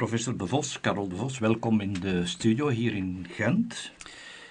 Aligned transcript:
Professor 0.00 0.36
De 0.36 0.46
Vos, 0.46 0.80
Carol 0.80 1.08
De 1.08 1.16
Vos, 1.16 1.38
welkom 1.38 1.80
in 1.80 1.92
de 1.92 2.26
studio 2.26 2.68
hier 2.68 2.94
in 2.94 3.26
Gent. 3.30 3.92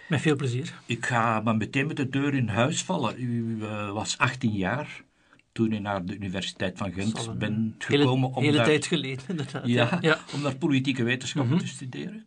Met 0.07 0.21
veel 0.21 0.35
plezier. 0.35 0.73
Ik 0.85 1.05
ga 1.05 1.39
maar 1.39 1.55
meteen 1.55 1.87
met 1.87 1.97
de 1.97 2.09
deur 2.09 2.33
in 2.33 2.47
huis 2.47 2.83
vallen. 2.83 3.21
U 3.21 3.57
uh, 3.59 3.91
was 3.91 4.17
18 4.17 4.51
jaar 4.51 5.03
toen 5.51 5.71
u 5.71 5.79
naar 5.79 6.05
de 6.05 6.15
Universiteit 6.15 6.77
van 6.77 6.91
Gent 6.91 7.37
bent 7.37 7.85
gekomen. 7.85 8.15
Hele, 8.15 8.35
om 8.35 8.43
hele 8.43 8.57
daar, 8.57 8.65
tijd 8.65 8.85
geleden, 8.85 9.25
inderdaad. 9.27 9.67
Ja, 9.67 9.97
ja. 10.01 10.19
om 10.33 10.41
naar 10.41 10.55
politieke 10.55 11.03
wetenschappen 11.03 11.51
mm 11.51 11.57
-hmm. 11.57 11.67
te 11.67 11.73
studeren. 11.73 12.25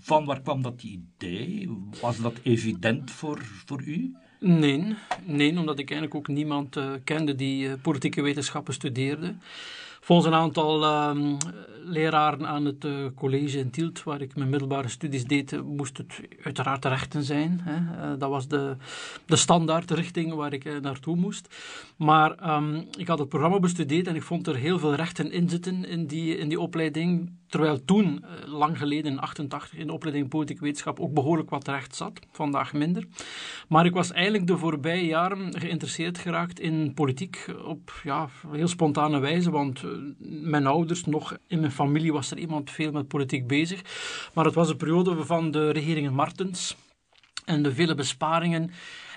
Van 0.00 0.24
waar 0.24 0.40
kwam 0.40 0.62
dat 0.62 0.82
idee? 0.82 1.70
Was 2.00 2.20
dat 2.20 2.40
evident 2.42 3.10
voor, 3.10 3.40
voor 3.66 3.82
u? 3.82 4.14
Nee, 4.40 4.94
nee, 5.24 5.58
omdat 5.58 5.78
ik 5.78 5.90
eigenlijk 5.90 6.14
ook 6.14 6.36
niemand 6.36 6.76
uh, 6.76 6.92
kende 7.04 7.34
die 7.34 7.66
uh, 7.66 7.72
politieke 7.82 8.22
wetenschappen 8.22 8.74
studeerde. 8.74 9.34
Volgens 10.04 10.28
een 10.28 10.34
aantal 10.34 10.82
uh, 10.82 11.36
leraren 11.84 12.46
aan 12.46 12.64
het 12.64 12.84
uh, 12.84 13.06
college 13.14 13.58
in 13.58 13.70
Tielt, 13.70 14.02
waar 14.02 14.20
ik 14.20 14.36
mijn 14.36 14.50
middelbare 14.50 14.88
studies 14.88 15.24
deed, 15.24 15.62
moest 15.64 15.96
het 15.96 16.20
uiteraard 16.42 16.84
rechten 16.84 17.22
zijn. 17.22 17.60
Hè. 17.62 17.76
Uh, 17.76 18.18
dat 18.18 18.30
was 18.30 18.48
de, 18.48 18.76
de 19.26 19.36
standaardrichting 19.36 20.34
waar 20.34 20.52
ik 20.52 20.80
naartoe 20.80 21.16
moest. 21.16 21.54
Maar 21.96 22.56
um, 22.56 22.86
ik 22.98 23.06
had 23.06 23.18
het 23.18 23.28
programma 23.28 23.58
bestudeerd 23.58 24.06
en 24.06 24.14
ik 24.14 24.22
vond 24.22 24.46
er 24.46 24.56
heel 24.56 24.78
veel 24.78 24.94
rechten 24.94 25.32
in 25.32 25.48
zitten 25.48 25.84
in 25.84 26.06
die, 26.06 26.36
in 26.36 26.48
die 26.48 26.60
opleiding. 26.60 27.32
Terwijl 27.48 27.84
toen, 27.84 28.24
lang 28.46 28.78
geleden 28.78 29.12
in 29.12 29.20
88, 29.20 29.78
in 29.78 29.86
de 29.86 29.92
opleiding 29.92 30.28
politieke 30.28 30.62
wetenschap 30.62 31.00
ook 31.00 31.14
behoorlijk 31.14 31.50
wat 31.50 31.68
recht 31.68 31.96
zat. 31.96 32.20
Vandaag 32.30 32.72
minder. 32.72 33.04
Maar 33.68 33.86
ik 33.86 33.94
was 33.94 34.12
eigenlijk 34.12 34.46
de 34.46 34.58
voorbije 34.58 35.06
jaren 35.06 35.60
geïnteresseerd 35.60 36.18
geraakt 36.18 36.60
in 36.60 36.94
politiek 36.94 37.46
op 37.64 38.00
ja, 38.02 38.28
heel 38.50 38.68
spontane 38.68 39.18
wijze, 39.18 39.50
want 39.50 39.82
mijn 40.18 40.66
ouders, 40.66 41.04
nog 41.04 41.36
in 41.46 41.60
mijn 41.60 41.72
familie 41.72 42.12
was 42.12 42.30
er 42.30 42.38
iemand 42.38 42.70
veel 42.70 42.92
met 42.92 43.08
politiek 43.08 43.46
bezig. 43.46 43.80
Maar 44.34 44.44
het 44.44 44.54
was 44.54 44.68
een 44.68 44.76
periode 44.76 45.24
van 45.24 45.50
de 45.50 45.70
regeringen 45.70 46.14
Martens 46.14 46.76
en 47.44 47.62
de 47.62 47.74
vele 47.74 47.94
besparingen 47.94 48.70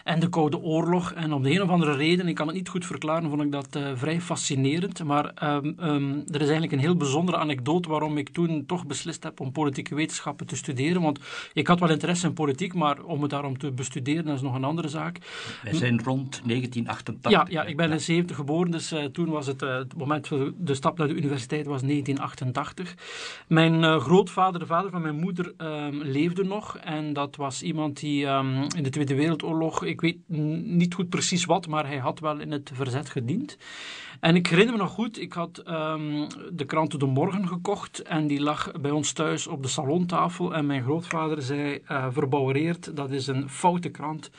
en 0.08 0.20
de 0.20 0.30
Koude 0.30 0.60
Oorlog. 0.60 1.14
En 1.14 1.34
om 1.34 1.44
de 1.44 1.52
een 1.52 1.62
of 1.62 1.70
andere 1.70 1.96
reden, 1.96 2.28
ik 2.28 2.36
kan 2.36 2.48
het 2.48 2.56
niet 2.56 2.70
goed 2.70 2.86
verklaren, 2.86 3.30
vond 3.30 3.42
ik 3.42 3.52
dat 3.52 3.76
uh, 3.76 3.92
vrij 3.96 4.22
fascinerend. 4.22 5.04
Maar 5.04 5.32
um, 5.44 5.76
um, 5.80 6.24
er 6.28 6.36
is 6.36 6.42
eigenlijk 6.42 6.72
een 6.72 6.80
heel 6.80 6.96
bijzondere 6.96 7.38
anekdote 7.38 7.90
waarom 7.90 8.18
ik 8.18 8.30
toen 8.30 8.66
toch 8.66 8.86
beslist 8.86 9.24
heb 9.24 9.40
om 9.40 9.52
politieke 9.52 9.96
wetenschappen 9.96 10.48
te 10.48 10.56
studeren. 10.56 11.02
Want 11.02 11.20
ik 11.54 11.68
had 11.68 11.80
wel 11.80 11.90
interesse 11.90 12.28
in 12.28 12.34
politiek, 12.34 12.74
maar 12.74 13.04
om 13.04 13.22
het 13.22 13.30
daarom 13.30 13.58
te 13.58 13.72
bestuderen, 13.72 14.26
dat 14.26 14.36
is 14.36 14.42
nog 14.42 14.56
een 14.56 14.64
andere 14.64 14.88
zaak. 14.88 15.18
Wij 15.64 15.74
zijn 15.74 16.04
rond 16.04 16.42
1988. 16.46 17.32
Ja, 17.32 17.46
ja 17.50 17.64
ik 17.64 17.78
ben 17.78 17.92
in 17.92 18.00
70 18.00 18.36
geboren, 18.36 18.72
dus 18.72 18.94
uh, 18.94 19.04
toen 19.04 19.30
was 19.30 19.48
het, 19.48 19.62
uh, 19.62 19.78
het 19.78 19.98
moment 19.98 20.28
van 20.28 20.54
de 20.58 20.74
stap 20.74 20.98
naar 20.98 21.08
de 21.08 21.16
universiteit 21.16 21.66
was 21.66 21.82
1988. 21.82 22.96
Mijn 23.48 24.00
grootvader, 24.00 24.60
de 24.60 24.66
vader 24.66 24.92
van 24.92 25.02
mijn 25.02 25.20
moeder, 25.20 25.54
um, 25.58 26.02
leefde 26.02 26.44
nog. 26.44 26.78
En 26.78 27.14
dat 27.14 27.36
was 27.36 27.64
iemand 27.64 28.00
die 28.00 28.26
in 28.76 28.84
de 28.84 28.90
Tweede 28.90 29.16
Wereldoorlog 29.16 29.84
ik 29.98 30.02
weet 30.02 30.38
niet 30.68 30.94
goed 30.94 31.10
precies 31.10 31.46
wat, 31.46 31.68
maar 31.68 31.88
hij 31.88 31.98
had 31.98 32.20
wel 32.20 32.40
in 32.40 32.52
het 32.52 32.72
verzet 32.74 33.10
gediend. 33.10 33.58
En 34.20 34.36
ik 34.36 34.48
herinner 34.48 34.74
me 34.74 34.82
nog 34.82 34.92
goed, 34.92 35.20
ik 35.20 35.34
had 35.34 35.64
um, 35.68 36.28
de 36.54 36.66
krant 36.66 37.00
De 37.00 37.06
Morgen 37.06 37.48
gekocht 37.48 38.02
en 38.02 38.28
die 38.28 38.42
lag 38.42 38.72
bij 38.82 38.92
ons 38.92 39.12
thuis 39.12 39.48
op 39.48 39.64
de 39.64 39.70
salontafel. 39.70 40.56
En 40.56 40.66
mijn 40.66 40.84
grootvader 40.84 41.42
zei, 41.42 41.82
uh, 41.92 42.08
verbouwereerd, 42.10 42.96
dat 42.96 43.12
is 43.12 43.28
een 43.28 43.50
foute 43.50 43.90
krant. 43.90 44.30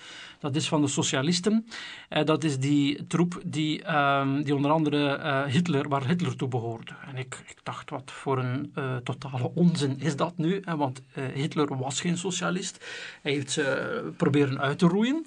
Dat 0.40 0.56
is 0.56 0.68
van 0.68 0.80
de 0.80 0.88
socialisten. 0.88 1.66
Uh, 2.10 2.24
dat 2.24 2.44
is 2.44 2.58
die 2.58 3.06
troep 3.06 3.40
die, 3.46 3.96
um, 3.96 4.42
die 4.42 4.54
onder 4.54 4.70
andere 4.70 5.18
uh, 5.18 5.44
Hitler, 5.44 5.88
waar 5.88 6.06
Hitler 6.06 6.36
toe 6.36 6.48
behoorde. 6.48 6.92
En 7.06 7.16
ik, 7.16 7.42
ik 7.46 7.58
dacht, 7.62 7.90
wat 7.90 8.10
voor 8.10 8.38
een 8.38 8.72
totale 9.04 9.50
onzin 9.54 10.00
is 10.00 10.16
dat 10.16 10.36
nu? 10.36 10.62
want 10.76 11.02
Hitler 11.34 11.78
was 11.78 12.00
geen 12.00 12.18
socialist. 12.18 12.84
Hij 13.22 13.32
heeft 13.32 13.50
ze 13.50 14.12
proberen 14.16 14.60
uit 14.60 14.78
te 14.78 14.86
roeien. 14.86 15.26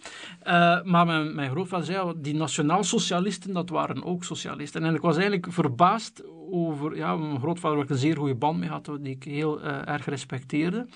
maar 0.83 1.05
mijn, 1.05 1.35
mijn 1.35 1.49
grootvader 1.49 1.85
zei, 1.85 2.13
die 2.17 2.35
nationaal-socialisten, 2.35 3.53
dat 3.53 3.69
waren 3.69 4.03
ook 4.03 4.23
socialisten 4.23 4.39
socialist. 4.41 4.75
En 4.75 4.95
ik 4.95 5.01
was 5.01 5.15
eigenlijk 5.17 5.53
verbaasd 5.53 6.23
over, 6.51 6.95
ja, 6.95 7.15
mijn 7.15 7.39
grootvader 7.39 7.77
waar 7.77 7.85
ik 7.85 7.91
een 7.91 7.97
zeer 7.97 8.17
goede 8.17 8.35
band 8.35 8.59
mee 8.59 8.69
had, 8.69 8.85
die 8.99 9.15
ik 9.15 9.23
heel 9.23 9.61
erg 9.63 10.05
respecteerde. 10.05 10.87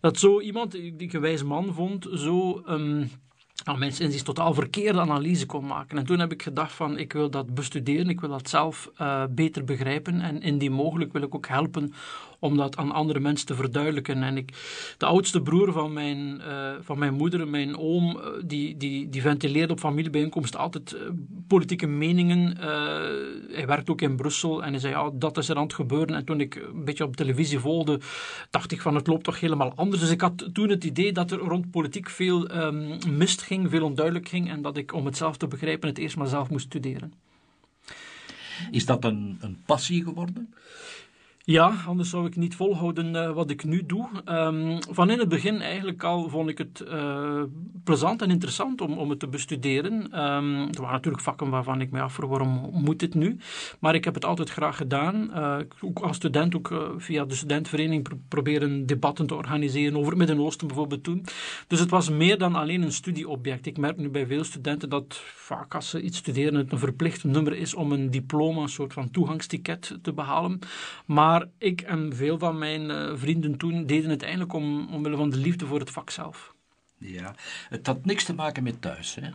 Dat 0.00 0.18
zo 0.18 0.40
iemand, 0.40 0.72
die 0.72 0.94
ik 0.96 1.12
een 1.12 1.20
wijze 1.20 1.44
man 1.44 1.74
vond, 1.74 2.08
zo... 2.14 2.62
Um, 2.68 3.10
nou, 3.64 3.78
mensen 3.78 4.04
inziens 4.04 4.22
totaal 4.22 4.54
verkeerde 4.54 5.00
analyse 5.00 5.46
kon 5.46 5.66
maken. 5.66 5.98
En 5.98 6.06
toen 6.06 6.18
heb 6.18 6.32
ik 6.32 6.42
gedacht 6.42 6.72
van, 6.72 6.98
ik 6.98 7.12
wil 7.12 7.30
dat 7.30 7.54
bestuderen, 7.54 8.08
ik 8.08 8.20
wil 8.20 8.28
dat 8.28 8.48
zelf 8.48 8.90
uh, 9.00 9.24
beter 9.30 9.64
begrijpen 9.64 10.20
en 10.20 10.42
indien 10.42 10.72
mogelijk 10.72 11.12
wil 11.12 11.22
ik 11.22 11.34
ook 11.34 11.46
helpen 11.46 11.92
om 12.42 12.56
dat 12.56 12.76
aan 12.76 12.92
andere 12.92 13.20
mensen 13.20 13.46
te 13.46 13.54
verduidelijken. 13.54 14.22
En 14.22 14.36
ik, 14.36 14.50
de 14.98 15.06
oudste 15.06 15.42
broer 15.42 15.72
van 15.72 15.92
mijn, 15.92 16.40
uh, 16.46 16.72
van 16.80 16.98
mijn 16.98 17.14
moeder, 17.14 17.48
mijn 17.48 17.76
oom, 17.76 18.16
uh, 18.16 18.24
die, 18.44 18.76
die, 18.76 19.08
die 19.08 19.20
ventileerde 19.20 19.72
op 19.72 19.78
familiebijeenkomsten 19.78 20.60
altijd 20.60 20.92
uh, 20.92 21.00
politieke 21.46 21.86
meningen. 21.86 22.56
hij 23.52 23.66
werkt 23.66 23.90
ook 23.90 24.00
in 24.00 24.16
Brussel 24.16 24.64
en 24.64 24.70
hij 24.70 24.80
zei, 24.80 24.94
ja, 24.94 25.10
dat 25.14 25.38
is 25.38 25.48
er 25.48 25.56
aan 25.56 25.62
het 25.62 25.74
gebeuren. 25.74 26.16
En 26.16 26.24
toen 26.24 26.40
ik 26.40 26.54
een 26.54 26.84
beetje 26.84 27.04
op 27.04 27.16
televisie 27.16 27.58
volgde, 27.58 28.00
dacht 28.50 28.72
ik 28.72 28.80
van, 28.80 28.94
het 28.94 29.06
loopt 29.06 29.24
toch 29.24 29.40
helemaal 29.40 29.72
anders. 29.74 30.00
Dus 30.00 30.10
ik 30.10 30.20
had 30.20 30.48
toen 30.52 30.68
het 30.68 30.84
idee 30.84 31.12
dat 31.12 31.30
er 31.30 31.38
rond 31.38 31.70
politiek 31.70 32.10
veel 32.10 32.54
um, 32.56 32.98
mist 33.08 33.42
ging, 33.42 33.70
veel 33.70 33.84
onduidelijk 33.84 34.28
ging 34.28 34.50
en 34.50 34.62
dat 34.62 34.76
ik, 34.76 34.94
om 34.94 35.04
het 35.04 35.16
zelf 35.16 35.36
te 35.36 35.46
begrijpen, 35.46 35.88
het 35.88 35.98
eerst 35.98 36.16
maar 36.16 36.26
zelf 36.26 36.50
moest 36.50 36.66
studeren. 36.66 37.12
Is 38.70 38.86
dat 38.86 39.04
een, 39.04 39.38
een 39.40 39.58
passie 39.66 40.02
geworden? 40.02 40.54
Ja, 41.44 41.74
anders 41.86 42.10
zou 42.10 42.26
ik 42.26 42.36
niet 42.36 42.56
volhouden 42.56 43.14
uh, 43.14 43.32
wat 43.32 43.50
ik 43.50 43.64
nu 43.64 43.86
doe. 43.86 44.08
Um, 44.24 44.78
van 44.90 45.10
in 45.10 45.18
het 45.18 45.28
begin 45.28 45.60
eigenlijk 45.60 46.04
al 46.04 46.28
vond 46.28 46.48
ik 46.48 46.58
het 46.58 46.84
uh, 46.88 47.42
plezant 47.84 48.22
en 48.22 48.30
interessant 48.30 48.80
om, 48.80 48.98
om 48.98 49.10
het 49.10 49.18
te 49.18 49.28
bestuderen. 49.28 49.92
Um, 49.92 50.68
er 50.68 50.80
waren 50.80 50.92
natuurlijk 50.92 51.22
vakken 51.22 51.50
waarvan 51.50 51.80
ik 51.80 51.90
me 51.90 52.00
afvroeg 52.00 52.30
waarom 52.30 52.70
moet 52.72 52.98
dit 52.98 53.14
nu. 53.14 53.36
Maar 53.78 53.94
ik 53.94 54.04
heb 54.04 54.14
het 54.14 54.24
altijd 54.24 54.50
graag 54.50 54.76
gedaan. 54.76 55.30
Uh, 55.34 55.56
ook 55.80 55.98
als 55.98 56.16
student, 56.16 56.56
ook 56.56 56.94
via 56.96 57.24
de 57.24 57.34
studentenvereniging 57.34 58.02
pro 58.02 58.16
proberen 58.28 58.86
debatten 58.86 59.26
te 59.26 59.34
organiseren 59.34 59.96
over 59.96 60.08
het 60.08 60.18
Midden-Oosten 60.18 60.66
bijvoorbeeld 60.66 61.04
toen. 61.04 61.24
Dus 61.66 61.80
het 61.80 61.90
was 61.90 62.10
meer 62.10 62.38
dan 62.38 62.54
alleen 62.54 62.82
een 62.82 62.92
studieobject. 62.92 63.66
Ik 63.66 63.78
merk 63.78 63.96
nu 63.96 64.08
bij 64.08 64.26
veel 64.26 64.44
studenten 64.44 64.88
dat 64.88 65.20
vaak 65.34 65.74
als 65.74 65.90
ze 65.90 66.02
iets 66.02 66.18
studeren 66.18 66.54
het 66.54 66.72
een 66.72 66.78
verplicht 66.78 67.24
nummer 67.24 67.56
is 67.56 67.74
om 67.74 67.92
een 67.92 68.10
diploma, 68.10 68.62
een 68.62 68.68
soort 68.68 68.92
van 68.92 69.10
toegangsticket 69.10 69.98
te 70.02 70.12
behalen. 70.12 70.58
Maar 71.06 71.31
maar 71.32 71.48
ik 71.58 71.80
en 71.80 72.16
veel 72.16 72.38
van 72.38 72.58
mijn 72.58 72.90
uh, 72.90 73.12
vrienden 73.14 73.56
toen 73.56 73.86
deden 73.86 74.10
het 74.10 74.22
eigenlijk 74.22 74.52
om, 74.52 74.94
omwille 74.94 75.16
van 75.16 75.30
de 75.30 75.36
liefde 75.36 75.66
voor 75.66 75.78
het 75.78 75.90
vak 75.90 76.10
zelf. 76.10 76.54
Ja, 77.04 77.34
het 77.68 77.86
had 77.86 78.04
niks 78.04 78.24
te 78.24 78.34
maken 78.34 78.62
met 78.62 78.80
thuis, 78.80 79.14
hè? 79.20 79.28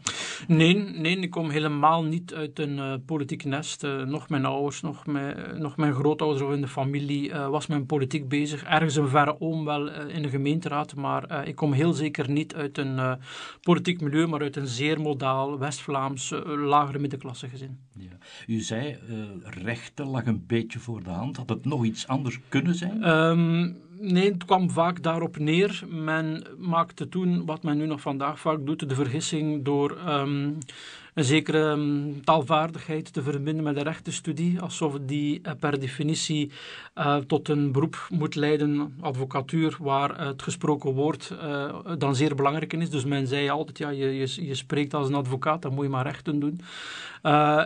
Nee, 0.47 0.75
nee 0.75 1.19
ik 1.19 1.29
kom 1.29 1.49
helemaal 1.49 2.03
niet 2.03 2.33
uit 2.33 2.59
een 2.59 2.77
uh, 2.77 2.93
politiek 3.05 3.43
nest. 3.43 3.83
Uh, 3.83 4.03
nog 4.03 4.29
mijn 4.29 4.45
ouders, 4.45 4.81
nog 4.81 5.05
mijn, 5.05 5.61
nog 5.61 5.77
mijn 5.77 5.93
grootouders 5.93 6.43
of 6.43 6.53
in 6.53 6.61
de 6.61 6.67
familie 6.67 7.33
was 7.33 7.67
men 7.67 7.85
politiek 7.85 8.27
bezig. 8.27 8.63
Ergens 8.63 8.95
een 8.95 9.07
verre 9.07 9.41
oom 9.41 9.65
wel 9.65 9.91
in 9.91 10.21
de 10.21 10.29
gemeenteraad, 10.29 10.95
maar 10.95 11.47
ik 11.47 11.55
kom 11.55 11.73
heel 11.73 11.93
zeker 11.93 12.29
niet 12.29 12.55
uit 12.55 12.77
een 12.77 13.17
politiek 13.61 14.01
milieu, 14.01 14.27
maar 14.27 14.41
uit 14.41 14.55
een 14.55 14.67
zeer 14.67 15.01
modaal 15.01 15.59
West-Vlaams 15.59 16.33
lagere 16.45 16.99
middenklasse 16.99 17.49
gezin. 17.49 17.77
Ja. 17.93 18.17
U 18.47 18.59
zei, 18.59 18.97
rechten 19.43 20.07
lag 20.07 20.25
een 20.25 20.43
beetje 20.47 20.79
voor 20.79 21.03
de 21.03 21.09
hand. 21.09 21.37
Had 21.37 21.49
het 21.49 21.65
nog 21.65 21.85
iets 21.85 22.07
anders 22.07 22.39
kunnen 22.49 22.75
zijn? 22.75 23.09
Um, 23.09 23.77
Nee, 23.99 24.31
het 24.31 24.45
kwam 24.45 24.69
vaak 24.69 25.03
daarop 25.03 25.37
neer. 25.37 25.83
Men 25.89 26.43
maakte 26.57 27.09
toen, 27.09 27.45
wat 27.45 27.63
men 27.63 27.77
nu 27.77 27.85
nog 27.85 28.01
vandaag 28.01 28.39
vaak 28.39 28.65
doet, 28.65 28.89
de 28.89 28.95
vergissing 28.95 29.63
door 29.65 29.97
um, 30.07 30.57
een 31.17 31.23
zekere 31.23 31.69
um, 31.69 32.23
taalvaardigheid 32.23 33.13
te 33.13 33.21
verbinden 33.21 33.63
met 33.63 33.75
de 33.75 33.83
rechtenstudie, 33.83 34.61
alsof 34.61 34.97
die 35.01 35.41
uh, 35.43 35.51
per 35.59 35.79
definitie 35.79 36.51
uh, 36.95 37.15
tot 37.15 37.49
een 37.49 37.71
beroep 37.71 38.07
moet 38.09 38.35
leiden, 38.35 38.95
advocatuur, 39.01 39.77
waar 39.79 40.25
het 40.25 40.41
gesproken 40.41 40.93
woord 40.93 41.33
uh, 41.43 41.75
dan 41.97 42.15
zeer 42.15 42.35
belangrijk 42.35 42.73
is. 42.73 42.89
Dus 42.89 43.05
men 43.05 43.27
zei 43.27 43.49
altijd, 43.49 43.77
ja, 43.77 43.89
je, 43.89 44.17
je, 44.17 44.45
je 44.45 44.55
spreekt 44.55 44.93
als 44.93 45.07
een 45.07 45.13
advocaat, 45.13 45.61
dan 45.61 45.73
moet 45.73 45.83
je 45.83 45.89
maar 45.91 46.05
rechten 46.05 46.39
doen. 46.39 46.61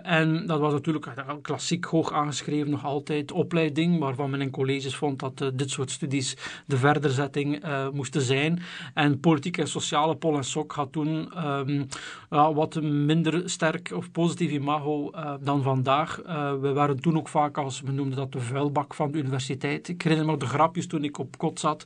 en 0.04 0.46
dat 0.46 0.60
was 0.60 0.74
natuurlijk 0.74 1.14
klassiek 1.42 1.86
hoog 1.86 2.14
aangeschreven, 2.14 2.70
nog 2.70 2.86
altijd 2.86 3.32
opleiding, 3.32 4.00
waarvan 4.00 4.30
men 4.30 4.42
in 4.42 4.50
colleges 4.50 4.96
vond 4.96 5.20
dat 5.20 5.52
dit 5.54 5.70
soort 5.70 5.92
studies 5.92 6.38
de 6.66 6.78
verderzetting 6.78 7.64
moesten 7.94 8.22
zijn. 8.22 8.62
En 8.94 9.20
politiek 9.20 9.58
en 9.58 9.68
sociale 9.68 10.16
Pol 10.16 10.36
en 10.36 10.44
Sok 10.44 10.72
had 10.72 10.92
toen 10.92 11.32
um, 11.46 11.88
wat 12.30 12.82
minder 12.82 13.41
sterk 13.46 13.92
of 13.96 14.12
positief 14.12 14.52
imago 14.52 15.12
uh, 15.16 15.34
dan 15.42 15.64
vandaag. 15.64 16.22
Uh, 16.26 16.60
we 16.60 16.74
waren 16.74 17.02
toen 17.02 17.18
ook 17.18 17.28
vaak 17.28 17.58
als, 17.58 17.82
we 17.82 17.92
noemden 17.92 18.18
dat 18.18 18.32
de 18.32 18.40
vuilbak 18.40 18.94
van 18.94 19.12
de 19.12 19.18
universiteit. 19.18 19.88
Ik 19.88 20.02
herinner 20.02 20.28
me 20.28 20.38
de 20.38 20.46
grapjes 20.46 20.88
toen 20.88 21.04
ik 21.04 21.18
op 21.18 21.38
kot 21.38 21.60
zat. 21.60 21.86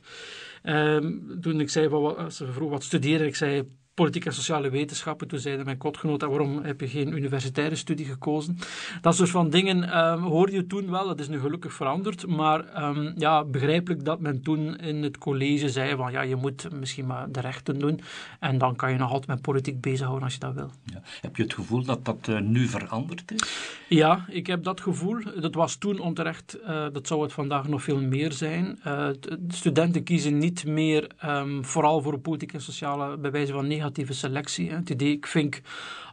Uh, 0.64 0.96
toen 1.40 1.60
ik 1.60 1.70
zei, 1.70 1.88
wat, 1.88 2.34
ze 2.34 2.52
vroeg 2.52 2.70
wat 2.70 2.82
studeren, 2.82 3.26
ik 3.26 3.36
zei 3.36 3.68
politieke 3.96 4.28
en 4.28 4.34
sociale 4.34 4.70
wetenschappen. 4.70 5.28
Toen 5.28 5.38
zeiden 5.38 5.64
mijn 5.64 5.78
kotgenoten, 5.78 6.28
waarom 6.28 6.62
heb 6.62 6.80
je 6.80 6.88
geen 6.88 7.12
universitaire 7.12 7.76
studie 7.76 8.06
gekozen? 8.06 8.58
Dat 9.00 9.16
soort 9.16 9.30
van 9.30 9.50
dingen 9.50 9.98
um, 9.98 10.22
hoorde 10.22 10.52
je 10.52 10.66
toen 10.66 10.90
wel. 10.90 11.06
Dat 11.06 11.20
is 11.20 11.28
nu 11.28 11.40
gelukkig 11.40 11.72
veranderd. 11.72 12.26
Maar 12.26 12.88
um, 12.88 13.12
ja, 13.16 13.44
begrijpelijk 13.44 14.04
dat 14.04 14.20
men 14.20 14.42
toen 14.42 14.76
in 14.76 15.02
het 15.02 15.18
college 15.18 15.68
zei 15.68 15.96
van 15.96 16.12
ja, 16.12 16.20
je 16.20 16.36
moet 16.36 16.68
misschien 16.72 17.06
maar 17.06 17.32
de 17.32 17.40
rechten 17.40 17.78
doen. 17.78 18.00
En 18.40 18.58
dan 18.58 18.76
kan 18.76 18.92
je 18.92 18.98
nog 18.98 19.10
altijd 19.10 19.28
met 19.28 19.40
politiek 19.40 19.80
bezighouden 19.80 20.24
als 20.24 20.34
je 20.34 20.40
dat 20.40 20.54
wil. 20.54 20.70
Ja. 20.84 21.02
Heb 21.20 21.36
je 21.36 21.42
het 21.42 21.54
gevoel 21.54 21.84
dat 21.84 22.04
dat 22.04 22.26
uh, 22.28 22.40
nu 22.40 22.66
veranderd 22.66 23.32
is? 23.32 23.42
Ja, 23.88 24.24
ik 24.28 24.46
heb 24.46 24.64
dat 24.64 24.80
gevoel. 24.80 25.18
Dat 25.40 25.54
was 25.54 25.76
toen 25.76 25.98
onterecht. 25.98 26.58
Uh, 26.62 26.86
dat 26.92 27.06
zou 27.06 27.22
het 27.22 27.32
vandaag 27.32 27.68
nog 27.68 27.82
veel 27.82 28.00
meer 28.00 28.32
zijn. 28.32 28.78
Uh, 28.86 29.08
studenten 29.48 30.02
kiezen 30.02 30.38
niet 30.38 30.66
meer 30.66 31.10
um, 31.24 31.64
vooral 31.64 32.02
voor 32.02 32.18
politiek 32.18 32.52
en 32.52 32.60
sociale 32.60 33.16
bewijzen 33.16 33.54
van 33.54 33.66
negatieve 33.66 33.84
selectie. 34.14 34.70
Het 34.70 34.90
idee, 34.90 35.12
ik 35.12 35.26
vink 35.26 35.60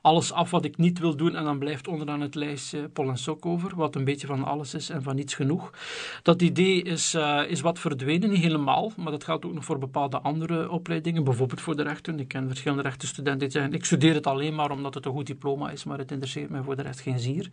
alles 0.03 0.31
af 0.31 0.51
wat 0.51 0.65
ik 0.65 0.77
niet 0.77 0.99
wil 0.99 1.15
doen 1.15 1.35
en 1.35 1.43
dan 1.43 1.59
blijft 1.59 1.87
onderaan 1.87 2.21
het 2.21 2.35
lijstje 2.35 2.89
Pol 2.89 3.09
en 3.09 3.17
Sok 3.17 3.45
over, 3.45 3.75
wat 3.75 3.95
een 3.95 4.03
beetje 4.03 4.27
van 4.27 4.43
alles 4.43 4.73
is 4.73 4.89
en 4.89 5.03
van 5.03 5.15
niets 5.15 5.33
genoeg. 5.33 5.73
Dat 6.21 6.41
idee 6.41 6.81
is, 6.81 7.15
uh, 7.15 7.41
is 7.47 7.61
wat 7.61 7.79
verdwenen, 7.79 8.29
niet 8.29 8.41
helemaal, 8.41 8.91
maar 8.97 9.11
dat 9.11 9.23
geldt 9.23 9.45
ook 9.45 9.53
nog 9.53 9.65
voor 9.65 9.77
bepaalde 9.77 10.19
andere 10.19 10.69
opleidingen, 10.69 11.23
bijvoorbeeld 11.23 11.61
voor 11.61 11.75
de 11.75 11.83
rechten. 11.83 12.19
Ik 12.19 12.27
ken 12.27 12.47
verschillende 12.47 12.83
rechtenstudenten 12.83 13.39
die 13.39 13.49
zeggen, 13.49 13.73
ik 13.73 13.85
studeer 13.85 14.13
het 14.13 14.27
alleen 14.27 14.55
maar 14.55 14.71
omdat 14.71 14.93
het 14.93 15.05
een 15.05 15.11
goed 15.11 15.27
diploma 15.27 15.71
is, 15.71 15.83
maar 15.83 15.97
het 15.97 16.11
interesseert 16.11 16.49
mij 16.49 16.61
voor 16.61 16.75
de 16.75 16.81
rest 16.81 16.99
geen 16.99 17.19
zier. 17.19 17.49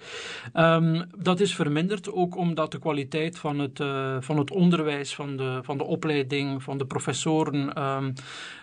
Um, 0.55 1.05
dat 1.19 1.41
is 1.41 1.55
verminderd, 1.55 2.13
ook 2.13 2.37
omdat 2.37 2.73
de 2.73 2.79
kwaliteit 2.79 3.39
van 3.39 3.59
het, 3.59 3.81
uh, 3.81 4.17
van 4.21 4.39
het 4.39 4.51
onderwijs, 4.51 5.15
van 5.15 5.37
de, 5.37 5.59
van 5.63 5.79
de 5.79 5.85
opleiding, 5.85 6.63
van 6.63 6.79
de 6.79 6.87
professoren 6.87 7.83
um, 7.83 8.13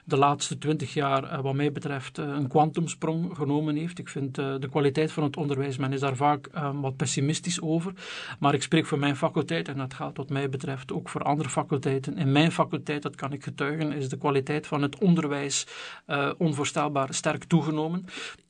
de 0.04 0.18
laatste 0.18 0.58
twintig 0.58 0.94
jaar, 0.94 1.42
wat 1.42 1.54
mij 1.54 1.72
betreft, 1.72 2.18
een 2.18 2.48
kwantumsprong 2.48 3.36
genomen 3.36 3.77
Ik 3.78 4.10
vind 4.10 4.38
uh, 4.38 4.56
de 4.60 4.70
kwaliteit 4.70 5.12
van 5.12 5.24
het 5.24 5.38
onderwijs, 5.38 5.78
men 5.78 5.94
is 5.94 6.00
daar 6.00 6.16
vaak 6.16 6.50
um, 6.56 6.82
wat 6.82 6.96
pessimistisch 6.96 7.62
over. 7.62 7.94
Maar 8.40 8.54
ik 8.54 8.62
spreek 8.62 8.86
voor 8.86 9.00
mijn 9.00 9.16
faculteit, 9.16 9.68
en 9.68 9.78
dat 9.78 9.94
gaat 9.94 10.18
wat 10.18 10.30
mij 10.30 10.50
betreft 10.50 10.92
ook 10.92 11.10
voor 11.10 11.22
andere 11.22 11.50
faculteiten. 11.50 12.18
In 12.18 12.32
mijn 12.32 12.52
faculteit, 12.52 13.02
dat 13.02 13.16
kan 13.16 13.34
ik 13.34 13.44
getuigen, 13.44 13.92
is 13.92 14.10
de 14.10 14.18
kwaliteit 14.18 14.68
van 14.68 14.82
het 14.82 14.98
onderwijs 14.98 15.68
uh, 16.08 16.32
onvoorstelbaar 16.38 17.14
sterk 17.14 17.44
toegenomen. 17.44 18.06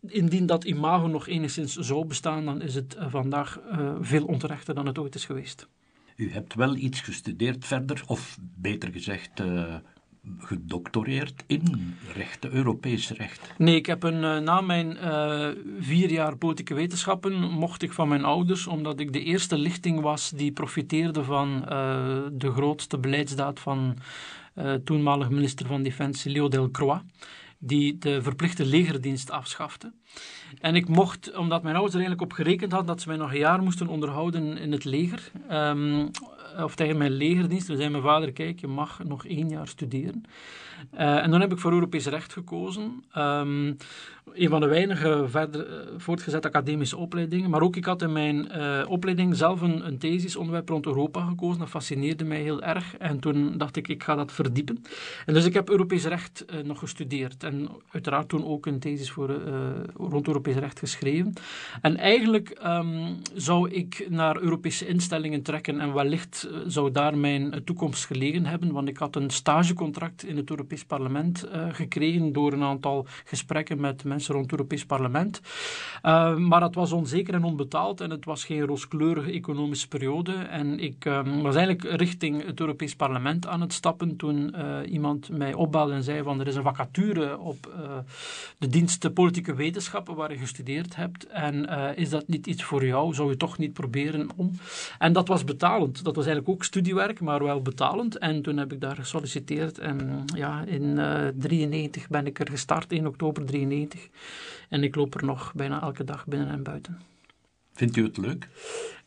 Indien 0.07 0.45
dat 0.45 0.63
imago 0.63 1.07
nog 1.07 1.27
enigszins 1.27 1.75
zou 1.75 2.05
bestaan, 2.05 2.45
dan 2.45 2.61
is 2.61 2.75
het 2.75 2.95
uh, 2.95 3.05
vandaag 3.09 3.59
veel 4.01 4.25
onterechter 4.25 4.75
dan 4.75 4.85
het 4.85 4.97
ooit 4.97 5.15
is 5.15 5.25
geweest. 5.25 5.67
U 6.15 6.31
hebt 6.31 6.53
wel 6.53 6.75
iets 6.75 7.01
gestudeerd 7.01 7.65
verder, 7.65 8.03
of 8.07 8.37
beter 8.41 8.91
gezegd 8.91 9.31
gedoctoreerd 10.39 11.43
in 11.47 11.95
rechten, 12.13 12.53
Europees 12.53 13.11
recht? 13.11 13.53
Nee, 13.57 13.75
ik 13.75 13.85
heb 13.85 14.03
een, 14.03 14.23
uh, 14.23 14.37
na 14.37 14.61
mijn 14.61 14.97
uh, 15.03 15.47
vier 15.79 16.11
jaar 16.11 16.37
politieke 16.37 16.73
wetenschappen 16.73 17.51
mocht 17.51 17.81
ik 17.81 17.93
van 17.93 18.07
mijn 18.07 18.23
ouders, 18.23 18.67
omdat 18.67 18.99
ik 18.99 19.13
de 19.13 19.23
eerste 19.23 19.57
lichting 19.57 20.01
was 20.01 20.29
die 20.29 20.51
profiteerde 20.51 21.23
van 21.23 21.55
uh, 21.55 21.69
de 22.31 22.51
grootste 22.51 22.97
beleidsdaad 22.97 23.59
van 23.59 23.97
toenmalig 24.83 25.29
minister 25.29 25.65
van 25.65 25.83
Defensie 25.83 26.31
Leo 26.31 26.47
Delcroix 26.47 27.01
die 27.59 27.97
de 27.97 28.21
verplichte 28.21 28.65
legerdienst 28.65 29.31
afschafte. 29.31 29.93
En 30.59 30.75
ik 30.75 30.87
mocht, 30.87 31.37
omdat 31.37 31.63
mijn 31.63 31.75
ouders 31.75 31.95
er 31.95 32.01
eigenlijk 32.01 32.31
op 32.31 32.37
gerekend 32.37 32.71
hadden 32.71 32.89
dat 32.89 33.01
ze 33.01 33.07
mij 33.07 33.17
nog 33.17 33.31
een 33.31 33.37
jaar 33.37 33.63
moesten 33.63 33.87
onderhouden 33.87 34.57
in 34.57 34.71
het 34.71 34.83
leger, 34.83 35.31
um, 35.51 36.09
of 36.63 36.75
tegen 36.75 36.97
mijn 36.97 37.11
legerdienst, 37.11 37.67
toen 37.67 37.77
zei 37.77 37.89
mijn 37.89 38.03
vader, 38.03 38.31
kijk, 38.31 38.59
je 38.59 38.67
mag 38.67 39.03
nog 39.03 39.25
één 39.25 39.49
jaar 39.49 39.67
studeren. 39.67 40.23
Uh, 40.93 41.23
en 41.23 41.31
dan 41.31 41.41
heb 41.41 41.51
ik 41.51 41.59
voor 41.59 41.71
Europees 41.71 42.05
recht 42.05 42.33
gekozen. 42.33 43.03
Um, 43.17 43.77
een 44.33 44.49
van 44.49 44.59
de 44.59 44.67
weinige 44.67 45.25
verder 45.27 45.67
uh, 45.69 45.93
voortgezette 45.97 46.47
academische 46.47 46.97
opleidingen. 46.97 47.49
Maar 47.49 47.61
ook 47.61 47.75
ik 47.75 47.85
had 47.85 48.01
in 48.01 48.11
mijn 48.11 48.47
uh, 48.57 48.81
opleiding 48.87 49.35
zelf 49.35 49.61
een, 49.61 49.87
een 49.87 49.97
thesisonderwerp 49.97 50.69
rond 50.69 50.85
Europa 50.85 51.25
gekozen. 51.25 51.59
Dat 51.59 51.69
fascineerde 51.69 52.23
mij 52.23 52.41
heel 52.41 52.61
erg. 52.63 52.97
En 52.97 53.19
toen 53.19 53.57
dacht 53.57 53.75
ik, 53.75 53.87
ik 53.87 54.03
ga 54.03 54.15
dat 54.15 54.31
verdiepen. 54.31 54.83
En 55.25 55.33
dus 55.33 55.45
ik 55.45 55.53
heb 55.53 55.69
Europees 55.69 56.05
recht 56.05 56.45
nog 56.63 56.79
gestudeerd. 56.79 57.43
En 57.43 57.69
uiteraard 57.91 58.29
toen 58.29 58.45
ook 58.45 58.65
een 58.65 58.79
thesis 58.79 59.11
voor, 59.11 59.41
rond 59.97 60.27
Europees 60.27 60.55
recht 60.55 60.79
geschreven. 60.79 61.33
En 61.81 61.97
eigenlijk 61.97 62.59
um, 62.65 63.17
zou 63.35 63.69
ik 63.69 64.05
naar 64.09 64.41
Europese 64.41 64.87
instellingen 64.87 65.41
trekken. 65.41 65.79
En 65.79 65.93
wellicht 65.93 66.49
zou 66.67 66.91
daar 66.91 67.17
mijn 67.17 67.61
toekomst 67.63 68.05
gelegen 68.05 68.45
hebben. 68.45 68.71
Want 68.71 68.89
ik 68.89 68.97
had 68.97 69.15
een 69.15 69.29
stagecontract 69.29 70.23
in 70.23 70.37
het 70.37 70.49
Europees 70.67 70.85
Parlement 70.97 71.45
gekregen 71.71 72.33
door 72.33 72.53
een 72.53 72.63
aantal 72.63 73.05
gesprekken 73.25 73.79
met 73.79 74.03
mensen 74.03 74.33
rond 74.33 74.45
het 74.45 74.59
Europees 74.59 74.85
Parlement. 74.85 75.41
Uh, 76.03 76.35
maar 76.35 76.61
het 76.61 76.75
was 76.75 76.91
onzeker 76.91 77.33
en 77.33 77.43
onbetaald 77.43 78.01
en 78.01 78.09
het 78.09 78.25
was 78.25 78.45
geen 78.45 78.65
rooskleurige 78.65 79.31
economische 79.31 79.87
periode. 79.87 80.33
En 80.33 80.79
ik 80.79 81.05
uh, 81.05 81.41
was 81.41 81.55
eigenlijk 81.55 81.99
richting 81.99 82.45
het 82.45 82.59
Europees 82.59 82.95
Parlement 82.95 83.47
aan 83.47 83.61
het 83.61 83.73
stappen 83.73 84.15
toen 84.15 84.55
iemand 84.89 85.29
mij 85.29 85.53
opbelde 85.53 85.93
en 85.93 86.03
zei 86.03 86.23
van 86.23 86.39
er 86.39 86.47
is 86.47 86.55
een 86.55 86.63
vacature 86.63 87.37
op 87.37 87.73
de 88.57 88.67
dienst 88.67 89.13
politieke 89.13 89.55
wetenschappen 89.55 90.15
waar 90.15 90.31
je 90.31 90.37
gestudeerd 90.37 90.95
hebt. 90.95 91.27
En 91.27 91.65
is 91.95 92.09
dat 92.09 92.27
niet 92.27 92.47
iets 92.47 92.63
voor 92.63 92.85
jou? 92.85 93.13
Zou 93.13 93.29
je 93.29 93.37
toch 93.37 93.57
niet 93.57 93.73
proberen 93.73 94.29
om? 94.35 94.51
En 94.99 95.13
dat 95.13 95.27
was 95.27 95.43
betalend. 95.43 96.03
Dat 96.03 96.15
was 96.15 96.25
eigenlijk 96.25 96.55
ook 96.55 96.63
studiewerk, 96.63 97.19
maar 97.19 97.43
wel 97.43 97.61
betalend. 97.61 98.17
En 98.17 98.41
toen 98.41 98.57
heb 98.57 98.73
ik 98.73 98.81
daar 98.81 98.95
gesolliciteerd 98.95 99.77
en 99.79 100.25
ja, 100.35 100.56
in 100.65 100.95
1993 100.95 102.07
ben 102.07 102.25
ik 102.25 102.39
er 102.39 102.49
gestart, 102.49 102.91
1 102.91 103.07
oktober 103.07 103.45
93. 103.45 104.07
En 104.69 104.83
ik 104.83 104.95
loop 104.95 105.15
er 105.15 105.25
nog 105.25 105.53
bijna 105.55 105.81
elke 105.81 106.03
dag 106.03 106.25
binnen 106.25 106.49
en 106.49 106.63
buiten. 106.63 107.01
Vindt 107.73 107.97
u 107.97 108.03
het 108.03 108.17
leuk? 108.17 108.47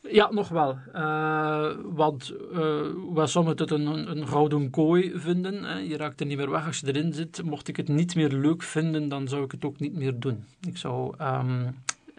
Ja, 0.09 0.31
nog 0.31 0.49
wel. 0.49 0.77
Uh, 0.95 1.71
want 1.83 2.33
uh, 2.53 2.81
waar 3.09 3.27
sommigen 3.27 3.57
het 3.59 3.71
een, 3.71 4.17
een, 4.17 4.27
gouden 4.27 4.69
kooi 4.69 5.11
vinden, 5.15 5.63
hè, 5.63 5.77
je 5.77 5.97
raakt 5.97 6.19
er 6.19 6.25
niet 6.25 6.37
meer 6.37 6.49
weg 6.49 6.65
als 6.65 6.79
je 6.79 6.87
erin 6.87 7.13
zit. 7.13 7.43
Mocht 7.43 7.67
ik 7.67 7.77
het 7.77 7.87
niet 7.87 8.15
meer 8.15 8.29
leuk 8.29 8.63
vinden, 8.63 9.09
dan 9.09 9.27
zou 9.27 9.43
ik 9.43 9.51
het 9.51 9.65
ook 9.65 9.79
niet 9.79 9.95
meer 9.95 10.19
doen. 10.19 10.43
Ik 10.67 10.77
zou 10.77 11.15
um, 11.21 11.75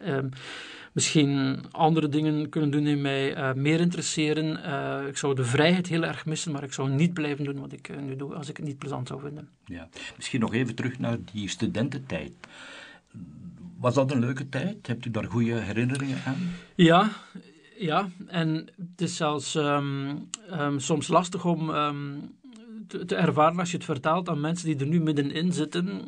um, 0.06 0.28
misschien 0.93 1.59
andere 1.71 2.09
dingen 2.09 2.49
kunnen 2.49 2.71
doen 2.71 2.85
die 2.85 2.97
mij 2.97 3.37
uh, 3.37 3.53
meer 3.53 3.81
interesseren. 3.81 4.49
ik 5.09 5.17
zou 5.17 5.35
de 5.35 5.44
vrijheid 5.44 5.87
heel 5.87 6.05
erg 6.05 6.27
missen, 6.27 6.53
maar 6.53 6.62
ik 6.62 6.73
zou 6.73 6.91
niet 6.91 7.15
blijven 7.15 7.44
doen 7.44 7.61
wat 7.61 7.73
ik 7.73 8.00
nu 8.00 8.17
doe 8.17 8.35
als 8.35 8.49
ik 8.49 8.56
het 8.56 8.67
niet 8.67 8.79
plezant 8.79 9.09
zou 9.09 9.21
vinden. 9.21 9.49
Ja. 9.65 9.89
Misschien 10.17 10.41
nog 10.41 10.55
even 10.55 10.75
terug 10.75 10.99
naar 10.99 11.19
die 11.33 11.49
studententijd. 11.49 12.33
Was 13.83 13.94
dat 13.94 14.11
een 14.11 14.21
leuke 14.21 14.49
tijd? 14.49 14.87
Hebt 14.87 15.05
u 15.05 15.11
daar 15.11 15.25
goede 15.25 15.55
herinneringen 15.55 16.19
aan? 16.27 16.50
Ja, 16.75 17.11
ja. 17.79 18.09
en 18.27 18.69
het 18.77 19.00
is 19.00 19.17
zelfs 19.17 19.55
um, 19.55 20.29
um, 20.53 20.81
soms 20.81 21.09
lastig 21.09 21.45
om 21.45 21.71
um, 21.71 22.35
te, 22.88 23.05
te, 23.05 23.16
ervaren 23.16 23.59
als 23.59 23.71
je 23.71 23.76
het 23.76 23.87
vertaalt 23.87 24.28
aan 24.28 24.40
mensen 24.40 24.66
die 24.66 24.78
er 24.78 24.87
nu 24.87 25.00
middenin 25.00 25.52
zitten 25.52 26.02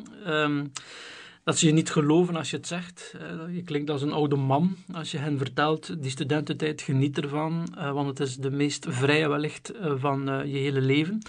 dat 1.45 1.57
ze 1.57 1.65
je 1.65 1.73
niet 1.73 1.91
geloven 1.91 2.35
als 2.35 2.49
je 2.49 2.57
het 2.57 2.67
zegt. 2.67 3.15
Je 3.51 3.61
klinkt 3.63 3.89
als 3.89 4.01
een 4.01 4.11
oude 4.11 4.35
man 4.35 4.75
als 4.91 5.11
je 5.11 5.17
hen 5.17 5.37
vertelt, 5.37 6.01
die 6.01 6.11
studententijd 6.11 6.81
geniet 6.81 7.17
ervan, 7.17 7.67
want 7.93 8.07
het 8.07 8.19
is 8.19 8.35
de 8.35 8.51
meest 8.51 8.85
vrije 8.89 9.29
wellicht 9.29 9.71
van 9.81 10.25
je 10.25 10.57
hele 10.57 10.81
leven. 10.81 11.21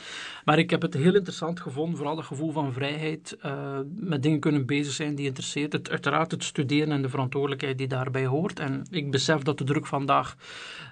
Maar 0.45 0.59
ik 0.59 0.71
heb 0.71 0.83
het 0.83 0.95
heel 0.95 1.15
interessant 1.15 1.61
gevonden, 1.61 1.97
vooral 1.97 2.17
dat 2.17 2.25
gevoel 2.25 2.53
van 2.53 2.73
vrijheid, 2.73 3.37
met 3.97 4.23
dingen 4.23 4.41
kunnen 4.41 4.67
bezig 4.67 4.93
zijn 4.93 5.15
die 5.15 5.27
interesseert. 5.27 5.73
Het, 5.73 5.91
uiteraard 5.91 6.31
het 6.31 6.45
studeren 6.45 6.93
en 6.93 7.03
de 7.03 7.09
verantwoordelijkheid 7.09 7.79
die 7.79 7.89
daarbij 7.89 8.27
hoort. 8.27 8.59
En 8.59 8.87
ik 8.91 9.11
besef 9.11 9.43
dat 9.43 9.59
de 9.59 9.65
druk 9.65 9.87
vandaag 9.87 10.37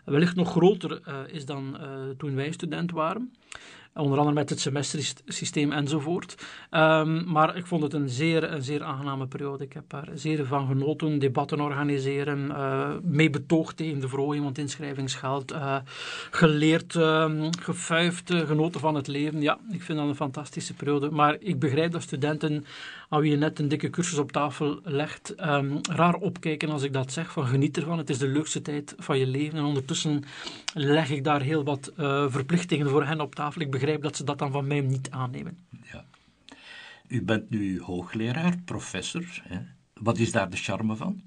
wellicht 0.05 0.37
nog 0.37 0.51
groter 0.51 1.01
is 1.27 1.45
dan 1.45 1.79
toen 2.19 2.35
wij 2.35 2.53
student 2.53 2.91
waren. 2.91 3.33
Onder 3.97 4.19
andere 4.19 4.35
met 4.37 4.51
het 4.51 4.61
semestersysteem 4.61 5.73
enzovoort. 5.73 6.47
Um, 6.71 7.25
maar 7.31 7.57
ik 7.57 7.67
vond 7.67 7.83
het 7.83 7.93
een 7.93 8.09
zeer, 8.09 8.53
een 8.53 8.63
zeer 8.63 8.83
aangename 8.83 9.27
periode. 9.27 9.65
Ik 9.65 9.73
heb 9.73 9.85
daar 9.89 10.09
zeer 10.15 10.47
van 10.47 10.67
genoten. 10.67 11.19
Debatten 11.19 11.61
organiseren, 11.61 12.39
uh, 12.39 12.91
mee 13.03 13.31
betoogd 13.31 13.77
tegen 13.77 14.01
de 14.01 14.09
verhoging 14.09 14.47
het 14.47 14.59
inschrijvingsgeld. 14.59 15.53
Uh, 15.53 15.77
geleerd, 16.31 16.95
uh, 16.95 17.49
gefuifd, 17.61 18.35
genoten 18.35 18.81
van 18.81 18.95
het 18.95 19.07
leven. 19.07 19.41
Ja, 19.41 19.59
ik 19.71 19.83
vind 19.83 19.99
dat 19.99 20.09
een 20.09 20.15
fantastische 20.15 20.75
periode. 20.75 21.11
Maar 21.11 21.37
ik 21.41 21.59
begrijp 21.59 21.93
dat 21.93 22.03
studenten, 22.03 22.65
aan 23.09 23.21
wie 23.21 23.31
je 23.31 23.37
net 23.37 23.59
een 23.59 23.69
dikke 23.69 23.91
cursus 23.91 24.19
op 24.19 24.33
tafel 24.33 24.81
legt, 24.83 25.35
um, 25.41 25.81
raar 25.91 26.15
opkijken 26.15 26.71
als 26.71 26.83
ik 26.83 26.93
dat 26.93 27.13
zeg. 27.13 27.33
Van 27.33 27.47
geniet 27.47 27.77
ervan, 27.77 27.99
het 27.99 28.11
is 28.11 28.19
de 28.19 28.29
leukste 28.29 28.63
tijd 28.63 28.95
van 28.99 29.19
je 29.19 29.27
leven. 29.27 29.59
En 29.59 29.65
ondertussen 29.65 30.25
leg 30.75 31.11
ik 31.11 31.25
daar 31.25 31.41
heel 31.41 31.65
wat 31.65 31.93
verplichtingen 32.29 32.89
voor 32.89 33.05
hen 33.05 33.21
op 33.21 33.35
tafel. 33.35 33.61
Ik 33.61 33.71
begrijp 33.71 34.03
dat 34.03 34.17
ze 34.17 34.25
dat 34.25 34.39
dan 34.39 34.53
van 34.53 34.67
mij 34.67 34.81
niet 34.81 35.11
aannemen. 35.11 35.59
Ja. 35.93 36.05
U 37.09 37.23
bent 37.23 37.51
nu 37.51 37.81
hoogleraar, 37.81 38.59
professor. 38.65 39.43
Hè? 39.43 39.59
Wat 39.95 40.19
is 40.19 40.33
daar 40.33 40.51
de 40.51 40.57
charme 40.57 40.97
van? 40.97 41.23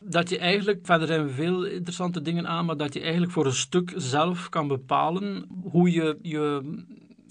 Dat 0.00 0.28
je 0.28 0.38
eigenlijk, 0.38 0.86
verder 0.86 1.06
zijn 1.06 1.30
veel 1.30 1.64
interessante 1.64 2.22
dingen 2.22 2.46
aan, 2.46 2.64
maar 2.64 2.76
dat 2.76 2.94
je 2.94 3.00
eigenlijk 3.00 3.32
voor 3.32 3.46
een 3.46 3.52
stuk 3.52 3.92
zelf 3.96 4.48
kan 4.48 4.68
bepalen 4.68 5.46
hoe 5.62 5.90
je 5.90 6.18
je, 6.22 6.62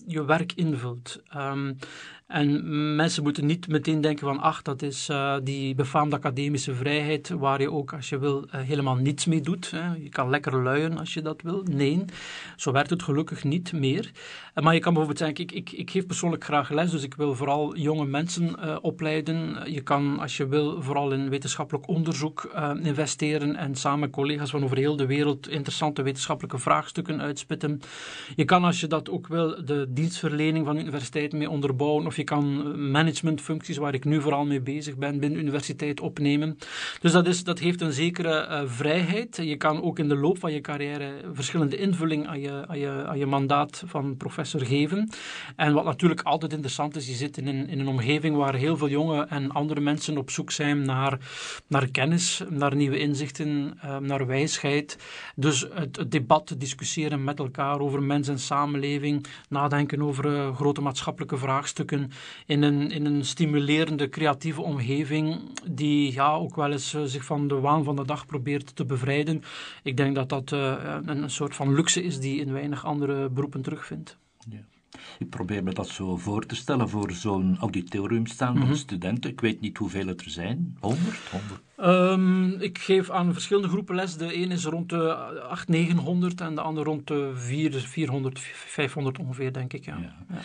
je 0.07 0.25
werk 0.25 0.53
invult. 0.53 1.21
Um, 1.35 1.77
En 2.25 2.95
mensen 2.95 3.23
moeten 3.23 3.45
niet 3.45 3.67
meteen 3.67 4.01
denken 4.01 4.27
van, 4.27 4.39
ach, 4.39 4.61
dat 4.61 4.81
is 4.81 5.09
uh, 5.09 5.35
die 5.43 5.75
befaamde 5.75 6.15
academische 6.15 6.73
vrijheid, 6.73 7.29
waar 7.29 7.61
je 7.61 7.71
ook, 7.71 7.93
als 7.93 8.09
je 8.09 8.19
wil, 8.19 8.45
uh, 8.45 8.61
helemaal 8.61 8.95
niets 8.95 9.25
mee 9.25 9.41
doet. 9.41 9.71
Hè. 9.71 9.93
Je 9.93 10.09
kan 10.09 10.29
lekker 10.29 10.63
luien 10.63 10.97
als 10.97 11.13
je 11.13 11.21
dat 11.21 11.41
wil. 11.41 11.63
Nee, 11.63 12.05
zo 12.55 12.71
werkt 12.71 12.89
het 12.89 13.03
gelukkig 13.03 13.43
niet 13.43 13.73
meer. 13.73 14.11
Uh, 14.55 14.63
maar 14.63 14.73
je 14.73 14.79
kan 14.79 14.93
bijvoorbeeld 14.93 15.25
zeggen, 15.25 15.37
ik, 15.37 15.51
ik, 15.51 15.71
ik 15.71 15.91
geef 15.91 16.05
persoonlijk 16.05 16.43
graag 16.43 16.69
les, 16.69 16.91
dus 16.91 17.03
ik 17.03 17.13
wil 17.13 17.35
vooral 17.35 17.75
jonge 17.77 18.05
mensen 18.05 18.83
opleiden. 18.83 19.57
Je 19.71 19.81
kan, 19.81 20.19
als 20.19 20.37
je 20.37 20.47
wil, 20.47 20.81
vooral 20.81 21.11
in 21.11 21.29
wetenschappelijk 21.29 21.87
onderzoek 21.87 22.51
investeren 22.83 23.55
en 23.55 23.75
samen 23.75 24.09
collega's 24.09 24.49
van 24.49 24.63
over 24.63 24.77
heel 24.77 24.95
de 24.95 25.05
wereld 25.05 25.49
interessante 25.49 26.01
wetenschappelijke 26.01 26.57
vraagstukken 26.57 27.21
uitspitten. 27.21 27.79
Je 28.35 28.45
kan, 28.45 28.63
als 28.63 28.79
je 28.79 28.87
dat 28.87 29.09
ook 29.09 29.27
wil, 29.27 29.65
de 29.65 29.85
dienstverlening 29.89 30.65
van 30.65 30.77
universiteiten 30.77 31.37
mee 31.37 31.49
onderbouwen 31.49 32.05
of 32.15 32.21
je 32.21 32.27
kan 32.27 32.91
managementfuncties, 32.91 33.77
waar 33.77 33.93
ik 33.93 34.05
nu 34.05 34.21
vooral 34.21 34.45
mee 34.45 34.61
bezig 34.61 34.97
ben, 34.97 35.19
binnen 35.19 35.37
de 35.37 35.43
universiteit 35.43 35.99
opnemen. 35.99 36.57
Dus 37.01 37.11
dat, 37.11 37.27
is, 37.27 37.43
dat 37.43 37.59
heeft 37.59 37.81
een 37.81 37.91
zekere 37.91 38.47
uh, 38.49 38.61
vrijheid. 38.65 39.37
Je 39.41 39.55
kan 39.55 39.81
ook 39.83 39.99
in 39.99 40.07
de 40.07 40.15
loop 40.15 40.39
van 40.39 40.53
je 40.53 40.61
carrière 40.61 41.11
verschillende 41.33 41.77
invulling 41.77 42.27
aan 42.27 42.39
je, 42.39 42.67
aan 42.67 42.79
je, 42.79 43.03
aan 43.07 43.17
je 43.17 43.25
mandaat 43.25 43.83
van 43.85 44.17
professor 44.17 44.65
geven. 44.65 45.09
En 45.55 45.73
wat 45.73 45.83
natuurlijk 45.83 46.21
altijd 46.21 46.53
interessant 46.53 46.95
is, 46.95 47.07
je 47.07 47.13
zit 47.13 47.37
in 47.37 47.47
een, 47.47 47.69
in 47.69 47.79
een 47.79 47.87
omgeving 47.87 48.35
waar 48.35 48.55
heel 48.55 48.77
veel 48.77 48.89
jonge 48.89 49.25
en 49.25 49.51
andere 49.51 49.79
mensen 49.79 50.17
op 50.17 50.29
zoek 50.29 50.51
zijn 50.51 50.81
naar, 50.81 51.19
naar 51.67 51.91
kennis, 51.91 52.41
naar 52.49 52.75
nieuwe 52.75 52.99
inzichten, 52.99 53.77
uh, 53.85 53.97
naar 53.97 54.27
wijsheid. 54.27 54.97
Dus 55.35 55.65
het, 55.73 56.05
debat, 56.11 56.55
discussiëren 56.57 57.23
met 57.23 57.39
elkaar 57.39 57.79
over 57.79 58.03
mens 58.03 58.27
en 58.27 58.39
samenleving, 58.39 59.25
nadenken 59.49 60.01
over 60.01 60.25
uh, 60.25 60.55
grote 60.55 60.81
maatschappelijke 60.81 61.37
vraagstukken, 61.37 62.04
in 62.45 62.63
een, 62.63 62.91
in 62.91 63.05
een 63.05 63.25
stimulerende, 63.25 64.09
creatieve 64.09 64.61
omgeving 64.61 65.39
die 65.69 66.13
ja, 66.13 66.33
ook 66.33 66.55
wel 66.55 66.71
eens 66.71 66.93
uh, 66.93 67.03
zich 67.03 67.25
van 67.25 67.47
de 67.47 67.59
waan 67.59 67.83
van 67.83 67.95
de 67.95 68.05
dag 68.05 68.25
probeert 68.25 68.75
te 68.75 68.85
bevrijden. 68.85 69.43
Ik 69.83 69.97
denk 69.97 70.15
dat 70.15 70.29
dat 70.29 70.51
uh, 70.51 70.75
een, 71.05 71.23
een 71.23 71.29
soort 71.29 71.55
van 71.55 71.73
luxe 71.73 72.03
is 72.03 72.19
die 72.19 72.39
in 72.39 72.53
weinig 72.53 72.85
andere 72.85 73.29
beroepen 73.29 73.61
terugvindt. 73.61 74.17
Ja. 74.49 74.65
Ik 75.19 75.29
probeer 75.29 75.63
me 75.63 75.73
dat 75.73 75.87
zo 75.87 76.17
voor 76.17 76.45
te 76.45 76.55
stellen 76.55 76.89
voor 76.89 77.11
zo'n 77.11 77.57
auditorium 77.59 78.25
staan 78.25 78.53
van 78.53 78.61
mm 78.61 78.67
-hmm. 78.67 78.75
studenten. 78.75 79.31
Ik 79.31 79.41
weet 79.41 79.61
niet 79.61 79.77
hoeveel 79.77 80.07
het 80.07 80.21
er 80.21 80.29
zijn. 80.29 80.77
100? 80.79 81.01
100? 81.31 81.61
Um, 81.77 82.61
ik 82.61 82.77
geef 82.77 83.09
aan 83.09 83.33
verschillende 83.33 83.69
groepen 83.69 83.95
les. 83.95 84.17
De 84.17 84.35
een 84.35 84.51
is 84.51 84.65
rond 84.65 84.89
de 84.89 85.15
800, 85.15 85.67
900 85.67 86.41
en 86.41 86.55
de 86.55 86.61
andere 86.61 86.85
rond 86.85 87.07
de 87.07 87.31
400, 87.35 87.83
400 87.89 88.39
500 88.39 89.19
ongeveer, 89.19 89.53
denk 89.53 89.73
ik. 89.73 89.85
Ja. 89.85 89.97
Ja. 89.97 90.15
Ja. 90.29 90.41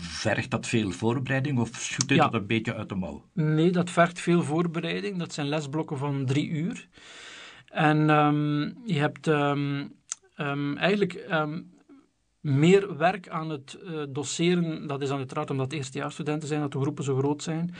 Vergt 0.00 0.50
dat 0.50 0.66
veel 0.66 0.90
voorbereiding 0.90 1.58
of 1.58 1.70
schudt 1.72 2.10
u 2.10 2.14
ja. 2.14 2.22
dat 2.22 2.34
een 2.34 2.46
beetje 2.46 2.74
uit 2.74 2.88
de 2.88 2.94
mouw? 2.94 3.24
Nee, 3.32 3.70
dat 3.70 3.90
vergt 3.90 4.20
veel 4.20 4.42
voorbereiding. 4.42 5.18
Dat 5.18 5.32
zijn 5.32 5.48
lesblokken 5.48 5.98
van 5.98 6.26
drie 6.26 6.48
uur. 6.48 6.88
En 7.66 8.10
um, 8.10 8.74
je 8.84 8.98
hebt 8.98 9.26
um, 9.26 9.92
um, 10.36 10.76
eigenlijk 10.76 11.12
meer 12.44 12.96
werk 12.96 13.28
aan 13.28 13.50
het 13.50 13.78
uh, 13.84 14.02
doseren. 14.08 14.86
Dat 14.86 15.02
is 15.02 15.08
dan 15.08 15.18
uiteraard 15.18 15.50
omdat 15.50 15.72
eerstejaarsstudenten 15.72 16.48
zijn, 16.48 16.60
dat 16.60 16.72
de 16.72 16.80
groepen 16.80 17.04
zo 17.04 17.16
groot 17.16 17.42
zijn. 17.42 17.74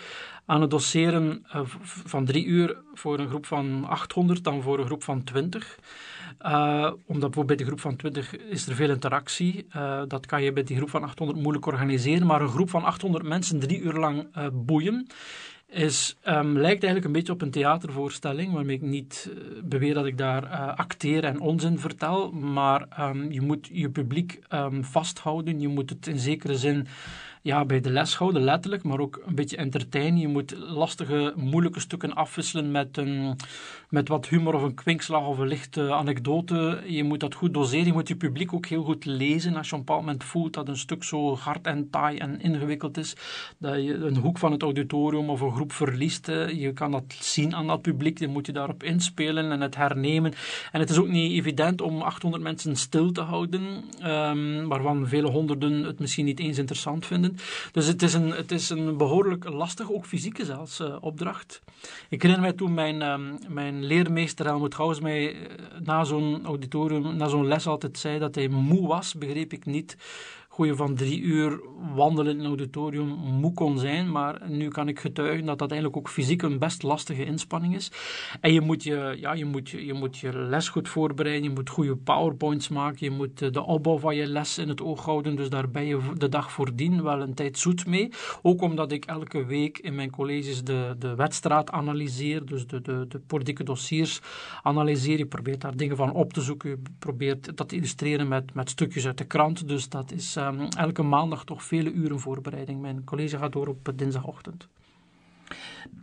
Aan 0.46 0.60
het 0.60 0.70
doseren 0.70 1.46
uh, 1.54 1.60
van 1.84 2.24
drie 2.24 2.44
uur 2.44 2.76
voor 2.94 3.18
een 3.18 3.28
groep 3.28 3.46
van 3.46 3.84
800 3.84 4.44
dan 4.44 4.62
voor 4.62 4.78
een 4.78 4.86
groep 4.86 5.02
van 5.02 5.24
20. 5.24 5.78
Uh, 6.42 6.92
omdat 7.06 7.46
bij 7.46 7.56
de 7.56 7.64
groep 7.64 7.80
van 7.80 7.96
20 7.96 8.36
is 8.36 8.66
er 8.66 8.74
veel 8.74 8.90
interactie. 8.90 9.66
Dat 10.06 10.26
kan 10.26 10.42
je 10.42 10.52
bij 10.52 10.62
die 10.62 10.76
groep 10.76 10.90
van 10.90 11.02
800 11.02 11.38
moeilijk 11.38 11.66
organiseren. 11.66 12.26
Maar 12.26 12.40
een 12.40 12.48
groep 12.48 12.70
van 12.70 12.84
800 12.84 13.24
mensen 13.24 13.58
drie 13.58 13.80
uur 13.80 13.92
lang 13.92 14.26
boeien 14.52 15.06
is, 15.74 16.16
um, 16.28 16.52
lijkt 16.52 16.82
eigenlijk 16.82 17.04
een 17.04 17.12
beetje 17.12 17.32
op 17.32 17.42
een 17.42 17.50
theatervoorstelling, 17.50 18.52
waarmee 18.52 18.76
ik 18.76 18.82
niet 18.82 19.30
uh, 19.30 19.62
beweer 19.64 19.94
dat 19.94 20.06
ik 20.06 20.18
daar 20.18 20.44
uh, 20.44 20.76
acteer 20.76 21.24
en 21.24 21.40
onzin 21.40 21.78
vertel, 21.78 22.30
maar 22.32 22.86
um, 23.00 23.32
je 23.32 23.40
moet 23.40 23.68
je 23.72 23.90
publiek 23.90 24.38
um, 24.52 24.84
vasthouden, 24.84 25.60
je 25.60 25.68
moet 25.68 25.90
het 25.90 26.06
in 26.06 26.18
zekere 26.18 26.56
zin 26.56 26.86
ja, 27.44 27.64
bij 27.64 27.80
de 27.80 27.90
les 27.90 28.16
houden, 28.16 28.42
letterlijk, 28.42 28.82
maar 28.82 28.98
ook 28.98 29.22
een 29.26 29.34
beetje 29.34 29.56
entertainen. 29.56 30.20
Je 30.20 30.28
moet 30.28 30.56
lastige, 30.56 31.32
moeilijke 31.36 31.80
stukken 31.80 32.14
afwisselen 32.14 32.70
met, 32.70 32.96
een, 32.96 33.36
met 33.94 34.08
wat 34.08 34.28
humor 34.28 34.54
of 34.54 34.62
een 34.62 34.74
kwinkslag 34.74 35.26
of 35.26 35.38
een 35.38 35.46
lichte 35.46 35.92
anekdote. 35.92 36.82
Je 36.86 37.04
moet 37.04 37.20
dat 37.20 37.34
goed 37.34 37.54
doseren. 37.54 37.86
Je 37.86 37.92
moet 37.92 38.08
je 38.08 38.16
publiek 38.16 38.52
ook 38.52 38.66
heel 38.66 38.82
goed 38.82 39.04
lezen. 39.04 39.56
Als 39.56 39.68
je 39.68 39.72
op 39.72 39.78
een 39.78 39.84
bepaald 39.84 40.04
moment 40.04 40.24
voelt 40.24 40.52
dat 40.52 40.68
een 40.68 40.76
stuk 40.76 41.04
zo 41.04 41.36
hard 41.36 41.66
en 41.66 41.90
taai 41.90 42.18
en 42.18 42.40
ingewikkeld 42.40 42.96
is, 42.96 43.16
dat 43.58 43.74
je 43.74 43.94
een 43.94 44.16
hoek 44.16 44.38
van 44.38 44.52
het 44.52 44.62
auditorium 44.62 45.30
of 45.30 45.40
een 45.40 45.52
groep 45.52 45.72
verliest. 45.72 46.26
Je 46.26 46.72
kan 46.74 46.90
dat 46.90 47.04
zien 47.08 47.54
aan 47.54 47.66
dat 47.66 47.82
publiek. 47.82 48.20
Dan 48.20 48.30
moet 48.30 48.46
je 48.46 48.52
daarop 48.52 48.82
inspelen 48.82 49.50
en 49.50 49.60
het 49.60 49.76
hernemen. 49.76 50.32
En 50.72 50.80
het 50.80 50.90
is 50.90 50.98
ook 50.98 51.08
niet 51.08 51.32
evident 51.32 51.80
om 51.80 52.02
800 52.02 52.42
mensen 52.42 52.76
stil 52.76 53.12
te 53.12 53.20
houden, 53.20 53.84
um, 54.02 54.68
waarvan 54.68 55.08
vele 55.08 55.30
honderden 55.30 55.82
het 55.82 55.98
misschien 55.98 56.24
niet 56.24 56.40
eens 56.40 56.58
interessant 56.58 57.06
vinden. 57.06 57.36
Dus 57.72 57.86
het 57.86 58.02
is 58.02 58.14
een, 58.14 58.30
het 58.30 58.50
is 58.50 58.70
een 58.70 58.96
behoorlijk 58.96 59.48
lastige, 59.48 59.94
ook 59.94 60.06
fysieke 60.06 60.44
zelfs, 60.44 60.80
uh, 60.80 60.96
opdracht. 61.00 61.62
Ik 62.08 62.22
herinner 62.22 62.46
mij 62.46 62.56
toen 62.56 62.74
mijn, 62.74 63.02
um, 63.02 63.38
mijn 63.48 63.83
leermeester 63.86 64.46
Helmut 64.46 64.74
Gauws 64.74 65.00
mij 65.00 65.32
uh, 65.32 65.40
na 65.82 66.04
zo'n 66.04 66.40
auditorium, 66.44 67.16
na 67.16 67.28
zo'n 67.28 67.46
les 67.46 67.66
altijd 67.66 67.98
zei 67.98 68.18
dat 68.18 68.34
hij 68.34 68.48
moe 68.48 68.86
was, 68.86 69.14
begreep 69.14 69.52
ik 69.52 69.66
niet 69.66 69.96
hoe 70.54 70.66
je 70.66 70.74
van 70.74 70.94
drie 70.94 71.20
uur 71.20 71.60
wandelen 71.94 72.32
in 72.32 72.40
een 72.40 72.46
auditorium 72.46 73.08
moe 73.08 73.52
kon 73.52 73.78
zijn. 73.78 74.10
Maar 74.10 74.40
nu 74.48 74.68
kan 74.68 74.88
ik 74.88 74.98
getuigen 74.98 75.46
dat 75.46 75.58
dat 75.58 75.70
eigenlijk 75.70 76.00
ook 76.00 76.12
fysiek 76.12 76.42
een 76.42 76.58
best 76.58 76.82
lastige 76.82 77.24
inspanning 77.24 77.74
is. 77.74 77.90
En 78.40 78.52
je 78.52 78.60
moet 78.60 78.82
je, 78.82 79.16
ja, 79.20 79.32
je, 79.32 79.44
moet 79.44 79.70
je, 79.70 79.86
je, 79.86 79.92
moet 79.92 80.18
je 80.18 80.38
les 80.38 80.68
goed 80.68 80.88
voorbereiden, 80.88 81.48
je 81.48 81.54
moet 81.54 81.70
goede 81.70 81.96
powerpoints 81.96 82.68
maken, 82.68 83.06
je 83.06 83.10
moet 83.10 83.52
de 83.54 83.64
opbouw 83.64 83.98
van 83.98 84.16
je 84.16 84.26
les 84.26 84.58
in 84.58 84.68
het 84.68 84.82
oog 84.82 85.04
houden. 85.04 85.36
Dus 85.36 85.48
daar 85.48 85.70
ben 85.70 85.86
je 85.86 86.00
de 86.16 86.28
dag 86.28 86.52
voordien 86.52 87.02
wel 87.02 87.20
een 87.20 87.34
tijd 87.34 87.58
zoet 87.58 87.86
mee. 87.86 88.08
Ook 88.42 88.62
omdat 88.62 88.92
ik 88.92 89.04
elke 89.04 89.44
week 89.44 89.78
in 89.78 89.94
mijn 89.94 90.10
colleges 90.10 90.64
de, 90.64 90.94
de 90.98 91.14
wedstrijd 91.14 91.70
analyseer, 91.70 92.46
dus 92.46 92.66
de, 92.66 92.80
de, 92.80 93.04
de 93.08 93.18
politieke 93.18 93.64
dossiers 93.64 94.20
analyseer. 94.62 95.18
Je 95.18 95.26
probeert 95.26 95.60
daar 95.60 95.76
dingen 95.76 95.96
van 95.96 96.12
op 96.12 96.32
te 96.32 96.40
zoeken, 96.40 96.70
je 96.70 96.78
probeert 96.98 97.56
dat 97.56 97.68
te 97.68 97.76
illustreren 97.76 98.28
met, 98.28 98.54
met 98.54 98.70
stukjes 98.70 99.06
uit 99.06 99.18
de 99.18 99.24
krant. 99.24 99.68
Dus 99.68 99.88
dat 99.88 100.12
is 100.12 100.36
um, 100.46 100.68
elke 100.68 101.02
maandag 101.02 101.44
toch 101.44 101.62
vele 101.62 101.92
uren 101.92 102.20
voorbereiding. 102.20 102.80
Mijn 102.80 103.04
college 103.04 103.38
gaat 103.38 103.52
door 103.52 103.66
op 103.66 103.92
dinsdagochtend. 103.96 104.68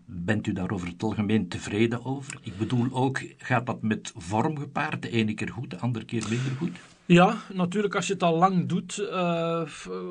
Bent 0.05 0.47
u 0.47 0.53
daar 0.53 0.71
over 0.71 0.87
het 0.87 1.03
algemeen 1.03 1.47
tevreden 1.47 2.05
over? 2.05 2.39
Ik 2.41 2.57
bedoel 2.57 2.87
ook, 2.91 3.21
gaat 3.37 3.65
dat 3.65 3.81
met 3.81 4.13
vorm 4.15 4.57
gepaard? 4.57 5.01
De 5.01 5.09
ene 5.09 5.33
keer 5.33 5.49
goed, 5.49 5.69
de 5.69 5.79
andere 5.79 6.05
keer 6.05 6.25
minder 6.29 6.51
goed? 6.57 6.79
Ja, 7.11 7.37
natuurlijk 7.53 7.95
als 7.95 8.07
je 8.07 8.13
het 8.13 8.23
al 8.23 8.37
lang 8.37 8.67
doet, 8.67 8.97
uh, 9.11 9.61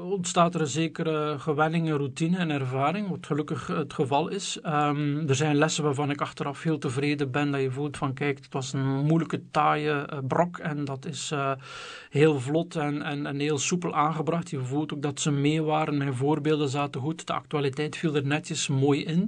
ontstaat 0.04 0.54
er 0.54 0.60
een 0.60 0.66
zekere 0.66 1.38
gewenning, 1.38 1.88
routine 1.88 2.36
en 2.36 2.50
ervaring, 2.50 3.08
wat 3.08 3.26
gelukkig 3.26 3.66
het 3.66 3.92
geval 3.92 4.28
is. 4.28 4.58
Um, 4.66 5.28
er 5.28 5.34
zijn 5.34 5.56
lessen 5.56 5.84
waarvan 5.84 6.10
ik 6.10 6.20
achteraf 6.20 6.62
heel 6.62 6.78
tevreden 6.78 7.30
ben, 7.30 7.50
dat 7.50 7.60
je 7.60 7.70
voelt 7.70 7.96
van 7.96 8.14
kijk, 8.14 8.38
het 8.38 8.52
was 8.52 8.72
een 8.72 8.86
moeilijke, 8.86 9.42
taaie 9.50 10.06
uh, 10.12 10.18
brok 10.28 10.58
en 10.58 10.84
dat 10.84 11.06
is 11.06 11.30
uh, 11.32 11.52
heel 12.10 12.40
vlot 12.40 12.76
en, 12.76 13.02
en, 13.02 13.26
en, 13.26 13.38
heel 13.38 13.58
soepel 13.58 13.94
aangebracht. 13.94 14.50
Je 14.50 14.60
voelt 14.60 14.94
ook 14.94 15.02
dat 15.02 15.20
ze 15.20 15.30
mee 15.30 15.62
waren, 15.62 15.96
mijn 15.96 16.14
voorbeelden 16.14 16.68
zaten 16.68 17.00
goed, 17.00 17.26
de 17.26 17.32
actualiteit 17.32 17.96
viel 17.96 18.14
er 18.14 18.26
netjes 18.26 18.68
mooi 18.68 19.04
in. 19.04 19.20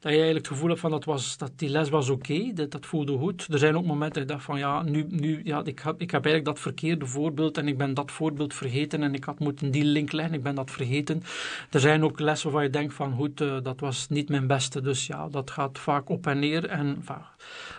Dat 0.00 0.12
je 0.12 0.18
eigenlijk 0.18 0.46
het 0.46 0.48
gevoel 0.48 0.68
hebt 0.68 0.80
van 0.80 0.90
dat, 0.90 1.04
was, 1.04 1.36
dat 1.36 1.52
die 1.56 1.68
les 1.68 1.88
was 1.88 2.08
oké, 2.08 2.52
dat, 2.54 2.70
dat 2.70 2.86
voelde 2.86 3.18
goed. 3.18 3.46
Er 3.50 3.58
zijn 3.58 3.76
ook 3.76 3.86
momenten 3.86 4.12
dat 4.12 4.22
ik 4.22 4.28
dacht 4.28 4.44
van 4.44 4.58
ja, 4.58 4.82
nu, 4.82 5.06
nu 5.08 5.40
ja, 5.44 5.64
ik, 5.64 5.78
heb, 5.78 6.00
ik 6.00 6.10
heb 6.10 6.24
eigenlijk 6.24 6.44
dat 6.44 6.58
voorbeeld 7.06 7.58
en 7.58 7.68
ik 7.68 7.78
ben 7.78 7.94
dat 7.94 8.10
voorbeeld 8.10 8.54
vergeten 8.54 9.02
en 9.02 9.14
ik 9.14 9.24
had 9.24 9.38
moeten 9.38 9.70
die 9.70 9.84
link 9.84 10.12
leggen, 10.12 10.34
ik 10.34 10.42
ben 10.42 10.54
dat 10.54 10.70
vergeten. 10.70 11.22
Er 11.70 11.80
zijn 11.80 12.04
ook 12.04 12.20
lessen 12.20 12.50
waarvan 12.50 12.66
je 12.66 12.78
denkt 12.78 12.94
van 12.94 13.12
goed, 13.12 13.40
uh, 13.40 13.56
dat 13.62 13.80
was 13.80 14.08
niet 14.08 14.28
mijn 14.28 14.46
beste. 14.46 14.80
Dus 14.80 15.06
ja, 15.06 15.28
dat 15.28 15.50
gaat 15.50 15.78
vaak 15.78 16.08
op 16.08 16.26
en 16.26 16.38
neer 16.38 16.66
en 16.66 17.04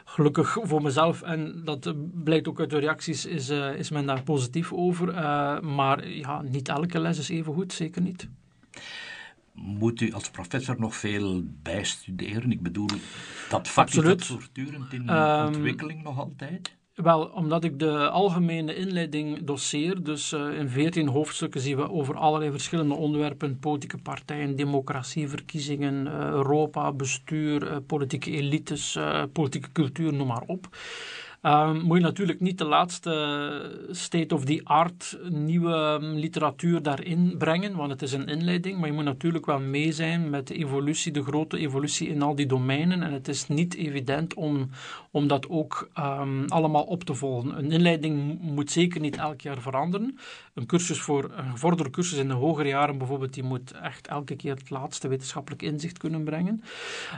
gelukkig 0.05 0.58
voor 0.62 0.82
mezelf 0.82 1.22
en 1.22 1.62
dat 1.63 1.94
blijkt 2.24 2.48
ook 2.48 2.60
uit 2.60 2.70
de 2.70 2.79
reacties 2.79 3.25
is, 3.25 3.50
uh, 3.50 3.75
is 3.75 3.89
men 3.89 4.05
daar 4.05 4.24
positief 4.24 4.74
over. 4.74 5.13
Maar 5.63 6.08
ja, 6.10 6.41
niet 6.41 6.70
elke 6.70 7.00
les 7.00 7.17
is 7.17 7.29
even 7.29 7.53
goed, 7.53 7.74
zeker 7.74 8.01
niet. 8.01 8.27
Moet 9.55 10.01
u 10.01 10.13
als 10.13 10.29
professor 10.29 10.79
nog 10.79 10.96
veel 10.96 11.44
bijstuderen? 11.63 12.51
Ik 12.51 12.62
bedoel, 12.62 12.89
dat 13.50 13.67
vak 13.67 13.86
Absoluut. 13.86 14.22
is 14.22 14.27
voortdurend 14.27 14.94
in 14.94 15.10
um, 15.10 15.46
ontwikkeling 15.46 16.03
nog 16.03 16.20
altijd? 16.20 16.75
Wel, 16.95 17.25
omdat 17.25 17.63
ik 17.63 17.79
de 17.79 18.09
algemene 18.09 18.75
inleiding 18.75 19.43
doseer, 19.43 20.03
dus 20.03 20.31
uh, 20.31 20.59
in 20.59 20.69
veertien 20.69 21.07
hoofdstukken 21.07 21.61
zien 21.61 21.77
we 21.77 21.91
over 21.91 22.15
allerlei 22.15 22.51
verschillende 22.51 22.93
onderwerpen, 22.93 23.59
politieke 23.59 23.97
partijen, 23.97 24.55
democratie, 24.55 25.29
verkiezingen, 25.29 26.05
uh, 26.05 26.13
Europa, 26.13 26.91
bestuur, 26.91 27.71
uh, 27.71 27.77
politieke 27.87 28.31
elites, 28.31 28.99
politieke 29.31 29.71
cultuur, 29.71 30.13
noem 30.13 30.27
maar 30.27 30.43
op. 30.45 30.67
Um, 31.45 31.81
moet 31.81 31.97
je 31.97 32.03
natuurlijk 32.03 32.39
niet 32.39 32.57
de 32.57 32.65
laatste 32.65 33.85
state-of-the-art 33.91 35.17
nieuwe 35.29 35.99
literatuur 36.01 36.81
daarin 36.81 37.35
brengen, 37.37 37.75
want 37.75 37.91
het 37.91 38.01
is 38.01 38.13
een 38.13 38.27
inleiding. 38.27 38.77
Maar 38.77 38.87
je 38.87 38.93
moet 38.93 39.03
natuurlijk 39.03 39.45
wel 39.45 39.59
mee 39.59 39.91
zijn 39.91 40.29
met 40.29 40.47
de 40.47 40.55
evolutie, 40.55 41.11
de 41.11 41.23
grote 41.23 41.57
evolutie 41.57 42.07
in 42.07 42.21
al 42.21 42.35
die 42.35 42.45
domeinen. 42.45 43.03
En 43.03 43.13
het 43.13 43.27
is 43.27 43.47
niet 43.47 43.75
evident 43.75 44.33
om, 44.33 44.69
om 45.11 45.27
dat 45.27 45.49
ook 45.49 45.89
um, 45.99 46.45
allemaal 46.47 46.83
op 46.83 47.03
te 47.03 47.13
volgen. 47.13 47.57
Een 47.57 47.71
inleiding 47.71 48.41
moet 48.41 48.71
zeker 48.71 49.01
niet 49.01 49.17
elk 49.17 49.41
jaar 49.41 49.61
veranderen. 49.61 50.17
Een 50.53 50.65
cursus 50.65 51.01
voor 51.01 51.31
een 51.35 51.51
gevorderde 51.51 51.91
cursus 51.91 52.17
in 52.17 52.27
de 52.27 52.33
hogere 52.33 52.67
jaren 52.67 52.97
bijvoorbeeld, 52.97 53.33
die 53.33 53.43
moet 53.43 53.71
echt 53.71 54.07
elke 54.07 54.35
keer 54.35 54.55
het 54.55 54.69
laatste 54.69 55.07
wetenschappelijk 55.07 55.61
inzicht 55.61 55.97
kunnen 55.97 56.23
brengen. 56.23 56.63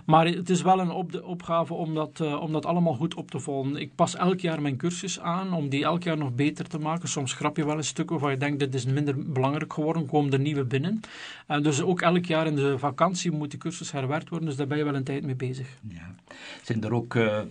Maar 0.06 0.26
het 0.26 0.50
is 0.50 0.62
wel 0.62 0.80
een 0.80 1.22
opgave 1.24 1.74
om 1.74 1.94
dat, 1.94 2.20
uh, 2.22 2.42
om 2.42 2.52
dat 2.52 2.66
allemaal 2.66 2.94
goed 2.94 3.16
op 3.16 3.32
te 3.32 3.40
volgen. 3.40 3.76
Ik 3.76 3.96
pas 3.96 4.16
elk 4.18 4.40
jaar 4.40 4.62
mijn 4.62 4.78
cursus 4.78 5.20
aan 5.20 5.54
om 5.54 5.70
die 5.70 5.84
elk 5.84 6.04
jaar 6.04 6.18
nog 6.18 6.36
beter 6.36 6.68
te 6.68 6.80
maken. 6.80 7.10
Soms 7.10 7.34
grap 7.34 7.58
je 7.58 7.66
wel 7.66 7.78
een 7.78 7.84
stuk 7.84 8.10
waarvan 8.10 8.32
je 8.32 8.38
denkt, 8.38 8.60
dit 8.60 8.74
is 8.74 8.86
minder 8.86 9.32
belangrijk 9.32 9.74
geworden, 9.74 10.06
komen 10.06 10.34
er 10.34 10.40
nieuwe 10.40 10.64
binnen. 10.64 11.00
Uh, 11.48 11.62
dus 11.62 11.82
ook 11.82 12.02
elk 12.02 12.26
jaar 12.26 12.48
in 12.48 12.56
de 12.56 12.80
vakantie 12.80 13.32
moet 13.32 13.50
die 13.52 13.60
cursus 13.60 13.92
herwerkt 13.92 14.30
worden, 14.30 14.48
dus 14.48 14.58
daar 14.58 14.68
ben 14.68 14.78
je 14.78 14.84
wel 14.84 14.96
een 14.96 15.04
tijd 15.04 15.24
mee 15.24 15.36
bezig. 15.36 15.68
Ja. 15.90 16.16
Zijn 16.64 16.84
er 16.84 16.94
ook 16.94 17.14
uh, 17.14 17.42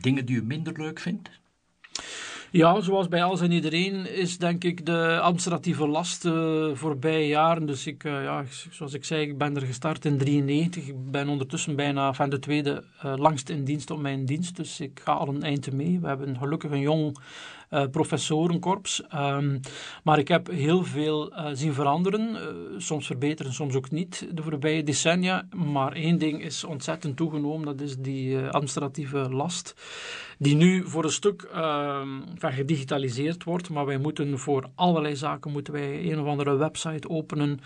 dingen 0.00 0.26
die 0.26 0.36
u 0.36 0.42
minder 0.42 0.72
leuk 0.78 0.98
vindt? 0.98 1.30
Ja, 2.56 2.80
zoals 2.80 3.08
bij 3.08 3.22
alles 3.22 3.40
en 3.40 3.52
iedereen 3.52 4.14
is 4.14 4.38
denk 4.38 4.64
ik 4.64 4.86
de 4.86 5.18
administratieve 5.20 5.86
last 5.86 6.24
uh, 6.24 6.74
voorbije 6.74 7.26
jaren. 7.26 7.66
Dus 7.66 7.86
ik, 7.86 8.04
uh, 8.04 8.22
ja, 8.22 8.44
zoals 8.70 8.94
ik 8.94 9.04
zei, 9.04 9.22
ik 9.22 9.38
ben 9.38 9.56
er 9.56 9.66
gestart 9.66 10.04
in 10.04 10.18
93. 10.18 10.86
Ik 10.86 11.10
ben 11.10 11.28
ondertussen 11.28 11.76
bijna 11.76 12.12
van 12.12 12.30
de 12.30 12.38
tweede 12.38 12.84
uh, 13.04 13.14
langst 13.16 13.48
in 13.48 13.64
dienst 13.64 13.90
op 13.90 14.00
mijn 14.00 14.24
dienst. 14.24 14.56
Dus 14.56 14.80
ik 14.80 15.00
ga 15.04 15.12
al 15.12 15.28
een 15.28 15.42
eind 15.42 15.72
mee. 15.72 15.98
We 16.00 16.08
hebben 16.08 16.38
gelukkig 16.38 16.70
een 16.70 16.80
jong 16.80 17.18
professorenkorps. 17.68 19.02
Um, 19.14 19.60
maar 20.04 20.18
ik 20.18 20.28
heb 20.28 20.50
heel 20.50 20.84
veel 20.84 21.32
uh, 21.32 21.48
zien 21.52 21.72
veranderen, 21.72 22.30
uh, 22.30 22.38
soms 22.78 23.06
verbeteren, 23.06 23.52
soms 23.52 23.74
ook 23.74 23.90
niet, 23.90 24.28
de 24.32 24.42
voorbije 24.42 24.82
decennia. 24.82 25.48
Maar 25.54 25.92
één 25.92 26.18
ding 26.18 26.42
is 26.42 26.64
ontzettend 26.64 27.16
toegenomen, 27.16 27.66
dat 27.66 27.80
is 27.80 27.96
die 27.96 28.38
administratieve 28.38 29.18
last, 29.18 29.74
die 30.38 30.56
nu 30.56 30.88
voor 30.88 31.04
een 31.04 31.10
stuk 31.10 31.42
ehm, 31.42 32.08
van 32.34 32.52
gedigitaliseerd 32.52 33.44
wordt. 33.44 33.70
Maar 33.70 33.86
wij 33.86 33.98
moeten 33.98 34.38
voor 34.38 34.70
allerlei 34.74 35.16
zaken 35.16 35.52
moeten 35.52 35.72
wij 35.72 36.10
een 36.10 36.20
of 36.20 36.26
andere 36.26 36.56
website 36.56 37.08
openen 37.08 37.60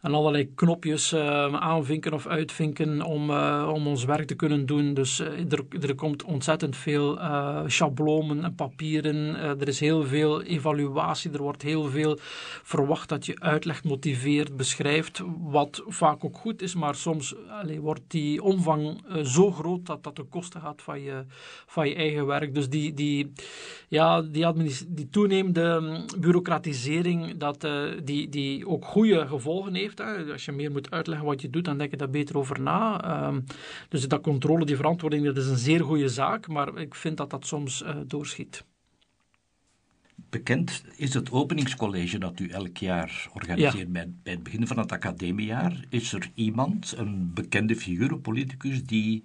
en 0.00 0.14
allerlei 0.14 0.54
knopjes 0.54 1.12
uh, 1.12 1.54
aanvinken 1.54 2.12
of 2.12 2.26
uitvinken 2.26 3.02
om, 3.02 3.30
uh, 3.30 3.70
om 3.74 3.86
ons 3.86 4.04
werk 4.04 4.26
te 4.26 4.34
kunnen 4.34 4.66
doen. 4.66 4.94
Dus 4.94 5.20
uh, 5.20 5.52
er, 5.52 5.64
er 5.80 5.94
komt 5.94 6.24
ontzettend 6.24 6.76
veel 6.76 7.18
schablonen 7.66 8.44
en 8.44 8.54
papieren. 8.54 9.36
er 9.36 9.68
is 9.68 9.80
heel 9.80 10.04
veel 10.04 10.42
evaluatie. 10.42 11.30
Er 11.30 11.42
wordt 11.42 11.62
heel 11.62 11.84
veel 11.84 12.18
verwacht 12.62 13.08
dat 13.08 13.26
je 13.26 13.40
uitlegt, 13.40 13.84
motiveert, 13.84 14.56
beschrijft. 14.56 15.22
Wat 15.38 15.82
vaak 15.86 16.24
ook 16.24 16.38
goed 16.38 16.62
is, 16.62 16.74
maar 16.74 16.94
soms 16.94 17.34
wordt 17.80 18.02
die 18.06 18.42
omvang 18.42 19.02
zo 19.24 19.50
groot 19.50 19.86
dat 19.86 20.02
dat 20.04 20.16
de 20.16 20.22
kosten 20.22 20.60
gaat 20.60 20.82
van 20.82 21.00
je, 21.00 21.24
van 21.66 21.88
je 21.88 21.94
eigen 21.94 22.26
werk. 22.26 22.54
Dus 22.54 22.68
die, 22.68 22.94
die, 22.94 23.32
ja, 23.88 24.22
die, 24.22 24.46
die 24.88 25.08
toenemende 25.10 25.78
mm, 25.80 26.20
bureaucratisering, 26.20 27.36
dat, 27.36 27.68
die, 28.04 28.28
die 28.28 28.68
ook 28.68 28.84
goede 28.84 29.26
gevolgen 29.26 29.74
heeft 29.74 29.87
Als 30.32 30.44
je 30.44 30.52
meer 30.52 30.70
moet 30.70 30.90
uitleggen 30.90 31.26
wat 31.26 31.40
je 31.40 31.50
doet, 31.50 31.64
dan 31.64 31.78
denk 31.78 31.90
je 31.90 31.96
daar 31.96 32.10
beter 32.10 32.38
over 32.38 32.60
na. 32.60 33.26
Um, 33.26 33.44
dus 33.88 34.08
dat 34.08 34.20
controle, 34.20 34.64
die 34.64 34.76
verantwoording, 34.76 35.24
dat 35.24 35.36
is 35.36 35.46
een 35.46 35.56
zeer 35.56 35.84
goede 35.84 36.08
zaak, 36.08 36.48
maar 36.48 36.78
ik 36.78 36.94
vind 36.94 37.16
dat 37.16 37.30
dat 37.30 37.46
soms 37.46 37.82
uh, 37.82 37.96
doorschiet. 38.06 38.64
Bekend 40.30 40.84
is 40.96 41.14
het 41.14 41.30
openingscollege 41.30 42.18
dat 42.18 42.40
u 42.40 42.48
elk 42.48 42.76
jaar 42.76 43.28
organiseert 43.32 43.86
ja. 43.86 43.92
bij, 43.92 44.12
bij, 44.22 44.32
het 44.32 44.42
begin 44.42 44.66
van 44.66 44.78
het 44.78 44.92
academiejaar. 44.92 45.84
Is 45.88 46.12
er 46.12 46.30
iemand, 46.34 46.94
een 46.96 47.32
bekende 47.34 47.76
figuur, 47.76 48.12
een 48.12 48.20
politicus, 48.20 48.84
die 48.84 49.24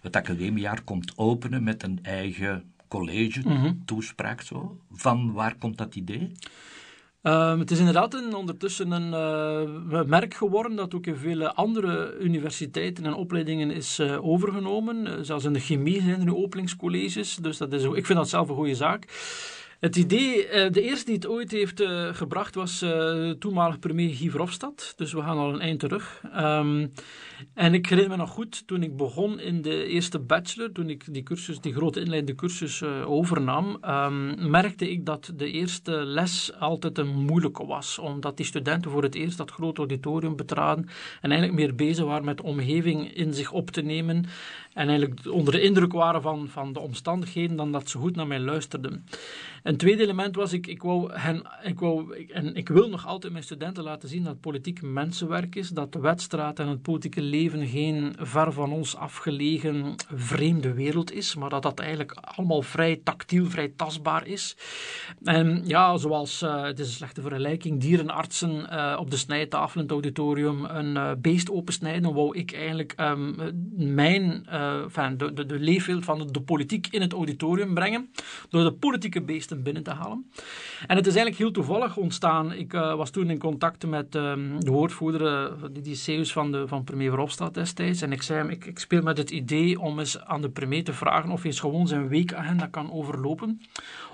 het 0.00 0.16
academiejaar 0.16 0.82
komt 0.82 1.18
openen 1.18 1.62
met 1.62 1.82
een 1.82 1.98
eigen 2.02 2.72
college, 2.88 3.40
mm 3.44 3.56
-hmm. 3.56 3.82
toespraak 3.84 4.40
zo? 4.40 4.80
Van 4.92 5.32
waar 5.32 5.54
komt 5.54 5.78
dat 5.78 5.94
idee? 5.94 6.32
Uh, 7.22 7.58
het 7.58 7.70
is 7.70 7.78
inderdaad 7.78 8.14
een, 8.14 8.34
ondertussen 8.34 8.90
een 8.90 9.12
uh, 9.92 10.02
merk 10.02 10.34
geworden 10.34 10.76
dat 10.76 10.94
ook 10.94 11.06
in 11.06 11.16
vele 11.16 11.54
andere 11.54 12.16
universiteiten 12.18 13.04
en 13.04 13.14
opleidingen 13.14 13.70
is 13.70 13.98
uh, 13.98 14.26
overgenomen. 14.26 15.24
zelfs 15.24 15.44
in 15.44 15.52
de 15.52 15.60
chemie 15.60 16.00
zijn 16.02 16.18
er 16.18 16.24
nu 16.24 16.34
openingscolleges, 16.34 17.34
dus 17.34 17.58
dat 17.58 17.72
is, 17.72 17.84
ik 17.84 18.06
vind 18.06 18.18
dat 18.18 18.28
zelf 18.28 18.48
een 18.48 18.54
goede 18.54 18.74
zaak. 18.74 19.04
Het 19.80 19.96
idee, 19.96 20.46
de 20.70 20.82
eerste 20.82 21.04
die 21.04 21.14
het 21.14 21.26
ooit 21.26 21.50
heeft 21.50 21.82
gebracht 22.12 22.54
was 22.54 22.84
toenmalig 23.38 23.78
premier 23.78 24.14
Guy 24.14 24.30
Verhofstadt. 24.30 24.92
Dus 24.96 25.12
we 25.12 25.20
gaan 25.20 25.38
al 25.38 25.54
een 25.54 25.60
eind 25.60 25.80
terug. 25.80 26.22
Um, 26.36 26.92
en 27.54 27.74
ik 27.74 27.86
herinner 27.86 28.16
me 28.16 28.22
nog 28.22 28.30
goed, 28.30 28.66
toen 28.66 28.82
ik 28.82 28.96
begon 28.96 29.40
in 29.40 29.62
de 29.62 29.84
eerste 29.84 30.18
bachelor, 30.18 30.72
toen 30.72 30.90
ik 30.90 31.04
die 31.12 31.22
cursus, 31.22 31.60
die 31.60 31.72
grote 31.72 32.00
inleidende 32.00 32.34
cursus 32.34 32.82
overnam, 33.04 33.78
um, 33.84 34.50
merkte 34.50 34.90
ik 34.90 35.06
dat 35.06 35.32
de 35.36 35.50
eerste 35.50 35.92
les 35.92 36.52
altijd 36.58 36.98
een 36.98 37.16
moeilijke 37.16 37.66
was. 37.66 37.98
Omdat 37.98 38.36
die 38.36 38.46
studenten 38.46 38.90
voor 38.90 39.02
het 39.02 39.14
eerst 39.14 39.36
dat 39.36 39.50
grote 39.50 39.78
auditorium 39.78 40.36
betraden 40.36 40.88
en 41.20 41.30
eigenlijk 41.30 41.60
meer 41.60 41.74
bezig 41.74 42.04
waren 42.04 42.24
met 42.24 42.36
de 42.36 42.42
omgeving 42.42 43.12
in 43.12 43.34
zich 43.34 43.52
op 43.52 43.70
te 43.70 43.82
nemen. 43.82 44.24
En 44.80 44.88
eigenlijk 44.88 45.20
onder 45.30 45.52
de 45.52 45.60
indruk 45.60 45.92
waren 45.92 46.22
van, 46.22 46.48
van 46.48 46.72
de 46.72 46.80
omstandigheden 46.80 47.56
dan 47.56 47.72
dat 47.72 47.88
ze 47.88 47.98
goed 47.98 48.16
naar 48.16 48.26
mij 48.26 48.40
luisterden. 48.40 49.04
Een 49.62 49.76
tweede 49.76 50.02
element 50.02 50.36
was, 50.36 50.52
ik, 50.52 50.66
ik, 50.66 50.82
wou 50.82 51.12
hen, 51.12 51.42
ik, 51.62 51.80
wou, 51.80 52.26
en 52.28 52.54
ik 52.54 52.68
wil 52.68 52.88
nog 52.88 53.06
altijd 53.06 53.32
mijn 53.32 53.44
studenten 53.44 53.84
laten 53.84 54.08
zien 54.08 54.24
dat 54.24 54.40
politiek 54.40 54.82
mensenwerk 54.82 55.54
is, 55.54 55.68
dat 55.68 55.92
de 55.92 56.00
wedstrijd 56.00 56.58
en 56.58 56.68
het 56.68 56.82
politieke 56.82 57.22
leven 57.22 57.66
geen 57.66 58.14
ver 58.18 58.52
van 58.52 58.72
ons 58.72 58.96
afgelegen 58.96 59.94
vreemde 60.14 60.72
wereld 60.72 61.12
is, 61.12 61.34
maar 61.34 61.50
dat 61.50 61.62
dat 61.62 61.80
eigenlijk 61.80 62.12
allemaal 62.12 62.62
vrij 62.62 63.00
tactiel, 63.04 63.46
vrij 63.46 63.72
tastbaar 63.76 64.26
is. 64.26 64.56
En 65.22 65.62
ja, 65.64 65.96
zoals, 65.96 66.42
uh, 66.42 66.62
het 66.62 66.78
is 66.78 66.86
een 66.86 66.92
slechte 66.92 67.22
vergelijking, 67.22 67.80
dierenartsen 67.80 68.66
uh, 68.72 68.96
op 68.98 69.10
de 69.10 69.16
snijtafel 69.16 69.74
in 69.74 69.82
het 69.86 69.90
auditorium 69.92 70.64
een 70.64 70.94
uh, 70.94 71.10
beest 71.18 71.50
opensnijden, 71.50 72.14
wou 72.14 72.38
ik 72.38 72.52
eigenlijk 72.52 72.94
um, 73.00 73.36
mijn, 73.76 74.46
enfin, 74.82 75.16
de, 75.16 75.32
de, 75.32 75.46
de 75.46 76.00
van 76.00 76.28
de, 76.30 76.40
politiek 76.40 76.86
in 76.90 77.00
het 77.00 77.12
auditorium 77.12 77.74
brengen, 77.74 78.10
door 78.48 78.64
de 78.64 78.72
politieke 78.72 79.22
beesten 79.22 79.62
binnen 79.62 79.82
te 79.82 79.90
halen. 79.90 80.30
En 80.86 80.96
het 80.96 81.06
is 81.06 81.14
eigenlijk 81.14 81.36
heel 81.36 81.50
toevallig 81.50 81.96
ontstaan. 81.96 82.52
Ik 82.52 82.72
was 82.72 83.10
toen 83.10 83.30
in 83.30 83.38
contact 83.38 83.86
met 83.86 84.14
um, 84.14 84.64
de 84.64 84.70
woordvoerder, 84.70 85.20
uh, 85.22 85.82
die 85.82 85.94
Zeus 85.94 86.32
van, 86.32 86.52
de, 86.52 86.68
van 86.68 86.84
premier 86.84 87.10
Verhofstadt 87.10 87.54
destijds. 87.54 88.02
En 88.02 88.12
ik 88.12 88.22
zei 88.22 88.38
hem, 88.38 88.50
ik, 88.50 88.64
ik 88.64 88.78
speel 88.78 89.02
met 89.02 89.18
het 89.18 89.30
idee 89.30 89.80
om 89.80 89.98
eens 89.98 90.20
aan 90.20 90.40
de 90.40 90.50
premier 90.50 90.84
te 90.84 90.92
vragen 90.92 91.30
of 91.30 91.42
hij 91.42 91.50
eens 91.50 91.60
gewoon 91.60 91.88
zijn 91.88 92.08
weekagenda 92.08 92.66
kan 92.66 92.92
overlopen. 92.92 93.60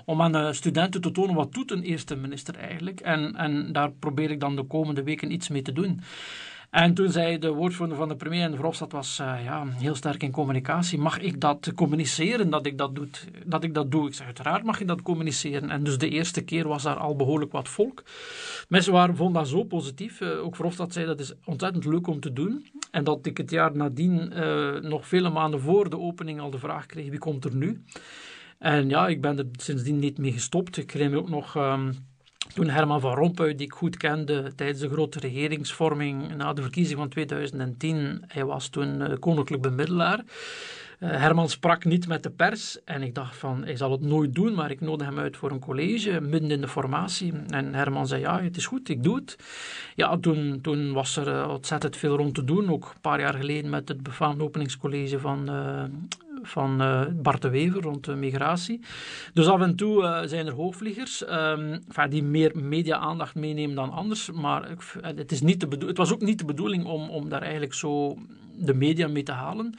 Om 0.05 0.21
aan 0.21 0.31
de 0.31 0.53
studenten 0.53 1.01
te 1.01 1.11
tonen 1.11 1.35
wat 1.35 1.53
doet 1.53 1.71
een 1.71 1.83
eerste 1.83 2.15
minister 2.15 2.55
eigenlijk. 2.55 2.99
En, 2.99 3.35
en 3.35 3.71
daar 3.71 3.91
probeer 3.91 4.31
ik 4.31 4.39
dan 4.39 4.55
de 4.55 4.63
komende 4.63 5.03
weken 5.03 5.31
iets 5.31 5.49
mee 5.49 5.61
te 5.61 5.73
doen. 5.73 6.01
En 6.77 6.93
toen 6.93 7.11
zei 7.11 7.37
de 7.37 7.49
woordvoerder 7.51 7.97
van 7.97 8.07
de 8.07 8.15
premier 8.15 8.43
en 8.43 8.49
de 8.49 8.55
Verhofstadt 8.55 8.91
was 8.91 9.19
uh, 9.21 9.43
ja, 9.43 9.65
heel 9.67 9.95
sterk 9.95 10.23
in 10.23 10.31
communicatie. 10.31 10.99
Mag 10.99 11.19
ik 11.19 11.39
dat 11.41 11.71
communiceren 11.75 12.49
dat 12.49 12.65
ik 12.65 12.77
dat, 12.77 12.95
doet, 12.95 13.27
dat 13.45 13.63
ik 13.63 13.73
dat 13.73 13.91
doe? 13.91 14.07
Ik 14.07 14.13
zeg 14.13 14.25
uiteraard 14.25 14.63
mag 14.63 14.79
je 14.79 14.85
dat 14.85 15.01
communiceren. 15.01 15.69
En 15.69 15.83
dus 15.83 15.97
de 15.97 16.09
eerste 16.09 16.41
keer 16.41 16.67
was 16.67 16.83
daar 16.83 16.97
al 16.97 17.15
behoorlijk 17.15 17.51
wat 17.51 17.69
volk. 17.69 18.03
Mensen 18.67 18.93
waren, 18.93 19.15
vonden 19.15 19.41
dat 19.41 19.51
zo 19.51 19.63
positief. 19.63 20.21
Uh, 20.21 20.43
ook 20.43 20.55
Verhofstadt 20.55 20.93
zei 20.93 21.05
dat 21.05 21.19
is 21.19 21.33
ontzettend 21.45 21.85
leuk 21.85 22.07
om 22.07 22.19
te 22.19 22.33
doen. 22.33 22.67
En 22.91 23.03
dat 23.03 23.25
ik 23.25 23.37
het 23.37 23.49
jaar 23.49 23.75
nadien, 23.75 24.31
uh, 24.33 24.79
nog 24.81 25.07
vele 25.07 25.29
maanden 25.29 25.59
voor 25.59 25.89
de 25.89 25.99
opening, 25.99 26.39
al 26.39 26.49
de 26.49 26.59
vraag 26.59 26.85
kreeg 26.85 27.09
wie 27.09 27.19
komt 27.19 27.45
er 27.45 27.55
nu? 27.55 27.83
En 28.57 28.89
ja, 28.89 29.07
ik 29.07 29.21
ben 29.21 29.37
er 29.37 29.47
sindsdien 29.51 29.99
niet 29.99 30.17
mee 30.17 30.31
gestopt. 30.31 30.77
Ik 30.77 30.87
kreeg 30.87 31.13
ook 31.13 31.29
nog... 31.29 31.55
Um, 31.55 31.93
toen 32.53 32.69
Herman 32.69 32.99
van 32.99 33.13
Rompuy, 33.13 33.55
die 33.55 33.65
ik 33.65 33.73
goed 33.73 33.97
kende 33.97 34.51
tijdens 34.55 34.79
de 34.79 34.89
grote 34.89 35.19
regeringsvorming 35.19 36.35
na 36.35 36.53
de 36.53 36.61
verkiezing 36.61 36.99
van 36.99 37.09
2010, 37.09 38.23
hij 38.27 38.45
was 38.45 38.67
toen 38.67 39.01
uh, 39.01 39.13
koninklijk 39.19 39.61
bemiddelaar. 39.61 40.23
Uh, 40.99 41.09
Herman 41.09 41.49
sprak 41.49 41.85
niet 41.85 42.07
met 42.07 42.23
de 42.23 42.29
pers 42.29 42.83
en 42.83 43.01
ik 43.01 43.15
dacht 43.15 43.35
van, 43.35 43.63
hij 43.63 43.75
zal 43.75 43.91
het 43.91 44.01
nooit 44.01 44.35
doen, 44.35 44.53
maar 44.53 44.71
ik 44.71 44.81
nodigde 44.81 45.13
hem 45.13 45.23
uit 45.23 45.37
voor 45.37 45.51
een 45.51 45.59
college 45.59 46.21
midden 46.21 46.51
in 46.51 46.61
de 46.61 46.67
formatie. 46.67 47.33
En 47.49 47.73
Herman 47.73 48.07
zei, 48.07 48.21
ja, 48.21 48.41
het 48.41 48.57
is 48.57 48.65
goed, 48.65 48.89
ik 48.89 49.03
doe 49.03 49.15
het. 49.15 49.37
Ja, 49.95 50.17
toen, 50.17 50.59
toen 50.61 50.93
was 50.93 51.17
er 51.17 51.27
uh, 51.27 51.49
ontzettend 51.49 51.97
veel 51.97 52.15
rond 52.15 52.35
te 52.35 52.43
doen, 52.43 52.69
ook 52.69 52.85
een 52.85 53.01
paar 53.01 53.19
jaar 53.19 53.33
geleden 53.33 53.69
met 53.69 53.87
het 53.87 54.03
befaamde 54.03 54.43
openingscollege 54.43 55.19
van 55.19 55.49
van 56.47 56.81
uh, 56.81 57.01
Bart 57.13 57.41
de 57.41 57.49
Wever 57.49 57.81
rond 57.81 58.05
de 58.05 58.15
migratie. 58.15 58.81
Dus 59.33 59.47
af 59.47 59.61
en 59.61 59.75
toe 59.75 60.03
uh, 60.03 60.19
zijn 60.25 60.47
er 60.47 60.53
hoogvliegers 60.53 61.25
enfin, 61.25 62.09
die 62.09 62.23
meer 62.23 62.51
media-aandacht 62.55 63.35
meenemen 63.35 63.75
dan 63.75 63.91
anders. 63.91 64.31
Maar 64.31 64.69
het, 65.01 65.31
is 65.31 65.41
niet 65.41 65.59
de 65.59 65.85
het 65.85 65.97
was 65.97 66.13
ook 66.13 66.21
niet 66.21 66.39
de 66.39 66.45
bedoeling 66.45 66.85
om, 66.85 67.09
om 67.09 67.29
daar 67.29 67.41
eigenlijk 67.41 67.73
zo 67.73 68.17
de 68.57 68.73
media 68.73 69.07
mee 69.07 69.23
te 69.23 69.31
halen. 69.31 69.75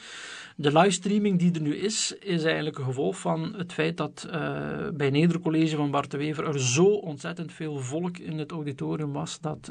De 0.56 0.72
livestreaming 0.72 1.38
die 1.38 1.54
er 1.54 1.60
nu 1.60 1.76
is, 1.76 2.14
is 2.20 2.44
eigenlijk 2.44 2.78
een 2.78 2.84
gevolg 2.84 3.18
van 3.18 3.54
het 3.56 3.72
feit 3.72 3.96
dat 3.96 4.28
uh, 4.30 4.88
bij 4.94 5.10
Nedercollege 5.10 5.76
van 5.76 5.90
Bart 5.90 6.10
de 6.10 6.16
Wever 6.16 6.46
er 6.46 6.60
zo 6.60 6.84
ontzettend 6.84 7.52
veel 7.52 7.78
volk 7.78 8.18
in 8.18 8.38
het 8.38 8.50
auditorium 8.50 9.12
was 9.12 9.40
dat 9.40 9.64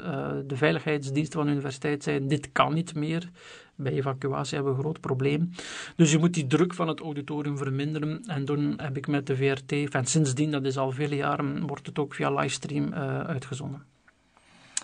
de 0.47 0.55
veiligheidsdiensten 0.55 1.37
van 1.37 1.45
de 1.45 1.51
universiteit 1.51 2.03
zeiden 2.03 2.27
dit 2.27 2.51
kan 2.51 2.73
niet 2.73 2.95
meer. 2.95 3.29
Bij 3.77 3.91
evacuatie 3.91 4.55
hebben 4.55 4.71
we 4.71 4.77
een 4.77 4.83
groot 4.83 5.01
probleem. 5.01 5.51
Dus 5.95 6.11
je 6.11 6.17
moet 6.17 6.33
die 6.33 6.47
druk 6.47 6.73
van 6.73 6.87
het 6.87 6.99
auditorium 6.99 7.57
verminderen. 7.57 8.23
En 8.25 8.45
toen 8.45 8.73
heb 8.77 8.97
ik 8.97 9.07
met 9.07 9.27
de 9.27 9.35
VRT, 9.35 9.71
en 9.93 10.05
sindsdien, 10.05 10.51
dat 10.51 10.65
is 10.65 10.77
al 10.77 10.91
vele 10.91 11.15
jaren, 11.15 11.67
wordt 11.67 11.85
het 11.87 11.99
ook 11.99 12.13
via 12.13 12.31
livestream 12.31 12.93
uh, 12.93 13.19
uitgezonden. 13.19 13.83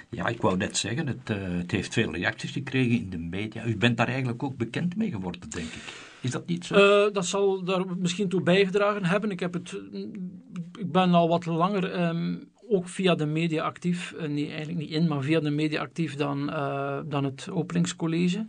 Ja, 0.10 0.27
ik 0.27 0.41
wou 0.41 0.58
net 0.58 0.77
zeggen, 0.77 1.08
het, 1.08 1.29
uh, 1.29 1.38
het, 1.58 1.71
heeft 1.71 1.93
veel 1.93 2.12
reacties 2.12 2.51
gekregen 2.51 2.97
in 2.97 3.10
de 3.10 3.17
media. 3.17 3.65
U 3.65 3.77
bent 3.77 3.97
daar 3.97 4.08
eigenlijk 4.08 4.43
ook 4.43 4.58
bekend 4.58 4.95
mee 4.95 5.12
geworden, 5.12 5.49
denk 5.49 5.67
ik. 5.67 5.82
Is 6.21 6.32
dat 6.32 6.47
niet 6.47 6.65
zo? 6.65 6.75
Uh, 6.75 7.13
dat 7.13 7.25
zal 7.25 7.63
daar 7.63 7.97
misschien 7.97 8.29
toe 8.29 8.41
bijgedragen 8.41 9.06
hebben. 9.06 9.32
Ik, 9.32 9.39
heb 9.39 9.53
het, 9.53 9.79
ik 10.79 10.91
ben 10.91 11.13
al 11.13 11.27
wat 11.27 11.45
langer 11.45 12.08
um, 12.08 12.49
ook 12.69 12.88
via 12.88 13.15
de 13.15 13.25
media 13.25 13.63
actief. 13.63 14.13
Uh, 14.17 14.27
nee, 14.27 14.47
eigenlijk 14.47 14.77
niet 14.77 14.89
in, 14.89 15.08
maar 15.08 15.21
via 15.21 15.39
de 15.39 15.49
media 15.49 15.82
actief 15.82 16.15
dan, 16.15 16.45
dan 17.10 17.23
het 17.23 17.49
openingscollege. 17.49 18.47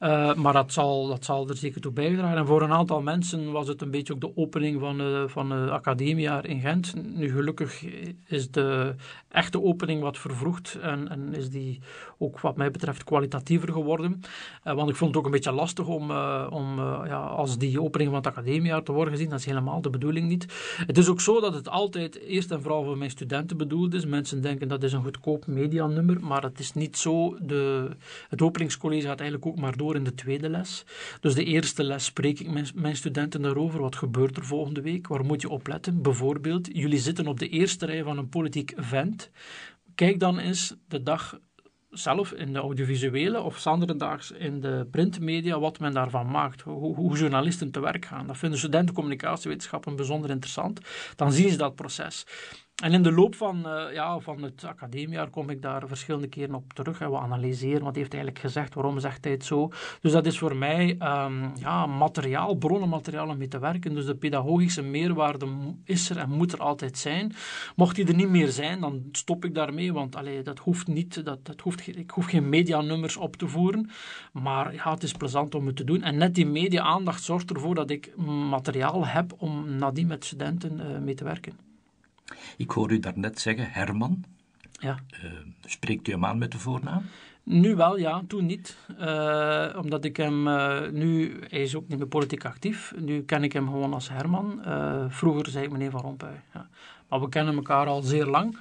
Uh, 0.00 0.34
maar 0.34 0.52
dat 0.52 0.72
zal, 0.72 1.06
dat 1.06 1.24
zal 1.24 1.48
er 1.48 1.56
zeker 1.56 1.80
toe 1.80 1.92
bijdragen. 1.92 2.36
En 2.36 2.46
voor 2.46 2.62
een 2.62 2.72
aantal 2.72 3.02
mensen 3.02 3.52
was 3.52 3.68
het 3.68 3.82
een 3.82 3.90
beetje 3.90 4.12
ook 4.12 4.20
de 4.20 4.36
opening 4.36 4.80
van, 4.80 5.00
uh, 5.00 5.22
van 5.26 5.50
het 5.50 5.70
academiejaar 5.70 6.46
in 6.46 6.60
Gent. 6.60 6.94
Nu 7.16 7.30
gelukkig 7.30 7.84
is 8.26 8.50
de 8.50 8.94
echte 9.28 9.62
opening 9.62 10.02
wat 10.02 10.18
vervroegd 10.18 10.78
en, 10.82 11.08
en 11.08 11.34
is 11.34 11.50
die 11.50 11.80
ook 12.18 12.40
wat 12.40 12.56
mij 12.56 12.70
betreft 12.70 13.04
kwalitatiever 13.04 13.72
geworden. 13.72 14.20
Uh, 14.64 14.74
want 14.74 14.90
ik 14.90 14.96
vond 14.96 15.10
het 15.10 15.18
ook 15.18 15.24
een 15.24 15.30
beetje 15.30 15.52
lastig 15.52 15.86
om, 15.86 16.10
om 16.50 16.78
ja, 17.06 17.26
als 17.26 17.58
die 17.58 17.82
opening 17.82 18.10
van 18.10 18.18
het 18.18 18.28
academiejaar 18.32 18.82
te 18.82 18.92
worden 18.92 19.12
gezien. 19.12 19.30
Dat 19.30 19.38
is 19.38 19.46
helemaal 19.46 19.80
de 19.80 19.90
bedoeling 19.90 20.28
niet. 20.28 20.46
Het 20.86 20.98
is 20.98 21.08
ook 21.08 21.20
zo 21.20 21.40
dat 21.40 21.54
het 21.54 21.68
altijd 21.68 22.20
eerst 22.20 22.50
en 22.50 22.62
vooral 22.62 22.84
voor 22.84 22.98
mijn 22.98 23.10
studenten 23.10 23.56
bedoeld 23.56 23.94
is. 23.94 24.06
Mensen 24.06 24.42
denken 24.42 24.68
dat 24.68 24.82
is 24.82 24.92
een 24.92 25.02
goedkoop 25.02 25.46
medianummer, 25.46 26.20
maar 26.20 26.42
het 26.42 26.58
is 26.58 26.72
niet 26.72 26.96
zo. 26.96 27.36
De, 27.40 27.90
het 28.28 28.42
openingscollege 28.42 29.06
gaat 29.06 29.20
eigenlijk 29.20 29.50
ook 29.50 29.58
maar 29.60 29.76
door 29.76 29.83
in 29.92 30.04
de 30.04 30.14
tweede 30.14 30.48
les. 30.48 30.84
Dus 31.20 31.34
de 31.34 31.44
eerste 31.44 31.84
les 31.84 32.04
spreek 32.04 32.40
ik 32.40 32.50
mijn, 32.50 32.66
mijn 32.74 32.96
studenten 32.96 33.42
daarover. 33.42 33.80
Wat 33.80 33.96
gebeurt 33.96 34.36
er 34.36 34.44
volgende 34.44 34.80
week? 34.80 35.06
Waar 35.06 35.24
moet 35.24 35.40
je 35.40 35.48
op 35.48 35.66
letten? 35.66 36.02
Bijvoorbeeld, 36.02 36.68
jullie 36.72 36.98
zitten 36.98 37.26
op 37.26 37.38
de 37.38 37.48
eerste 37.48 37.86
rij 37.86 38.02
van 38.02 38.18
een 38.18 38.28
politiek 38.28 38.72
event. 38.78 39.30
Kijk 39.94 40.20
dan 40.20 40.38
eens 40.38 40.74
de 40.88 41.02
dag 41.02 41.38
zelf 41.90 42.32
in 42.32 42.52
de 42.52 42.58
audiovisuele 42.58 43.40
of 43.40 43.62
daags 43.96 44.30
in 44.30 44.60
de 44.60 44.86
printmedia 44.90 45.58
wat 45.58 45.78
men 45.78 45.92
daarvan 45.92 46.30
maakt, 46.30 46.60
hoe, 46.60 46.94
hoe, 46.94 47.16
journalisten 47.16 47.70
te 47.70 47.80
werk 47.80 48.04
gaan. 48.04 48.26
Dat 48.26 48.38
vinden 48.38 48.58
studenten 48.58 48.94
communicatiewetenschappen 48.94 49.96
bijzonder 49.96 50.30
interessant. 50.30 50.80
Dan 51.16 51.32
zien 51.32 51.50
ze 51.50 51.56
dat 51.56 51.74
proces. 51.74 52.26
En 52.82 52.92
in 52.92 53.02
de 53.02 53.12
loop 53.12 53.34
van, 53.34 53.62
uh, 53.66 53.92
ja, 53.92 54.18
van 54.18 54.42
het 54.42 54.64
academiejaar 54.64 55.30
kom 55.30 55.50
ik 55.50 55.62
daar 55.62 55.88
verschillende 55.88 56.28
keren 56.28 56.54
op 56.54 56.72
terug. 56.72 57.00
En 57.00 57.10
we 57.10 57.18
analyseren 57.18 57.84
wat 57.84 57.94
heeft 57.94 58.12
hij 58.12 58.20
eigenlijk 58.20 58.38
gezegd, 58.38 58.74
waarom 58.74 58.98
zegt 58.98 59.24
hij 59.24 59.32
het 59.32 59.44
zo. 59.44 59.70
Dus 60.00 60.12
dat 60.12 60.26
is 60.26 60.38
voor 60.38 60.56
mij 60.56 60.90
um, 60.90 61.52
ja, 61.54 61.86
materiaal, 61.86 62.54
bronnenmateriaal 62.54 63.28
om 63.28 63.38
mee 63.38 63.48
te 63.48 63.58
werken. 63.58 63.94
Dus 63.94 64.06
de 64.06 64.14
pedagogische 64.14 64.82
meerwaarde 64.82 65.46
is 65.84 66.10
er 66.10 66.16
en 66.16 66.30
moet 66.30 66.52
er 66.52 66.58
altijd 66.58 66.98
zijn. 66.98 67.32
Mocht 67.76 67.96
die 67.96 68.06
er 68.06 68.14
niet 68.14 68.28
meer 68.28 68.48
zijn, 68.48 68.80
dan 68.80 69.02
stop 69.12 69.44
ik 69.44 69.54
daarmee. 69.54 69.92
Want 69.92 70.16
allee, 70.16 70.42
dat 70.42 70.58
hoeft 70.58 70.86
niet, 70.86 71.24
dat, 71.24 71.60
hoeft, 71.62 71.86
ik 71.86 72.10
hoef 72.10 72.26
geen 72.26 72.48
medianummers 72.48 73.16
op 73.16 73.36
te 73.36 73.48
voeren. 73.48 73.90
Maar 74.32 74.74
ja, 74.74 74.90
het 74.90 75.02
is 75.02 75.12
plezant 75.12 75.54
om 75.54 75.66
het 75.66 75.76
te 75.76 75.84
doen. 75.84 76.02
En 76.02 76.16
net 76.16 76.34
die 76.34 76.46
media-aandacht 76.46 77.22
zorgt 77.22 77.50
ervoor 77.50 77.74
dat 77.74 77.90
ik 77.90 78.16
materiaal 78.48 79.06
heb 79.06 79.32
om 79.36 79.76
nadien 79.76 80.06
met 80.06 80.24
studenten 80.24 80.80
uh, 80.80 80.98
mee 80.98 81.14
te 81.14 81.24
werken. 81.24 81.72
Ik 82.56 82.70
hoor 82.70 82.92
u 82.92 82.98
daarnet 82.98 83.40
zeggen, 83.40 83.70
Herman. 83.70 84.24
Ja. 84.72 84.98
Uh, 85.24 85.30
spreekt 85.64 86.08
u 86.08 86.12
hem 86.12 86.24
aan 86.24 86.38
met 86.38 86.52
de 86.52 86.58
voornaam? 86.58 87.02
Nu 87.42 87.76
wel, 87.76 87.98
ja, 87.98 88.22
toen 88.28 88.46
niet. 88.46 88.76
Uh, 89.00 89.68
omdat 89.82 90.04
ik 90.04 90.16
hem 90.16 90.46
uh, 90.46 90.88
nu, 90.90 91.40
hij 91.48 91.62
is 91.62 91.76
ook 91.76 91.88
niet 91.88 91.98
meer 91.98 92.06
politiek 92.06 92.44
actief. 92.44 92.92
Nu 92.96 93.22
ken 93.22 93.44
ik 93.44 93.52
hem 93.52 93.66
gewoon 93.66 93.94
als 93.94 94.08
Herman. 94.08 94.62
vroeger 95.08 95.48
zei 95.48 95.64
ik 95.64 95.70
meneer 95.70 95.90
Van 95.90 96.00
Rompuy. 96.00 96.42
Ja. 96.54 96.68
Maar 97.08 97.20
we 97.20 97.28
kennen 97.28 97.54
elkaar 97.54 97.86
al 97.86 98.02
zeer 98.02 98.26
lang. 98.26 98.56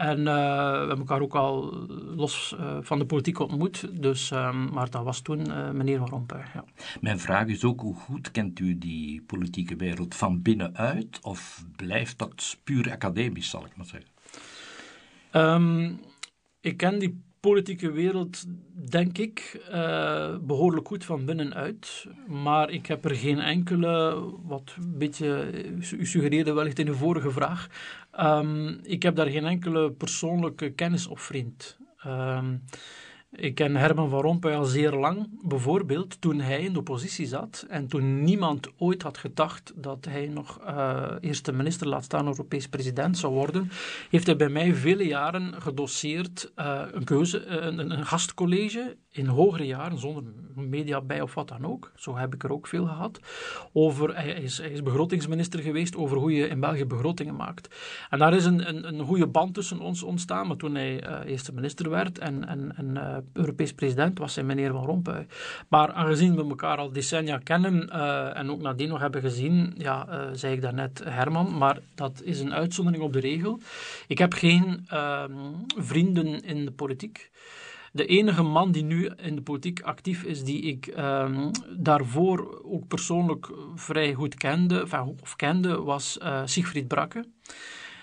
En 0.00 0.18
uh, 0.18 0.24
we 0.24 0.78
hebben 0.78 0.98
elkaar 0.98 1.20
ook 1.20 1.34
al 1.34 1.86
los 2.16 2.56
uh, 2.60 2.76
van 2.80 2.98
de 2.98 3.06
politiek 3.06 3.38
ontmoet. 3.38 4.02
Dus, 4.02 4.30
uh, 4.30 4.54
maar 4.70 4.90
dat 4.90 5.04
was 5.04 5.20
toen 5.20 5.42
meneer 5.76 5.98
Van 5.98 6.08
Rompuy. 6.08 6.44
Ja. 6.54 6.64
Mijn 7.00 7.18
vraag 7.18 7.46
is 7.46 7.64
ook, 7.64 7.80
hoe 7.80 7.94
goed 7.94 8.30
kent 8.30 8.58
u 8.58 8.78
die 8.78 9.22
politieke 9.22 9.76
wereld 9.76 10.14
van 10.14 10.42
binnenuit? 10.42 11.18
Of 11.22 11.64
blijft 11.76 12.18
dat 12.18 12.56
puur 12.64 12.90
academisch, 12.90 13.50
zal 13.50 13.64
ik 13.64 13.76
maar 13.76 13.86
zeggen? 13.86 14.10
Um, 15.32 16.00
ik 16.60 16.76
ken 16.76 16.98
die 16.98 17.22
politieke 17.40 17.90
wereld, 17.90 18.44
denk 18.90 19.18
ik, 19.18 19.66
uh, 19.72 20.36
behoorlijk 20.40 20.86
goed 20.86 21.04
van 21.04 21.24
binnenuit. 21.24 22.06
Maar 22.26 22.70
ik 22.70 22.86
heb 22.86 23.04
er 23.04 23.14
geen 23.14 23.38
enkele, 23.38 24.24
wat 24.42 24.74
een 24.78 24.98
beetje, 24.98 25.52
u 25.98 26.06
suggereerde 26.06 26.52
wellicht 26.52 26.78
in 26.78 26.88
uw 26.88 26.94
vorige 26.94 27.30
vraag, 27.30 27.68
um, 28.18 28.78
ik 28.82 29.02
heb 29.02 29.16
daar 29.16 29.30
geen 29.30 29.46
enkele 29.46 29.90
persoonlijke 29.92 30.70
kennis 30.70 31.06
of 31.06 31.20
vriend. 31.20 31.78
Um, 32.06 32.62
ik 33.32 33.54
ken 33.54 33.76
Herman 33.76 34.08
van 34.08 34.20
Rompuy 34.20 34.52
al 34.52 34.64
zeer 34.64 34.92
lang, 34.92 35.28
bijvoorbeeld 35.42 36.20
toen 36.20 36.40
hij 36.40 36.62
in 36.62 36.72
de 36.72 36.78
oppositie 36.78 37.26
zat 37.26 37.66
en 37.68 37.86
toen 37.86 38.22
niemand 38.24 38.68
ooit 38.78 39.02
had 39.02 39.18
gedacht 39.18 39.72
dat 39.74 40.04
hij 40.04 40.26
nog 40.26 40.60
uh, 40.62 41.12
eerste 41.20 41.52
minister, 41.52 41.88
laat 41.88 42.04
staan 42.04 42.26
Europees 42.26 42.68
president 42.68 43.18
zou 43.18 43.32
worden, 43.32 43.70
heeft 44.10 44.26
hij 44.26 44.36
bij 44.36 44.48
mij 44.48 44.74
vele 44.74 45.06
jaren 45.06 45.62
gedoseerd 45.62 46.52
uh, 46.56 46.82
een 46.92 47.04
keuze, 47.04 47.46
uh, 47.46 47.54
een, 47.54 47.90
een, 47.90 48.06
gastcollege 48.06 48.96
in 49.12 49.26
hogere 49.26 49.66
jaren, 49.66 49.98
zonder 49.98 50.22
media 50.54 51.00
bij 51.00 51.20
of 51.20 51.34
wat 51.34 51.48
dan 51.48 51.66
ook. 51.66 51.92
Zo 51.96 52.16
heb 52.16 52.34
ik 52.34 52.42
er 52.42 52.52
ook 52.52 52.66
veel 52.66 52.86
gehad. 52.86 53.20
Over, 53.72 54.16
hij, 54.16 54.32
is, 54.32 54.60
is 54.60 54.82
begrotingsminister 54.82 55.60
geweest 55.60 55.96
over 55.96 56.16
hoe 56.16 56.32
je 56.32 56.48
in 56.48 56.60
België 56.60 56.84
begrotingen 56.84 57.36
maakt. 57.36 57.74
En 58.10 58.18
daar 58.18 58.34
is 58.34 58.44
een, 58.44 58.68
een, 58.68 58.88
een 58.88 59.04
goede 59.04 59.26
band 59.26 59.54
tussen 59.54 59.80
ons 59.80 60.02
ontstaan, 60.02 60.46
maar 60.46 60.56
toen 60.56 60.74
hij 60.74 61.24
eerste 61.24 61.52
minister 61.52 61.90
werd 61.90 62.18
en, 62.18 62.48
en, 62.48 62.76
en 62.76 63.24
Europees 63.32 63.72
president 63.72 64.18
was 64.18 64.34
hij 64.34 64.44
meneer 64.44 64.72
Van 64.72 64.84
Rompuy. 64.84 65.26
Maar 65.68 65.92
aangezien 65.92 66.36
we 66.36 66.48
elkaar 66.48 66.78
al 66.78 66.92
decennia 66.92 67.38
kennen 67.38 67.88
uh, 67.92 68.36
en 68.36 68.50
ook 68.50 68.60
nadien 68.60 68.88
nog 68.88 69.00
hebben 69.00 69.20
gezien, 69.20 69.74
ja, 69.76 70.28
zei 70.32 70.54
ik 70.54 70.62
daarnet 70.62 71.02
Herman, 71.04 71.58
maar 71.58 71.78
dat 71.94 72.22
is 72.24 72.40
een 72.40 72.54
uitzondering 72.54 73.04
op 73.04 73.12
de 73.12 73.20
regel. 73.20 73.60
Ik 74.06 74.18
heb 74.18 74.32
geen 74.32 74.86
uh, 74.92 75.24
vrienden 75.76 76.44
in 76.44 76.64
de 76.64 76.72
politiek. 76.72 77.30
De 77.92 78.06
enige 78.06 78.42
man 78.42 78.72
die 78.72 78.84
nu 78.84 79.10
in 79.16 79.34
de 79.34 79.42
politiek 79.42 79.80
actief 79.82 80.22
is, 80.22 80.44
die 80.44 80.62
ik 80.62 80.86
ehm, 80.86 81.50
daarvoor 81.76 82.62
ook 82.64 82.88
persoonlijk 82.88 83.50
vrij 83.74 84.14
goed 84.14 84.34
kende, 84.34 84.86
of 85.22 85.36
kende, 85.36 85.82
was 85.82 86.18
uh, 86.22 86.42
Siegfried 86.44 86.88
Brakke. 86.88 87.24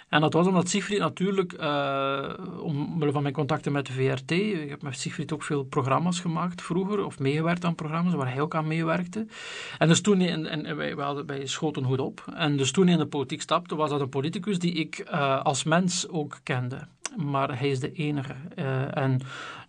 En 0.10 0.22
dat 0.22 0.34
was 0.34 0.48
omdat 0.48 0.70
Siegfried 0.70 1.00
natuurlijk, 1.00 1.54
uh, 1.54 2.34
omwille 2.62 3.12
van 3.12 3.22
mijn 3.22 3.34
contacten 3.34 3.72
met 3.72 3.86
de 3.86 3.94
VRT, 3.94 4.32
ik 4.32 4.70
heb 4.70 4.82
met 4.82 5.00
Siegfried 5.00 5.32
ook 5.32 5.44
veel 5.44 5.64
programma's 5.64 6.20
gemaakt 6.20 6.62
vroeger, 6.62 7.06
of 7.06 7.20
meegewerkt 7.20 7.66
aan 7.66 7.76
programma's 7.76 8.14
waar 8.14 8.32
hij 8.32 8.42
ook 8.42 8.56
aan 8.56 8.68
meewerkte. 8.68 9.26
En 9.78 9.88
dus 9.88 10.02
toen, 10.02 10.22
en, 10.22 10.66
en 10.66 10.76
wij, 11.26 11.48
schoten 11.48 11.84
goed 11.84 12.00
op. 12.00 12.26
En 12.36 12.58
dus 12.58 12.72
toen 12.72 12.84
hij 12.84 12.94
in 12.94 13.00
de 13.00 13.08
politiek 13.08 13.42
stapte, 13.42 13.76
was 13.76 13.90
dat 13.90 14.02
een 14.02 14.10
politicus 14.10 14.60
die 14.60 14.74
ik 14.74 15.06
uh, 15.12 15.42
als 15.42 15.64
mens 15.64 16.08
ook 16.10 16.40
kende 16.44 16.88
maar 17.16 17.60
hij 17.60 17.70
is 17.70 17.80
de 17.80 17.92
enige. 17.92 18.36
Uh, 18.56 18.98
en 18.98 19.20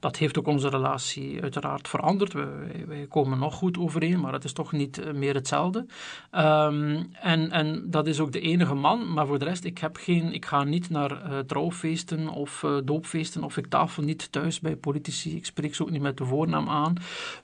dat 0.01 0.17
heeft 0.17 0.39
ook 0.39 0.47
onze 0.47 0.69
relatie 0.69 1.43
uiteraard 1.43 1.89
veranderd. 1.89 2.33
Wij, 2.33 2.47
wij, 2.87 3.07
komen 3.09 3.39
nog 3.39 3.55
goed 3.55 3.79
overeen, 3.79 4.21
maar 4.21 4.33
het 4.33 4.45
is 4.45 4.53
toch 4.53 4.73
niet 4.73 4.99
eh, 4.99 5.13
meer 5.13 5.35
hetzelfde. 5.35 5.79
Um, 5.79 7.09
en, 7.13 7.51
en 7.51 7.83
dat 7.91 8.07
is 8.07 8.21
ook 8.21 8.33
de 8.33 8.41
enige 8.41 8.75
man, 8.75 9.13
maar 9.13 9.27
voor 9.27 9.39
de 9.39 9.45
rest, 9.45 9.65
ik, 9.65 9.79
heb 9.79 9.97
geen, 9.97 10.33
ik 10.33 10.47
ga 10.47 10.65
niet 10.65 10.91
naar 10.91 11.11
uh, 11.11 11.39
trouwfeesten 11.39 12.29
of 12.29 12.65
doopfeesten 12.85 13.45
of 13.45 13.57
ik 13.57 13.67
tafel 13.67 14.03
niet 14.03 14.33
thuis 14.33 14.61
bij 14.61 14.77
politici. 14.77 15.37
Ik 15.37 15.47
spreek 15.47 15.75
ze 15.75 15.83
ook 15.83 15.91
niet 15.91 16.03
met 16.03 16.17
de 16.17 16.25
voornaam 16.25 16.69
aan. 16.69 16.95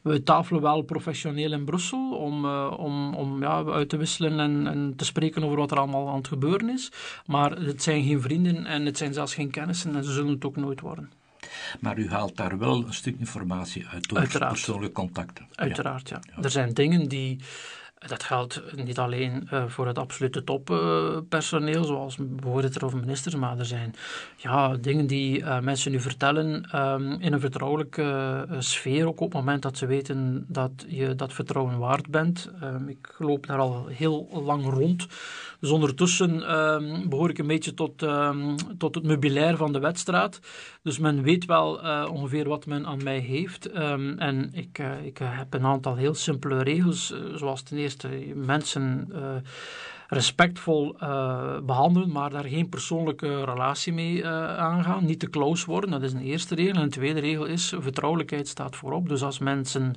We 0.02 0.22
tafelen 0.22 0.62
wel 0.62 0.82
professioneel 0.82 1.52
in 1.52 1.64
Brussel 1.64 2.10
om, 2.10 2.46
om, 2.70 3.14
om 3.14 3.40
ja, 3.40 3.64
uit 3.64 3.88
te 3.88 3.96
wisselen 3.96 4.40
en, 4.40 4.66
en 4.66 4.92
te 4.96 5.04
spreken 5.04 5.44
over 5.44 5.56
wat 5.56 5.70
er 5.70 5.78
allemaal 5.78 6.08
aan 6.08 6.16
het 6.16 6.28
gebeuren 6.28 6.68
is. 6.68 6.92
Maar 7.26 7.50
het 7.50 7.82
zijn 7.82 8.04
geen 8.04 8.20
vrienden 8.20 8.66
en 8.66 8.86
het 8.86 8.98
zijn 8.98 9.14
zelfs 9.14 9.34
geen 9.34 9.50
kennissen 9.50 9.83
en 9.84 10.04
ze 10.04 10.12
zullen 10.12 10.32
het 10.32 10.44
ook 10.44 10.56
nooit 10.56 10.80
worden. 10.80 11.10
Maar 11.80 11.98
u 11.98 12.10
haalt 12.10 12.36
daar 12.36 12.58
wel 12.58 12.86
een 12.86 12.94
stuk 12.94 13.18
informatie 13.18 13.86
uit 13.86 14.08
door 14.08 14.28
persoonlijke 14.38 14.94
contacten. 14.94 15.46
Uiteraard, 15.54 16.08
ja. 16.08 16.20
ja. 16.36 16.42
Er 16.42 16.50
zijn 16.50 16.72
dingen 16.72 17.08
die 17.08 17.40
Dat 18.06 18.22
geldt 18.22 18.62
niet 18.84 18.98
alleen 18.98 19.48
uh, 19.52 19.64
voor 19.66 19.86
het 19.86 19.98
absolute 19.98 20.44
toppersoneel, 20.44 21.80
uh, 21.80 21.86
zoals 21.86 22.18
voorzitter 22.36 22.84
of 22.84 22.94
ministers, 22.94 23.34
maar 23.34 23.58
er 23.58 23.64
zijn 23.64 23.94
ja, 24.36 24.76
dingen 24.76 25.06
die 25.06 25.38
uh, 25.38 25.60
mensen 25.60 25.90
nu 25.90 26.00
vertellen 26.00 26.78
um, 26.80 27.20
in 27.20 27.32
een 27.32 27.40
vertrouwelijke 27.40 28.46
sfeer, 28.58 29.06
ook 29.06 29.20
op 29.20 29.32
het 29.32 29.40
moment 29.40 29.62
dat 29.62 29.78
ze 29.78 29.86
weten 29.86 30.44
dat 30.48 30.84
je 30.88 31.14
dat 31.14 31.32
vertrouwen 31.32 31.78
waard 31.78 32.10
bent. 32.10 32.50
Um, 32.62 32.88
ik 32.88 33.14
loop 33.18 33.46
daar 33.46 33.58
al 33.58 33.86
heel 33.86 34.42
lang 34.44 34.64
rond. 34.64 35.06
Dus 35.60 35.70
ondertussen 35.70 36.58
um, 36.58 37.08
behoor 37.08 37.30
ik 37.30 37.38
een 37.38 37.46
beetje 37.46 37.74
tot, 37.74 38.04
tot 38.78 38.94
het 38.94 39.04
meubilair 39.04 39.56
van 39.56 39.72
de 39.72 39.78
wedstrijd. 39.78 40.40
Dus 40.82 40.98
men 40.98 41.22
weet 41.22 41.44
wel 41.44 41.80
ongeveer 42.08 42.48
wat 42.48 42.66
men 42.66 42.86
aan 42.86 43.02
mij 43.02 43.18
heeft. 43.18 43.70
en 43.70 44.50
ik, 44.52 44.82
ik 45.04 45.18
heb 45.22 45.54
een 45.54 45.64
aantal 45.64 45.96
heel 45.96 46.14
simpele 46.14 46.62
regels, 46.62 47.14
zoals 47.34 47.62
ten 47.62 47.76
eerste 47.76 48.08
mensen 48.34 49.12
respectvol 50.08 50.96
behandelen, 51.62 52.12
maar 52.12 52.30
daar 52.30 52.44
geen 52.44 52.68
persoonlijke 52.68 53.44
relatie 53.44 53.92
mee 53.92 54.26
aangaan. 54.26 55.04
Niet 55.04 55.20
te 55.20 55.30
close 55.30 55.66
worden, 55.66 55.90
dat 55.90 56.02
is 56.02 56.12
een 56.12 56.20
eerste 56.20 56.54
regel. 56.54 56.74
En 56.74 56.82
een 56.82 56.90
tweede 56.90 57.20
regel 57.20 57.44
is, 57.44 57.74
vertrouwelijkheid 57.78 58.48
staat 58.48 58.76
voorop. 58.76 59.08
Dus 59.08 59.22
als 59.22 59.38
mensen 59.38 59.94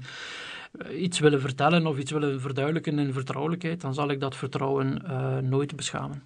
iets 0.91 1.19
willen 1.19 1.41
vertellen 1.41 1.85
of 1.87 1.97
iets 1.97 2.11
willen 2.11 2.41
verduidelijken 2.41 2.99
in 2.99 3.13
vertrouwelijkheid, 3.13 3.81
dan 3.81 3.93
zal 3.93 4.09
ik 4.09 4.19
dat 4.19 4.35
vertrouwen 4.35 5.01
nooit 5.49 5.75
beschamen. 5.75 6.23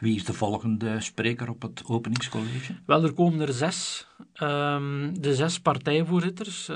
Wie 0.00 0.16
is 0.16 0.24
de 0.24 0.32
volgende 0.32 1.00
spreker 1.00 1.48
op 1.48 1.62
het 1.62 1.82
openingscollege? 1.86 2.74
Wel, 2.86 3.04
er 3.04 3.12
komen 3.12 3.40
er 3.40 3.52
zes. 3.52 4.06
Um, 4.42 5.20
de 5.20 5.34
zes 5.34 5.60
partijvoorzitters 5.60 6.70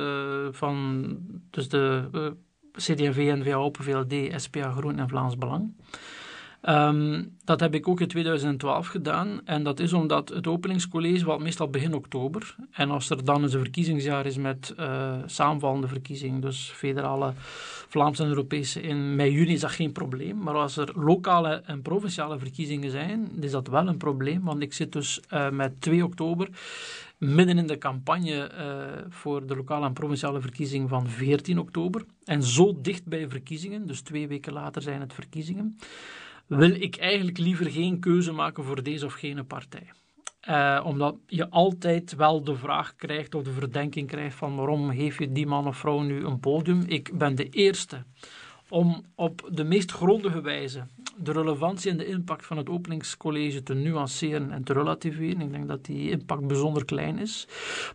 van 0.50 1.16
dus 1.50 1.68
de 1.68 2.08
CD&V, 2.72 3.34
NVA 3.38 3.54
Open 3.54 3.84
VLD, 3.84 4.40
SPA 4.40 4.70
Groen 4.70 4.98
en 4.98 5.08
Vlaams 5.08 5.36
Belang. 5.36 5.72
Um, 6.62 7.36
dat 7.44 7.60
heb 7.60 7.74
ik 7.74 7.88
ook 7.88 8.00
in 8.00 8.08
2012 8.08 8.86
gedaan. 8.86 9.40
En 9.44 9.62
dat 9.62 9.80
is 9.80 9.92
omdat 9.92 10.28
het 10.28 10.46
openingscollege 10.46 11.24
valt 11.24 11.40
meestal 11.40 11.68
begin 11.68 11.94
oktober. 11.94 12.56
En 12.70 12.90
als 12.90 13.10
er 13.10 13.24
dan 13.24 13.42
eens 13.42 13.52
een 13.52 13.60
verkiezingsjaar 13.60 14.26
is 14.26 14.36
met 14.36 14.74
uh, 14.78 15.12
samenvallende 15.26 15.88
verkiezingen, 15.88 16.40
dus 16.40 16.70
federale, 16.74 17.32
Vlaamse 17.88 18.22
en 18.22 18.28
Europese 18.28 18.80
in 18.80 19.16
mei, 19.16 19.32
juni, 19.32 19.52
is 19.52 19.60
dat 19.60 19.70
geen 19.70 19.92
probleem. 19.92 20.38
Maar 20.38 20.54
als 20.54 20.76
er 20.76 20.92
lokale 20.94 21.62
en 21.66 21.82
provinciale 21.82 22.38
verkiezingen 22.38 22.90
zijn, 22.90 23.30
is 23.40 23.50
dat 23.50 23.68
wel 23.68 23.88
een 23.88 23.96
probleem. 23.96 24.42
Want 24.44 24.62
ik 24.62 24.72
zit 24.72 24.92
dus 24.92 25.20
uh, 25.32 25.50
met 25.50 25.80
2 25.80 26.04
oktober 26.04 26.48
midden 27.18 27.58
in 27.58 27.66
de 27.66 27.78
campagne 27.78 28.50
uh, 28.58 29.04
voor 29.08 29.46
de 29.46 29.56
lokale 29.56 29.86
en 29.86 29.92
provinciale 29.92 30.40
verkiezing 30.40 30.88
van 30.88 31.08
14 31.08 31.58
oktober. 31.58 32.04
En 32.24 32.42
zo 32.42 32.78
dicht 32.80 33.06
bij 33.06 33.28
verkiezingen, 33.28 33.86
dus 33.86 34.00
twee 34.00 34.28
weken 34.28 34.52
later 34.52 34.82
zijn 34.82 35.00
het 35.00 35.12
verkiezingen, 35.12 35.78
wil 36.48 36.70
ik 36.70 36.96
eigenlijk 36.96 37.38
liever 37.38 37.70
geen 37.70 38.00
keuze 38.00 38.32
maken 38.32 38.64
voor 38.64 38.82
deze 38.82 39.06
of 39.06 39.12
gene 39.12 39.44
partij. 39.44 39.90
Uh, 40.48 40.82
omdat 40.84 41.16
je 41.26 41.50
altijd 41.50 42.14
wel 42.14 42.44
de 42.44 42.56
vraag 42.56 42.94
krijgt 42.94 43.34
of 43.34 43.42
de 43.42 43.52
verdenking 43.52 44.06
krijgt 44.06 44.36
van 44.36 44.56
waarom 44.56 44.90
geef 44.90 45.18
je 45.18 45.32
die 45.32 45.46
man 45.46 45.66
of 45.66 45.76
vrouw 45.76 46.00
nu 46.00 46.24
een 46.24 46.40
podium. 46.40 46.84
Ik 46.86 47.18
ben 47.18 47.34
de 47.34 47.48
eerste 47.48 48.04
om 48.68 49.04
op 49.14 49.48
de 49.52 49.64
meest 49.64 49.92
grondige 49.92 50.40
wijze 50.40 50.84
de 51.18 51.32
relevantie 51.32 51.90
en 51.90 51.96
de 51.96 52.06
impact 52.06 52.46
van 52.46 52.56
het 52.56 52.68
openingscollege 52.68 53.62
te 53.62 53.74
nuanceren 53.74 54.52
en 54.52 54.64
te 54.64 54.72
relativeren. 54.72 55.40
Ik 55.40 55.52
denk 55.52 55.68
dat 55.68 55.84
die 55.84 56.10
impact 56.10 56.46
bijzonder 56.46 56.84
klein 56.84 57.18
is. 57.18 57.48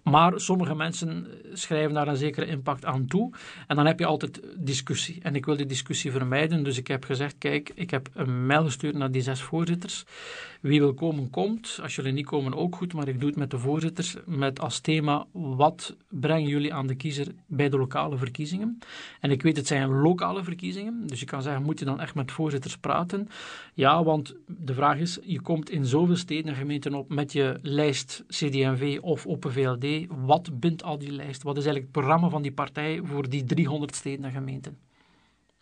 Maar 0.04 0.40
sommige 0.40 0.76
mensen 0.76 1.28
schrijven 1.54 1.94
daar 1.94 2.08
een 2.08 2.18
zekere 2.18 2.46
impact 2.46 2.86
aan 2.86 3.06
toe. 3.06 3.34
En 3.68 3.76
dan 3.76 3.86
heb 3.86 4.00
je 4.00 4.06
altijd 4.06 4.42
discussie. 4.58 5.20
En 5.22 5.36
ik 5.36 5.46
wil 5.46 5.58
die 5.58 5.66
discussie 5.66 6.12
vermijden. 6.12 6.64
Dus 6.64 6.78
ik 6.78 6.88
heb 6.88 7.04
gezegd, 7.04 7.36
kijk, 7.38 7.72
ik 7.76 7.90
heb 7.90 8.10
een 8.14 8.46
mail 8.46 8.64
gestuurd 8.64 8.96
naar 8.96 9.12
die 9.12 9.22
zes 9.22 9.42
voorzitters. 9.42 10.06
Wie 10.64 10.80
wil 10.80 10.94
komen, 10.94 11.30
komt. 11.30 11.80
Als 11.82 11.96
jullie 11.96 12.12
niet 12.12 12.26
komen, 12.26 12.54
ook 12.54 12.76
goed. 12.76 12.94
Maar 12.94 13.08
ik 13.08 13.20
doe 13.20 13.30
het 13.30 13.38
met 13.38 13.52
de 13.52 13.60
voorzitters 13.60 14.16
met 14.26 14.60
als 14.60 14.80
thema, 14.80 15.26
wat 15.32 15.96
brengen 16.10 16.50
jullie 16.50 16.74
aan 16.74 16.88
de 16.88 16.96
kiezer 16.96 17.28
bij 17.46 17.70
de 17.70 17.78
lokale 17.78 18.18
verkiezingen? 18.18 18.80
En 19.20 19.32
ik 19.32 19.42
weet, 19.42 19.58
het 19.58 19.68
zijn 19.68 19.90
lokale 19.90 20.44
verkiezingen. 20.44 21.08
Dus 21.08 21.20
je 21.20 21.26
kan 21.26 21.42
zeggen, 21.42 21.64
moet 21.64 21.80
je 21.80 21.86
dan 21.86 22.00
echt 22.00 22.16
met 22.16 22.32
voorzitters 22.32 22.78
praten? 22.78 23.28
Ja, 23.74 24.04
want 24.04 24.36
de 24.48 24.74
vraag 24.74 24.98
is, 24.98 25.20
je 25.24 25.42
komt 25.42 25.70
in 25.70 25.86
zoveel 25.86 26.16
steden 26.16 26.52
en 26.52 26.56
gemeenten 26.56 26.94
op 26.94 27.10
met 27.14 27.32
je 27.32 27.60
lijst 27.62 28.24
CD&V 28.28 28.98
of 29.02 29.26
Open 29.26 29.52
VLD. 29.52 30.06
Wat 30.26 30.60
bindt 30.60 30.84
al 30.84 30.98
die 30.98 31.12
lijst? 31.12 31.44
Wat 31.44 31.58
is 31.58 31.66
eigenlijk 31.66 31.94
het 31.94 32.04
programma 32.04 32.30
van 32.30 32.42
die 32.42 32.54
partij 32.54 33.02
voor 33.04 33.30
die 33.30 33.44
300 33.44 33.96
steden 33.96 34.26
en 34.26 34.32
gemeenten? 34.32 34.78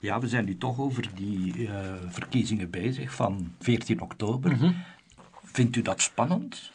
Ja, 0.02 0.20
we 0.20 0.28
zijn 0.28 0.46
nu 0.46 0.58
toch 0.58 0.80
over 0.80 1.10
die 1.16 1.58
uh, 1.58 1.70
verkiezingen 2.08 2.70
bezig 2.70 3.14
van 3.14 3.54
14 3.60 4.02
oktober. 4.02 4.58
Mm 4.60 4.76
Vindt 5.44 5.76
u 5.76 5.82
dat 5.82 6.02
spannend? 6.02 6.72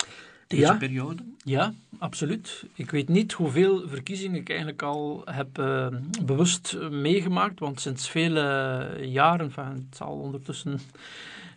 deze 0.47 0.63
ja, 0.63 0.75
periode? 0.75 1.23
Ja, 1.45 1.75
absoluut. 1.99 2.65
Ik 2.75 2.91
weet 2.91 3.09
niet 3.09 3.33
hoeveel 3.33 3.89
verkiezingen 3.89 4.41
ik 4.41 4.49
eigenlijk 4.49 4.83
al 4.83 5.23
heb 5.25 5.59
uh, 5.59 5.87
bewust 6.25 6.77
meegemaakt, 6.91 7.59
want 7.59 7.81
sinds 7.81 8.09
vele 8.09 8.99
jaren, 9.01 9.47
enfin, 9.47 9.87
het 9.89 9.97
zal 9.97 10.13
ondertussen 10.13 10.81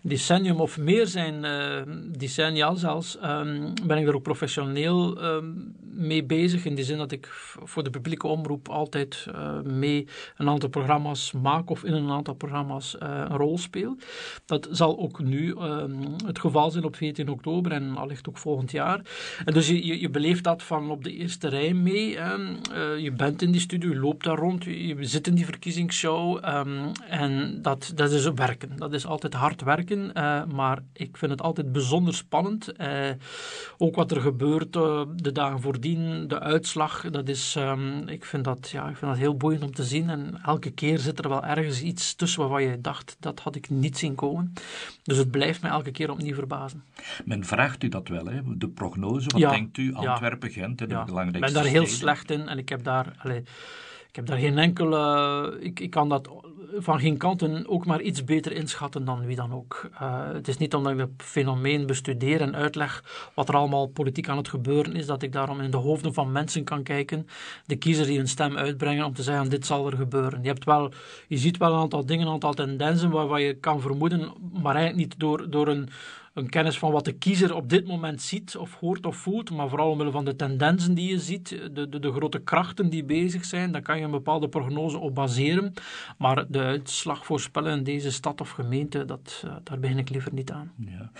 decennium 0.02 0.60
of 0.60 0.78
meer 0.78 1.08
zijn, 1.08 1.44
uh, 1.44 1.96
decenniaal 2.18 2.76
zelfs, 2.76 3.18
um, 3.24 3.74
ben 3.84 3.98
ik 3.98 4.08
er 4.08 4.16
ook 4.16 4.24
professioneel 4.24 5.24
um, 5.24 5.76
mee 6.00 6.24
bezig. 6.24 6.66
In 6.66 6.76
de 6.76 6.84
zin 6.84 6.98
dat 6.98 7.12
ik 7.12 7.28
voor 7.64 7.84
de 7.84 7.90
publieke 7.90 8.28
omroep 8.28 8.70
altijd 8.70 9.26
uh, 9.30 9.62
mee 9.62 10.08
een 10.38 10.50
aantal 10.50 10.70
programma's 10.70 11.32
maak 11.32 11.70
of 11.70 11.84
in 11.84 11.94
een 11.94 12.10
aantal 12.10 12.34
programma's 12.34 12.96
uh, 13.04 13.10
een 13.10 13.38
rol 13.38 13.58
speel. 13.58 13.98
Dat 14.46 14.68
zal 14.72 15.00
ook 15.00 15.20
nu 15.20 15.50
um, 15.50 16.00
het 16.26 16.40
geval 16.40 16.72
zijn 16.72 16.84
op 16.84 16.96
14 16.96 17.30
oktober 17.30 17.72
en 17.72 17.98
allicht 17.98 18.30
ook 18.30 18.38
volgend 18.38 18.72
jaar. 18.72 19.02
En 19.46 19.54
dus 19.54 19.68
je, 19.68 19.86
je, 19.86 20.00
je 20.00 20.10
beleeft 20.10 20.44
dat 20.44 20.64
van 20.64 20.92
op 20.92 21.04
de 21.04 21.14
eerste 21.14 21.48
rij 21.48 21.74
mee. 21.74 22.10
je 23.02 23.12
bent 23.18 23.42
in 23.42 23.52
die 23.52 23.62
studio, 23.62 23.90
je 23.90 24.00
loopt 24.00 24.24
daar 24.24 24.38
rond, 24.38 24.64
je, 24.64 24.96
zit 25.00 25.28
in 25.28 25.36
die 25.36 25.46
verkiezingsshow 25.46 26.40
en 27.10 27.60
dat, 27.62 27.92
dat 27.96 28.12
is 28.12 28.30
werken. 28.36 28.72
Dat 28.76 28.94
is 28.94 29.06
altijd 29.06 29.34
hard 29.34 29.62
werken. 29.62 30.12
Maar 30.54 30.80
ik 30.94 31.18
vind 31.18 31.32
het 31.32 31.42
altijd 31.42 31.72
bijzonder 31.72 32.14
spannend. 32.14 32.74
Ook 33.78 33.96
wat 33.96 34.12
er 34.12 34.22
gebeurt 34.22 34.74
de 34.74 35.32
dagen 35.32 35.62
voordien, 35.62 35.89
de 36.28 36.40
uitslag, 36.40 37.10
dat 37.10 37.30
is, 37.30 37.56
um, 37.56 38.08
ik, 38.08 38.26
vind 38.26 38.44
dat, 38.44 38.70
ja, 38.70 38.90
ik 38.90 38.98
vind 38.98 39.12
dat 39.12 39.20
heel 39.20 39.38
boeiend 39.38 39.64
om 39.64 39.74
te 39.74 39.84
zien. 39.84 40.10
En 40.10 40.40
elke 40.46 40.72
keer 40.72 41.00
zit 41.00 41.20
er 41.20 41.30
wel 41.30 41.44
ergens 41.44 41.82
iets 41.82 42.16
tussen 42.16 42.40
waarvan 42.40 42.64
je 42.64 42.82
dacht, 42.82 43.18
dat 43.20 43.40
had 43.40 43.56
ik 43.56 43.70
niet 43.70 43.98
zien 43.98 44.16
komen. 44.16 44.54
Dus 45.04 45.18
het 45.18 45.32
blijft 45.32 45.62
me 45.62 45.70
elke 45.70 45.92
keer 45.92 46.12
opnieuw 46.12 46.36
verbazen. 46.36 46.84
Men 47.26 47.46
vraagt 47.46 47.84
u 47.84 47.90
dat 47.90 48.08
wel, 48.08 48.26
hè? 48.26 48.42
de 48.58 48.68
prognose. 48.68 49.28
Wat 49.30 49.42
ja, 49.42 49.50
denkt 49.50 49.78
u? 49.78 49.94
Antwerpen, 49.94 50.50
ja, 50.50 50.54
Gent, 50.54 50.78
de 50.78 50.88
ja. 50.88 51.04
belangrijkste 51.04 51.48
Ik 51.48 51.54
ben 51.54 51.64
daar 51.64 51.72
heel 51.72 51.88
slecht 51.88 52.32
in 52.32 52.48
en 52.48 52.58
ik 52.58 52.70
heb 52.70 52.84
daar... 52.84 53.16
Allez, 53.18 53.42
ik 54.10 54.16
heb 54.16 54.26
daar 54.26 54.38
geen 54.38 54.58
enkele. 54.58 55.58
Ik, 55.60 55.80
ik 55.80 55.90
kan 55.90 56.10
dat 56.10 56.30
van 56.78 57.00
geen 57.00 57.18
kanten 57.18 57.68
ook 57.68 57.86
maar 57.86 58.02
iets 58.02 58.24
beter 58.24 58.52
inschatten 58.52 59.06
dan 59.06 59.26
wie 59.26 59.36
dan 59.36 59.54
ook. 59.54 59.90
Uh, 59.94 60.32
het 60.34 60.48
is 60.48 60.58
niet 60.58 60.74
omdat 60.74 60.94
ik 60.94 61.00
het 61.00 61.10
fenomeen 61.18 61.86
bestudeer 61.86 62.42
en 62.42 62.56
uitleg 62.56 63.04
wat 63.34 63.50
er 63.50 63.56
allemaal 63.56 63.88
politiek 63.88 64.30
aan 64.30 64.38
het 64.38 64.48
gebeuren 64.48 64.96
is, 64.96 65.06
dat 65.06 65.22
ik 65.22 65.32
daarom 65.32 65.60
in 65.60 65.72
de 65.72 65.78
hoofden 65.78 66.14
van 66.14 66.32
mensen 66.32 66.64
kan 66.64 66.84
kijken, 66.84 67.28
de 67.66 67.76
kiezer 67.76 68.06
die 68.06 68.20
een 68.20 68.28
stem 68.28 68.58
uitbrengen 68.58 69.06
om 69.06 69.14
te 69.14 69.24
zeggen: 69.24 69.50
dit 69.50 69.66
zal 69.66 69.92
er 69.92 69.98
gebeuren. 69.98 70.42
Je, 70.42 70.48
hebt 70.48 70.66
wel, 70.66 70.92
je 71.28 71.38
ziet 71.38 71.58
wel 71.58 71.74
een 71.74 71.80
aantal 71.80 72.06
dingen, 72.06 72.28
een 72.28 72.34
aantal 72.34 72.54
tendensen 72.54 73.10
waarvan 73.10 73.42
je 73.42 73.54
kan 73.54 73.82
vermoeden, 73.82 74.32
maar 74.62 74.76
eigenlijk 74.76 75.10
niet 75.10 75.20
door, 75.20 75.50
door 75.50 75.68
een 75.68 75.90
een 76.34 76.50
kennis 76.50 76.80
van 76.80 76.92
wat 76.92 77.06
de 77.06 77.12
kiezer 77.12 77.56
op 77.56 77.70
dit 77.70 77.88
moment 77.88 78.22
ziet 78.22 78.58
of 78.58 78.76
hoort 78.80 79.06
of 79.06 79.16
voelt, 79.16 79.52
maar 79.52 79.70
vooral 79.70 79.90
omwille 79.90 80.12
van 80.12 80.26
de 80.26 80.36
tendensen 80.36 80.94
die 80.94 81.10
je 81.10 81.20
ziet, 81.20 81.50
de, 81.50 81.90
de, 81.90 82.00
de 82.00 82.12
grote 82.12 82.40
krachten 82.40 82.90
die 82.90 83.04
bezig 83.04 83.46
zijn, 83.46 83.72
daar 83.72 83.82
kan 83.82 83.98
je 83.98 84.04
een 84.04 84.12
bepaalde 84.12 84.50
prognose 84.50 84.98
op 84.98 85.16
baseren. 85.16 85.74
Maar 86.18 86.46
de 86.50 86.60
uitslag 86.60 87.26
voorspellen 87.26 87.78
in 87.78 87.84
deze 87.84 88.12
stad 88.12 88.42
of 88.42 88.50
gemeente, 88.50 89.06
dat, 89.06 89.44
uh, 89.46 89.56
daar 89.64 89.80
begin 89.80 89.98
ik 89.98 90.10
liever 90.10 90.34
niet 90.34 90.52
aan. 90.52 90.72
Ja. 90.78 91.12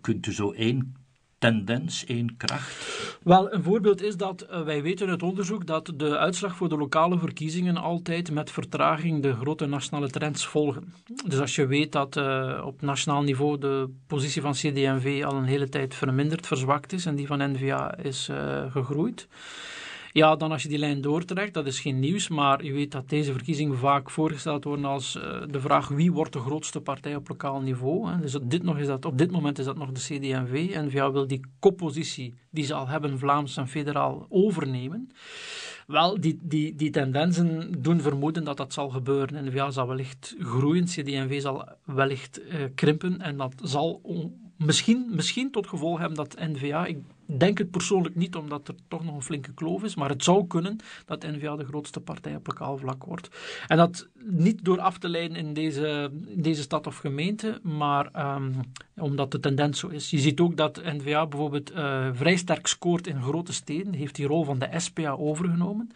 Kunt 0.00 0.26
u 0.26 0.32
zo 0.32 0.52
één 0.52 0.94
tendens, 1.42 2.04
één 2.04 2.36
kracht? 2.36 3.18
Wel, 3.22 3.52
een 3.52 3.62
voorbeeld 3.62 4.02
is 4.02 4.16
dat 4.16 4.46
uh, 4.50 4.62
wij 4.62 4.82
weten 4.82 5.08
uit 5.08 5.22
onderzoek 5.22 5.66
dat 5.66 5.92
de 5.96 6.18
uitslag 6.18 6.56
voor 6.56 6.68
de 6.68 6.76
lokale 6.76 7.18
verkiezingen 7.18 7.76
altijd 7.76 8.30
met 8.30 8.50
vertraging 8.50 9.22
de 9.22 9.34
grote 9.34 9.66
nationale 9.66 10.10
trends 10.10 10.46
volgen. 10.46 10.94
Dus 11.26 11.40
als 11.40 11.54
je 11.54 11.66
weet 11.66 11.92
dat 11.92 12.16
uh, 12.16 12.62
op 12.64 12.82
nationaal 12.82 13.22
niveau 13.22 13.58
de 13.58 13.88
positie 14.06 14.42
van 14.42 14.52
CD&V 14.52 15.22
al 15.24 15.36
een 15.36 15.44
hele 15.44 15.68
tijd 15.68 15.94
verminderd, 15.94 16.46
verzwakt 16.46 16.92
is 16.92 17.06
en 17.06 17.14
die 17.14 17.26
van 17.26 17.52
NVA 17.52 17.96
is 17.98 18.28
uh, 18.28 18.72
gegroeid 18.72 19.28
ja, 20.12 20.36
dan 20.36 20.52
als 20.52 20.62
je 20.62 20.68
die 20.68 20.78
lijn 20.78 21.00
doortrekt, 21.00 21.54
dat 21.54 21.66
is 21.66 21.80
geen 21.80 22.00
nieuws, 22.00 22.28
maar 22.28 22.64
je 22.64 22.72
weet 22.72 22.92
dat 22.92 23.08
deze 23.08 23.32
verkiezingen 23.32 23.78
vaak 23.78 24.10
voorgesteld 24.10 24.64
worden 24.64 24.84
als 24.84 25.16
uh, 25.16 25.42
de 25.50 25.60
vraag 25.60 25.88
wie 25.88 26.12
wordt 26.12 26.32
de 26.32 26.38
grootste 26.38 26.80
partij 26.80 27.16
op 27.16 27.28
lokaal 27.28 27.60
niveau. 27.60 28.20
Dus 28.20 28.34
op 28.34 28.50
dit, 28.50 28.62
nog 28.62 28.78
is 28.78 28.86
dat, 28.86 29.04
op 29.04 29.18
dit 29.18 29.30
moment 29.30 29.58
is 29.58 29.64
dat 29.64 29.76
nog 29.76 29.92
de 29.92 30.00
CD&V. 30.00 30.74
N-VA 30.74 31.12
wil 31.12 31.26
die 31.26 31.40
koppositie 31.58 32.34
die 32.50 32.64
ze 32.64 32.74
al 32.74 32.88
hebben, 32.88 33.18
Vlaams 33.18 33.56
en 33.56 33.68
federaal, 33.68 34.26
overnemen. 34.28 35.10
Wel, 35.86 36.20
die, 36.20 36.38
die, 36.42 36.74
die 36.74 36.90
tendensen 36.90 37.72
doen 37.82 38.00
vermoeden 38.00 38.44
dat 38.44 38.56
dat 38.56 38.72
zal 38.72 38.88
gebeuren. 38.88 39.44
NVA 39.44 39.70
zal 39.70 39.88
wellicht 39.88 40.34
groeien, 40.38 40.84
CD&V 40.84 41.40
zal 41.40 41.68
wellicht 41.84 42.40
uh, 42.40 42.54
krimpen 42.74 43.20
en 43.20 43.36
dat 43.36 43.54
zal 43.62 44.00
misschien, 44.56 45.06
misschien 45.10 45.50
tot 45.50 45.66
gevolg 45.66 45.98
hebben 45.98 46.16
dat 46.16 46.36
NVA, 46.38 46.86
ik 46.86 46.98
denk 47.38 47.58
het 47.58 47.70
persoonlijk 47.70 48.14
niet, 48.14 48.36
omdat 48.36 48.68
er 48.68 48.74
toch 48.88 49.04
nog 49.04 49.14
een 49.14 49.22
flinke 49.22 49.54
kloof 49.54 49.82
is, 49.82 49.94
maar 49.94 50.08
het 50.08 50.24
zou 50.24 50.46
kunnen 50.46 50.76
dat 51.06 51.22
NVA 51.22 51.56
de 51.56 51.64
grootste 51.64 52.00
partij 52.00 52.34
op 52.34 52.46
lokaal 52.46 52.78
vlak 52.78 53.04
wordt. 53.04 53.28
En 53.66 53.76
dat 53.76 54.08
niet 54.24 54.64
door 54.64 54.80
af 54.80 54.98
te 54.98 55.08
leiden 55.08 55.36
in 55.36 55.52
deze, 55.52 56.10
in 56.26 56.42
deze 56.42 56.62
stad 56.62 56.86
of 56.86 56.96
gemeente, 56.96 57.60
maar 57.62 58.34
um, 58.34 58.54
omdat 58.96 59.30
de 59.30 59.40
tendens 59.40 59.78
zo 59.78 59.88
is. 59.88 60.10
Je 60.10 60.18
ziet 60.18 60.40
ook 60.40 60.56
dat 60.56 60.82
NVA 60.84 61.26
bijvoorbeeld 61.26 61.72
uh, 61.72 62.08
vrij 62.12 62.36
sterk 62.36 62.66
scoort 62.66 63.06
in 63.06 63.22
grote 63.22 63.52
steden, 63.52 63.92
heeft 63.92 64.14
die 64.14 64.26
rol 64.26 64.44
van 64.44 64.58
de 64.58 64.68
SPA 64.76 65.10
overgenomen. 65.10 65.90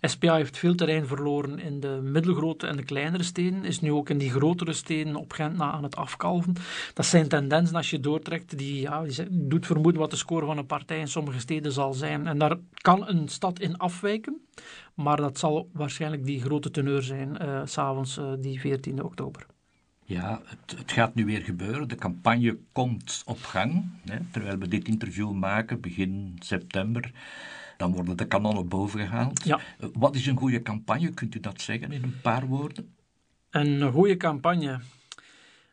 SPA 0.00 0.34
heeft 0.34 0.58
veel 0.58 0.74
terrein 0.74 1.06
verloren 1.06 1.58
in 1.58 1.80
de 1.80 2.00
middelgrote 2.02 2.66
en 2.66 2.76
de 2.76 2.82
kleinere 2.82 3.22
steden, 3.22 3.64
is 3.64 3.80
nu 3.80 3.92
ook 3.92 4.10
in 4.10 4.18
die 4.18 4.30
grotere 4.30 4.72
steden 4.72 5.16
op 5.16 5.32
Gent 5.32 5.56
na 5.56 5.70
aan 5.70 5.82
het 5.82 5.96
afkalven. 5.96 6.54
Dat 6.94 7.06
zijn 7.06 7.28
tendensen 7.28 7.76
als 7.76 7.90
je 7.90 8.00
doortrekt, 8.00 8.58
die, 8.58 8.80
ja, 8.80 9.02
die 9.02 9.26
doet 9.30 9.66
vermoeden 9.66 10.00
wat 10.00 10.10
de 10.10 10.16
score 10.16 10.46
van 10.46 10.58
een 10.58 10.66
partij 10.70 10.98
in 10.98 11.08
sommige 11.08 11.38
steden 11.38 11.72
zal 11.72 11.92
zijn. 11.92 12.26
En 12.26 12.38
daar 12.38 12.56
kan 12.74 13.08
een 13.08 13.28
stad 13.28 13.60
in 13.60 13.76
afwijken, 13.76 14.40
maar 14.94 15.16
dat 15.16 15.38
zal 15.38 15.70
waarschijnlijk 15.72 16.24
die 16.24 16.40
grote 16.40 16.70
teneur 16.70 17.02
zijn, 17.02 17.42
uh, 17.42 17.60
s'avonds 17.64 18.18
uh, 18.18 18.32
die 18.38 18.60
14 18.60 19.02
oktober. 19.02 19.46
Ja, 20.04 20.40
het, 20.44 20.78
het, 20.78 20.92
gaat 20.92 21.14
nu 21.14 21.24
weer 21.24 21.42
gebeuren. 21.42 21.88
De 21.88 21.94
campagne 21.94 22.58
komt 22.72 23.22
op 23.26 23.42
gang. 23.42 23.84
Hè, 24.04 24.18
terwijl 24.30 24.58
we 24.58 24.68
dit 24.68 24.88
interview 24.88 25.32
maken, 25.32 25.80
begin 25.80 26.36
september, 26.38 27.12
dan 27.76 27.92
worden 27.92 28.16
de 28.16 28.26
kanonnen 28.26 28.68
bovengehaald. 28.68 29.44
Ja. 29.44 29.60
Uh, 29.80 29.88
wat 29.92 30.14
is 30.14 30.26
een 30.26 30.36
goede 30.36 30.62
campagne? 30.62 31.10
Kunt 31.10 31.34
u 31.34 31.40
dat 31.40 31.60
zeggen 31.60 31.92
in 31.92 32.02
een 32.02 32.20
paar 32.22 32.46
woorden? 32.46 32.94
Een 33.50 33.92
goede 33.92 34.16
campagne. 34.16 34.80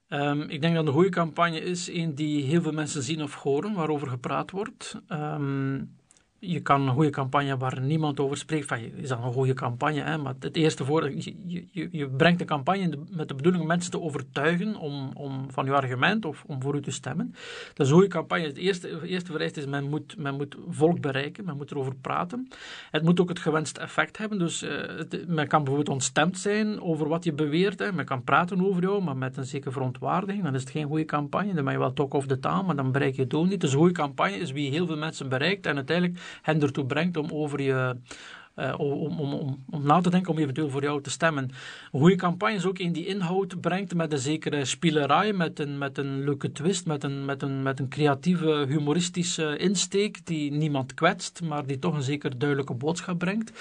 Um, 0.09 0.41
ik 0.41 0.61
denk 0.61 0.75
dat 0.75 0.87
een 0.87 0.93
goede 0.93 1.09
campagne 1.09 1.59
is 1.59 1.87
een 1.87 2.15
die 2.15 2.43
heel 2.43 2.61
veel 2.61 2.71
mensen 2.71 3.03
zien 3.03 3.23
of 3.23 3.35
horen, 3.35 3.73
waarover 3.73 4.07
gepraat 4.07 4.51
wordt. 4.51 5.01
Um, 5.09 5.96
je 6.39 6.59
kan 6.59 6.87
een 6.87 6.93
goede 6.93 7.09
campagne 7.09 7.57
waar 7.57 7.81
niemand 7.81 8.19
over 8.19 8.37
spreekt, 8.37 8.67
van, 8.67 8.77
is 8.77 9.09
dat 9.09 9.23
een 9.23 9.33
goede 9.33 9.53
campagne, 9.53 10.01
hè? 10.01 10.17
maar 10.17 10.33
het 10.39 10.55
eerste 10.55 10.85
voor, 10.85 11.11
je, 11.11 11.35
je, 11.71 11.89
je 11.91 12.09
brengt 12.09 12.41
een 12.41 12.47
campagne 12.47 12.97
met 13.09 13.27
de 13.27 13.33
bedoeling 13.33 13.63
om 13.63 13.69
mensen 13.69 13.91
te 13.91 14.01
overtuigen 14.01 14.75
om, 14.75 15.11
om 15.13 15.45
van 15.51 15.65
je 15.65 15.71
argument 15.71 16.25
of 16.25 16.43
om 16.47 16.61
voor 16.61 16.75
u 16.75 16.81
te 16.81 16.91
stemmen. 16.91 17.35
Dat 17.73 17.85
is 17.85 17.87
een 17.87 17.93
goede 17.93 18.09
campagne. 18.09 18.45
Het 18.45 18.57
eerste, 18.57 19.07
eerste 19.07 19.31
vereiste 19.31 19.59
is, 19.59 19.65
men 19.65 19.89
moet, 19.89 20.17
men 20.17 20.35
moet 20.35 20.57
volk 20.69 21.01
bereiken, 21.01 21.45
men 21.45 21.57
moet 21.57 21.71
erover 21.71 21.95
praten. 21.95 22.47
Het 22.91 23.03
moet 23.03 23.19
ook 23.19 23.29
het 23.29 23.39
gewenste 23.39 23.79
effect 23.79 24.17
hebben, 24.17 24.39
dus 24.39 24.61
het, 24.61 25.27
men 25.27 25.47
kan 25.47 25.63
bijvoorbeeld 25.63 25.95
ontstemd 25.95 26.37
zijn 26.37 26.81
over 26.81 27.07
wat 27.07 27.23
je 27.23 27.33
beweert, 27.33 27.79
hè. 27.79 27.91
men 27.91 28.05
kan 28.05 28.23
praten 28.23 28.65
over 28.65 28.81
jou, 28.81 29.03
maar 29.03 29.17
met 29.17 29.37
een 29.37 29.45
zekere 29.45 29.71
verontwaardiging, 29.71 30.43
dan 30.43 30.55
is 30.55 30.61
het 30.61 30.69
geen 30.69 30.87
goede 30.87 31.05
campagne, 31.05 31.53
dan 31.53 31.63
ben 31.63 31.73
je 31.73 31.79
wel 31.79 31.93
talk 31.93 32.13
of 32.13 32.27
the 32.27 32.39
town, 32.39 32.65
maar 32.65 32.75
dan 32.75 32.91
bereik 32.91 33.15
je 33.15 33.21
het 33.21 33.33
ook 33.33 33.47
niet. 33.47 33.61
Dus 33.61 33.71
een 33.71 33.77
goede 33.77 33.93
campagne 33.93 34.37
is 34.37 34.51
wie 34.51 34.69
heel 34.69 34.85
veel 34.85 34.97
mensen 34.97 35.29
bereikt 35.29 35.65
en 35.65 35.75
uiteindelijk 35.75 36.19
hen 36.41 36.61
ertoe 36.61 36.85
brengt 36.85 37.17
om 37.17 37.31
over 37.31 37.61
je 37.61 37.95
om, 38.77 39.19
om, 39.19 39.33
om, 39.33 39.63
om 39.69 39.85
na 39.85 40.01
te 40.01 40.09
denken 40.09 40.31
om 40.31 40.37
eventueel 40.37 40.69
voor 40.69 40.81
jou 40.81 41.01
te 41.01 41.09
stemmen. 41.09 41.49
Een 41.91 41.99
goede 41.99 42.15
campagne 42.15 42.55
is 42.55 42.65
ook 42.65 42.79
een 42.79 42.93
die 42.93 43.05
inhoud 43.05 43.61
brengt 43.61 43.95
met 43.95 44.11
een 44.11 44.19
zekere 44.19 44.65
spielerij, 44.65 45.33
met 45.33 45.59
een, 45.59 45.77
met 45.77 45.97
een 45.97 46.23
leuke 46.23 46.51
twist, 46.51 46.85
met 46.85 47.03
een, 47.03 47.25
met, 47.25 47.41
een, 47.41 47.63
met 47.63 47.79
een 47.79 47.89
creatieve, 47.89 48.65
humoristische 48.69 49.57
insteek 49.57 50.25
die 50.25 50.51
niemand 50.51 50.93
kwetst, 50.93 51.41
maar 51.41 51.65
die 51.65 51.79
toch 51.79 51.95
een 51.95 52.03
zeker 52.03 52.37
duidelijke 52.37 52.73
boodschap 52.73 53.19
brengt. 53.19 53.51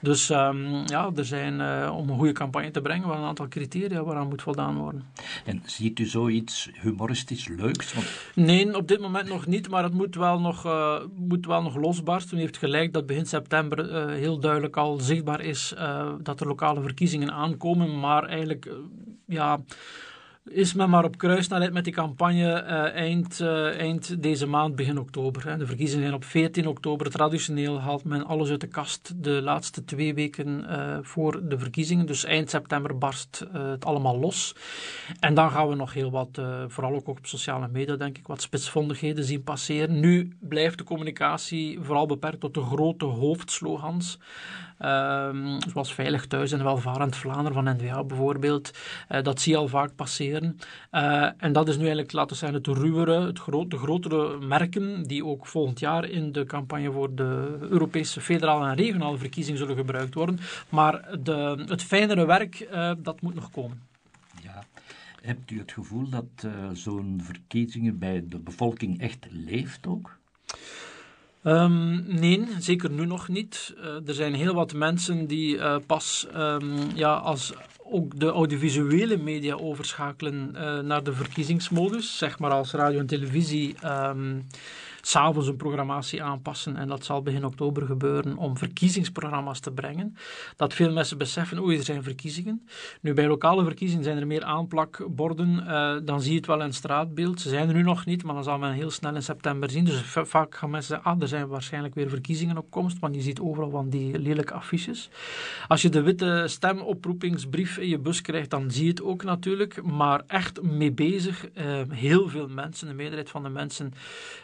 Dus 0.00 0.30
um, 0.30 0.86
ja, 0.86 1.10
er 1.16 1.24
zijn, 1.24 1.60
uh, 1.60 1.94
om 1.96 2.08
een 2.08 2.16
goede 2.16 2.32
campagne 2.32 2.70
te 2.70 2.80
brengen, 2.80 3.08
wel 3.08 3.16
een 3.16 3.24
aantal 3.24 3.48
criteria 3.48 4.02
waaraan 4.02 4.28
moet 4.28 4.42
voldaan 4.42 4.76
worden. 4.76 5.04
En 5.44 5.62
ziet 5.66 5.98
u 5.98 6.04
zoiets 6.04 6.70
humoristisch 6.80 7.48
leuks? 7.48 7.94
Want... 7.94 8.06
Nee, 8.34 8.76
op 8.76 8.88
dit 8.88 9.00
moment 9.00 9.28
nog 9.28 9.46
niet, 9.46 9.68
maar 9.68 9.82
het 9.82 9.94
moet 9.94 10.14
wel 10.14 10.40
nog, 10.40 10.66
uh, 10.66 10.96
moet 11.16 11.46
wel 11.46 11.62
nog 11.62 11.76
losbarsten. 11.76 12.38
U 12.38 12.40
heeft 12.40 12.56
gelijk 12.56 12.92
dat 12.92 13.06
begin 13.06 13.26
september 13.26 14.10
heel 14.10 14.40
duidelijk 14.42 14.76
al 14.76 15.00
zichtbaar 15.00 15.40
is 15.40 15.74
uh, 15.78 16.12
dat 16.22 16.40
er 16.40 16.46
lokale 16.46 16.80
verkiezingen 16.80 17.32
aankomen, 17.32 18.00
maar 18.00 18.24
eigenlijk 18.24 18.66
uh, 18.66 18.72
ja, 19.26 19.60
is 20.44 20.74
men 20.74 20.90
maar 20.90 21.04
op 21.04 21.18
kruissnelheid 21.18 21.72
met 21.72 21.84
die 21.84 21.92
campagne 21.92 22.62
uh, 22.62 22.94
eind, 22.94 23.40
eind 23.40 24.22
deze 24.22 24.46
maand, 24.46 24.76
begin 24.76 24.98
oktober. 24.98 25.48
Hè. 25.48 25.56
De 25.56 25.66
verkiezingen 25.66 26.02
zijn 26.02 26.16
op 26.16 26.24
14 26.24 26.66
oktober. 26.66 27.10
Traditioneel 27.10 27.80
haalt 27.80 28.04
men 28.04 28.26
alles 28.26 28.50
uit 28.50 28.60
de 28.60 28.66
kast 28.66 29.12
de 29.24 29.42
laatste 29.42 29.84
twee 29.84 30.14
weken 30.14 30.66
voor 31.04 31.48
de 31.48 31.58
verkiezingen. 31.58 32.06
Dus 32.06 32.24
eind 32.24 32.50
september 32.50 32.98
barst 32.98 33.46
het 33.52 33.84
allemaal 33.84 34.18
los. 34.18 34.54
En 35.20 35.34
dan 35.34 35.50
gaan 35.50 35.68
we 35.68 35.74
nog 35.74 35.92
heel 35.92 36.10
wat, 36.10 36.40
vooral 36.66 36.94
ook 36.94 37.08
op 37.08 37.18
sociale 37.22 37.68
media, 37.68 37.96
denk 37.96 38.18
ik, 38.18 38.26
wat 38.26 38.42
spitsvondigheden 38.42 39.24
zien 39.24 39.42
passeren. 39.42 40.00
Nu 40.00 40.36
blijft 40.40 40.78
de 40.78 40.84
communicatie 40.84 41.78
vooral 41.80 42.06
beperkt 42.06 42.40
tot 42.40 42.54
de 42.54 42.62
grote 42.62 43.04
hoofdslogans. 43.04 44.18
Um, 44.84 45.58
zoals 45.68 45.94
Veilig 45.94 46.26
Thuis 46.26 46.52
en 46.52 46.64
Welvarend 46.64 47.16
Vlaanderen 47.16 47.52
van 47.52 47.76
NVA 47.76 48.04
bijvoorbeeld. 48.04 48.70
Uh, 49.08 49.22
dat 49.22 49.40
zie 49.40 49.52
je 49.52 49.58
al 49.58 49.68
vaak 49.68 49.94
passeren. 49.94 50.58
Uh, 50.92 51.28
en 51.36 51.52
dat 51.52 51.68
is 51.68 51.74
nu 51.74 51.80
eigenlijk, 51.80 52.12
laten 52.12 52.30
we 52.30 52.36
zeggen, 52.36 52.58
het 52.58 52.66
ruwere, 52.66 53.20
het 53.20 53.70
de 53.70 53.78
grotere 53.78 54.38
merken 54.38 55.02
die 55.02 55.24
ook 55.24 55.46
volgend 55.46 55.80
jaar 55.80 56.04
in 56.04 56.32
de 56.32 56.44
campagne 56.44 56.92
voor 56.92 57.14
de 57.14 57.58
Europese 57.60 58.20
federale 58.20 58.66
en 58.66 58.74
regionale 58.74 59.18
verkiezingen 59.18 59.58
zullen 59.58 59.76
gebruikt 59.76 60.14
worden. 60.14 60.38
Maar 60.68 61.18
de, 61.22 61.64
het 61.66 61.82
fijnere 61.82 62.26
werk, 62.26 62.68
uh, 62.72 62.92
dat 62.98 63.20
moet 63.20 63.34
nog 63.34 63.50
komen. 63.50 63.82
Ja. 64.42 64.64
Hebt 65.20 65.50
u 65.50 65.58
het 65.58 65.72
gevoel 65.72 66.08
dat 66.08 66.46
zo'n 66.72 67.20
verkiezingen 67.22 67.98
bij 67.98 68.24
de 68.28 68.38
bevolking 68.38 69.00
echt 69.00 69.26
leeft 69.30 69.86
ook? 69.86 70.18
Um, 71.44 72.04
nee, 72.06 72.48
zeker 72.58 72.90
nu 72.90 73.06
nog 73.06 73.28
niet. 73.28 73.74
Uh, 73.78 74.08
er 74.08 74.14
zijn 74.14 74.34
heel 74.34 74.54
wat 74.54 74.72
mensen 74.72 75.26
die 75.26 75.56
uh, 75.56 75.76
pas 75.86 76.26
um, 76.36 76.74
ja, 76.94 77.14
als 77.14 77.52
ook 77.84 78.20
de 78.20 78.28
audiovisuele 78.28 79.16
media 79.16 79.54
overschakelen 79.54 80.50
uh, 80.54 80.78
naar 80.78 81.02
de 81.02 81.12
verkiezingsmodus, 81.12 82.18
zeg 82.18 82.38
maar 82.38 82.50
als 82.50 82.72
radio 82.72 82.98
en 82.98 83.06
televisie. 83.06 83.74
Um, 83.84 84.46
s'avonds 85.06 85.48
een 85.48 85.56
programmatie 85.56 86.22
aanpassen. 86.22 86.76
En 86.76 86.88
dat 86.88 87.04
zal 87.04 87.22
begin 87.22 87.44
oktober 87.44 87.86
gebeuren 87.86 88.36
om 88.36 88.56
verkiezingsprogramma's 88.56 89.60
te 89.60 89.72
brengen. 89.72 90.16
Dat 90.56 90.74
veel 90.74 90.92
mensen 90.92 91.18
beseffen, 91.18 91.58
oei, 91.58 91.76
er 91.76 91.84
zijn 91.84 92.02
verkiezingen. 92.02 92.66
Nu, 93.00 93.14
bij 93.14 93.26
lokale 93.26 93.64
verkiezingen 93.64 94.04
zijn 94.04 94.18
er 94.18 94.26
meer 94.26 94.44
aanplakborden. 94.44 95.64
Uh, 95.66 95.96
dan 96.04 96.20
zie 96.20 96.30
je 96.30 96.36
het 96.36 96.46
wel 96.46 96.58
in 96.58 96.64
het 96.64 96.74
straatbeeld. 96.74 97.40
Ze 97.40 97.48
zijn 97.48 97.68
er 97.68 97.74
nu 97.74 97.82
nog 97.82 98.04
niet, 98.04 98.24
maar 98.24 98.34
dan 98.34 98.44
zal 98.44 98.58
men 98.58 98.72
heel 98.72 98.90
snel 98.90 99.14
in 99.14 99.22
september 99.22 99.70
zien. 99.70 99.84
Dus 99.84 100.02
vaak 100.04 100.54
gaan 100.54 100.70
mensen 100.70 100.94
zeggen, 100.94 101.12
ah, 101.12 101.22
er 101.22 101.28
zijn 101.28 101.48
waarschijnlijk 101.48 101.94
weer 101.94 102.08
verkiezingen 102.08 102.58
op 102.58 102.70
komst, 102.70 102.98
want 102.98 103.14
je 103.14 103.20
ziet 103.20 103.40
overal 103.40 103.70
van 103.70 103.88
die 103.88 104.18
lelijke 104.18 104.54
affiches. 104.54 105.10
Als 105.68 105.82
je 105.82 105.88
de 105.88 106.02
witte 106.02 106.44
stemoproepingsbrief 106.46 107.78
in 107.78 107.88
je 107.88 107.98
bus 107.98 108.20
krijgt, 108.20 108.50
dan 108.50 108.70
zie 108.70 108.84
je 108.84 108.90
het 108.90 109.02
ook 109.02 109.24
natuurlijk. 109.24 109.82
Maar 109.82 110.22
echt 110.26 110.62
mee 110.62 110.92
bezig, 110.92 111.48
uh, 111.54 111.80
heel 111.88 112.28
veel 112.28 112.48
mensen, 112.48 112.88
de 112.88 112.94
meerderheid 112.94 113.30
van 113.30 113.42
de 113.42 113.48
mensen, 113.48 113.92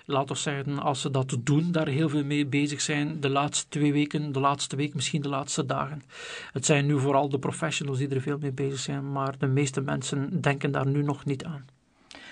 laten 0.05 0.37
als 0.79 1.01
ze 1.01 1.11
dat 1.11 1.37
doen, 1.41 1.73
daar 1.73 1.89
heel 1.89 2.09
veel 2.09 2.25
mee 2.25 2.47
bezig 2.47 2.81
zijn 2.81 3.21
de 3.21 3.29
laatste 3.29 3.67
twee 3.69 3.93
weken, 3.93 4.33
de 4.33 4.41
laatste 4.41 4.77
week, 4.77 4.95
misschien 4.95 5.23
de 5.23 5.29
laatste 5.29 5.67
dagen. 5.67 6.03
Het 6.53 6.67
zijn 6.67 6.87
nu 6.87 6.99
vooral 6.99 7.29
de 7.29 7.39
professionals 7.39 7.99
die 7.99 8.09
er 8.09 8.21
veel 8.21 8.39
mee 8.39 8.53
bezig 8.53 8.79
zijn, 8.79 9.13
maar 9.13 9.35
de 9.39 9.47
meeste 9.47 9.81
mensen 9.81 10.41
denken 10.41 10.73
daar 10.73 10.87
nu 10.87 11.03
nog 11.03 11.25
niet 11.25 11.45
aan. 11.45 11.65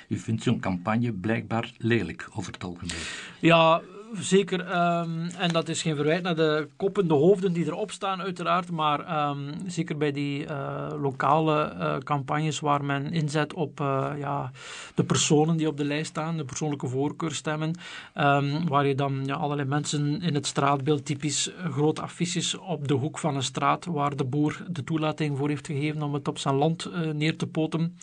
U 0.09 0.19
vindt 0.19 0.43
zo'n 0.43 0.61
campagne 0.61 1.13
blijkbaar 1.13 1.73
lelijk 1.79 2.29
over 2.35 2.53
het 2.53 2.65
algemeen? 2.65 2.97
Ja, 3.41 3.81
zeker. 4.15 4.61
Um, 4.61 5.27
en 5.39 5.49
dat 5.53 5.69
is 5.69 5.83
geen 5.83 5.95
verwijt 5.95 6.23
naar 6.23 6.37
de 6.37 6.69
koppen, 6.77 7.09
de 7.09 7.15
hoofden 7.15 7.53
die 7.53 7.67
erop 7.67 7.91
staan, 7.91 8.23
uiteraard. 8.23 8.71
Maar 8.71 9.29
um, 9.29 9.55
zeker 9.67 9.97
bij 9.97 10.13
die 10.13 10.45
uh, 10.45 10.93
lokale 11.01 11.73
uh, 11.79 11.97
campagnes 11.97 12.61
waar 12.61 12.85
men 12.85 13.13
inzet 13.13 13.55
op 13.55 13.81
uh, 13.81 14.11
ja, 14.19 14.51
de 14.95 15.05
personen 15.05 15.57
die 15.57 15.69
op 15.69 15.77
de 15.77 15.85
lijst 15.85 16.11
staan, 16.11 16.37
de 16.37 16.45
persoonlijke 16.45 16.89
voorkeurstemmen. 16.89 17.75
Um, 18.15 18.69
waar 18.69 18.87
je 18.87 18.95
dan 18.95 19.23
ja, 19.25 19.35
allerlei 19.35 19.69
mensen 19.69 20.23
in 20.23 20.35
het 20.35 20.47
straatbeeld, 20.47 21.05
typisch 21.05 21.53
grote 21.71 22.03
affiches 22.03 22.59
op 22.59 22.89
de 22.89 22.95
hoek 22.95 23.19
van 23.19 23.37
een 23.37 23.43
straat, 23.43 23.85
waar 23.85 24.17
de 24.17 24.25
boer 24.25 24.65
de 24.69 24.85
toelating 24.85 25.39
voor 25.39 25.49
heeft 25.49 25.67
gegeven 25.67 26.03
om 26.03 26.15
het 26.15 26.29
op 26.29 26.39
zijn 26.39 26.55
land 26.55 26.91
neer 27.13 27.37
te 27.37 27.47
poten. 27.47 27.99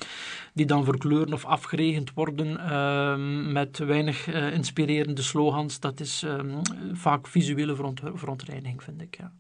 Die 0.54 0.66
dan 0.66 0.84
verkleuren 0.84 1.34
of 1.34 1.46
afgeregend 1.46 2.14
worden 2.14 3.52
met 3.52 3.78
weinig 3.78 4.28
inspirerende 4.28 5.22
slogans. 5.22 5.80
Dat 5.80 6.00
is 6.00 6.22
um, 6.22 6.62
vaak 6.94 7.28
visuele 7.28 7.76
veront 7.76 8.02
verontreiniging, 8.14 8.84
vind 8.84 9.02
ik. 9.02 9.18
Ja. 9.18 9.34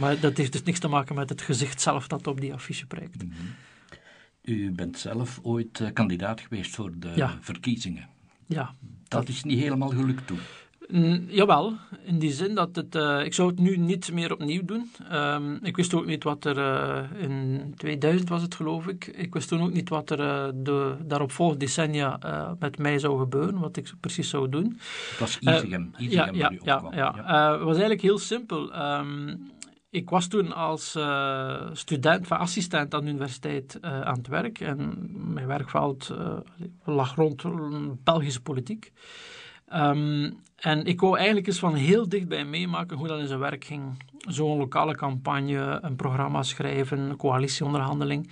Maar 0.00 0.20
dat 0.20 0.36
heeft 0.36 0.52
dus 0.52 0.62
niks 0.62 0.78
te 0.78 0.88
maken 0.88 1.14
met 1.14 1.28
het 1.28 1.42
gezicht 1.42 1.80
zelf 1.80 2.06
dat 2.06 2.26
op 2.26 2.40
die 2.40 2.54
affiche 2.54 2.86
prijkt. 2.86 3.22
Mm 3.22 3.32
-hmm. 3.32 3.54
U 4.42 4.70
bent 4.72 4.98
zelf 4.98 5.40
ooit 5.42 5.80
uh, 5.80 5.88
kandidaat 5.92 6.40
geweest 6.40 6.74
voor 6.74 6.92
de 6.96 7.12
ja. 7.14 7.38
verkiezingen. 7.40 8.08
Ja. 8.46 8.74
Dat, 9.08 9.20
dat, 9.20 9.28
is 9.28 9.44
niet 9.44 9.58
helemaal 9.58 9.88
gelukt 9.88 10.26
toen. 10.26 10.38
Jawel, 11.28 11.76
in 12.04 12.18
die 12.18 12.32
zin 12.32 12.54
dat 12.54 12.76
het. 12.76 12.94
Uh, 12.94 13.24
ik 13.24 13.34
zou 13.34 13.48
het 13.48 13.58
nu 13.58 13.76
niet 13.76 14.12
meer 14.12 14.32
opnieuw 14.32 14.64
doen. 14.64 14.90
Um, 15.12 15.58
ik 15.62 15.76
wist 15.76 15.94
ook 15.94 16.06
niet 16.06 16.24
wat 16.24 16.44
er. 16.44 16.58
Uh, 16.58 17.22
in 17.22 17.74
2000 17.76 18.28
was 18.28 18.42
het, 18.42 18.54
geloof 18.54 18.86
ik. 18.86 19.06
Ik 19.06 19.34
wist 19.34 19.48
toen 19.48 19.62
ook 19.62 19.72
niet 19.72 19.88
wat 19.88 20.10
er 20.10 20.20
uh, 20.20 20.48
de 20.54 20.96
daaropvolgende 21.04 21.64
decennia 21.64 22.18
met 22.58 22.78
mij 22.78 22.98
zou 22.98 23.18
gebeuren, 23.18 23.58
wat 23.58 23.76
ik 23.76 23.92
precies 24.00 24.28
zou 24.28 24.48
doen. 24.48 24.78
Het 25.10 25.18
was 25.18 25.38
Isegem. 25.38 25.90
ja, 25.96 26.28
ja, 26.32 26.52
ja, 26.62 26.82
ja. 26.90 27.52
het 27.52 27.62
was 27.62 27.72
eigenlijk 27.72 28.02
heel 28.02 28.18
simpel. 28.18 28.74
Um, 28.98 29.56
ik 29.90 30.10
was 30.10 30.26
toen 30.26 30.52
als 30.52 30.96
uh, 30.96 31.68
student, 31.72 32.26
van 32.26 32.38
assistent 32.38 32.94
aan 32.94 33.04
de 33.04 33.10
universiteit 33.10 33.78
uh, 33.80 34.00
aan 34.00 34.16
het 34.16 34.26
werk. 34.26 34.60
En 34.60 35.08
mijn 35.32 35.46
werkveld 35.46 36.08
uh, 36.12 36.38
lag 36.84 37.14
rond 37.14 37.44
Belgische 38.04 38.42
politiek. 38.42 38.92
Um, 39.74 40.36
en 40.56 40.84
ik 40.84 41.00
wou 41.00 41.16
eigenlijk 41.16 41.46
eens 41.46 41.58
van 41.58 41.74
heel 41.74 42.08
dichtbij 42.08 42.44
meemaken 42.44 42.96
hoe 42.96 43.08
dat 43.08 43.20
in 43.20 43.26
zijn 43.26 43.38
werk 43.38 43.64
ging. 43.64 43.82
Zo'n 44.18 44.58
lokale 44.58 44.96
campagne, 44.96 45.78
een 45.82 45.96
programma 45.96 46.42
schrijven, 46.42 46.98
een 46.98 47.16
coalitieonderhandeling. 47.16 48.30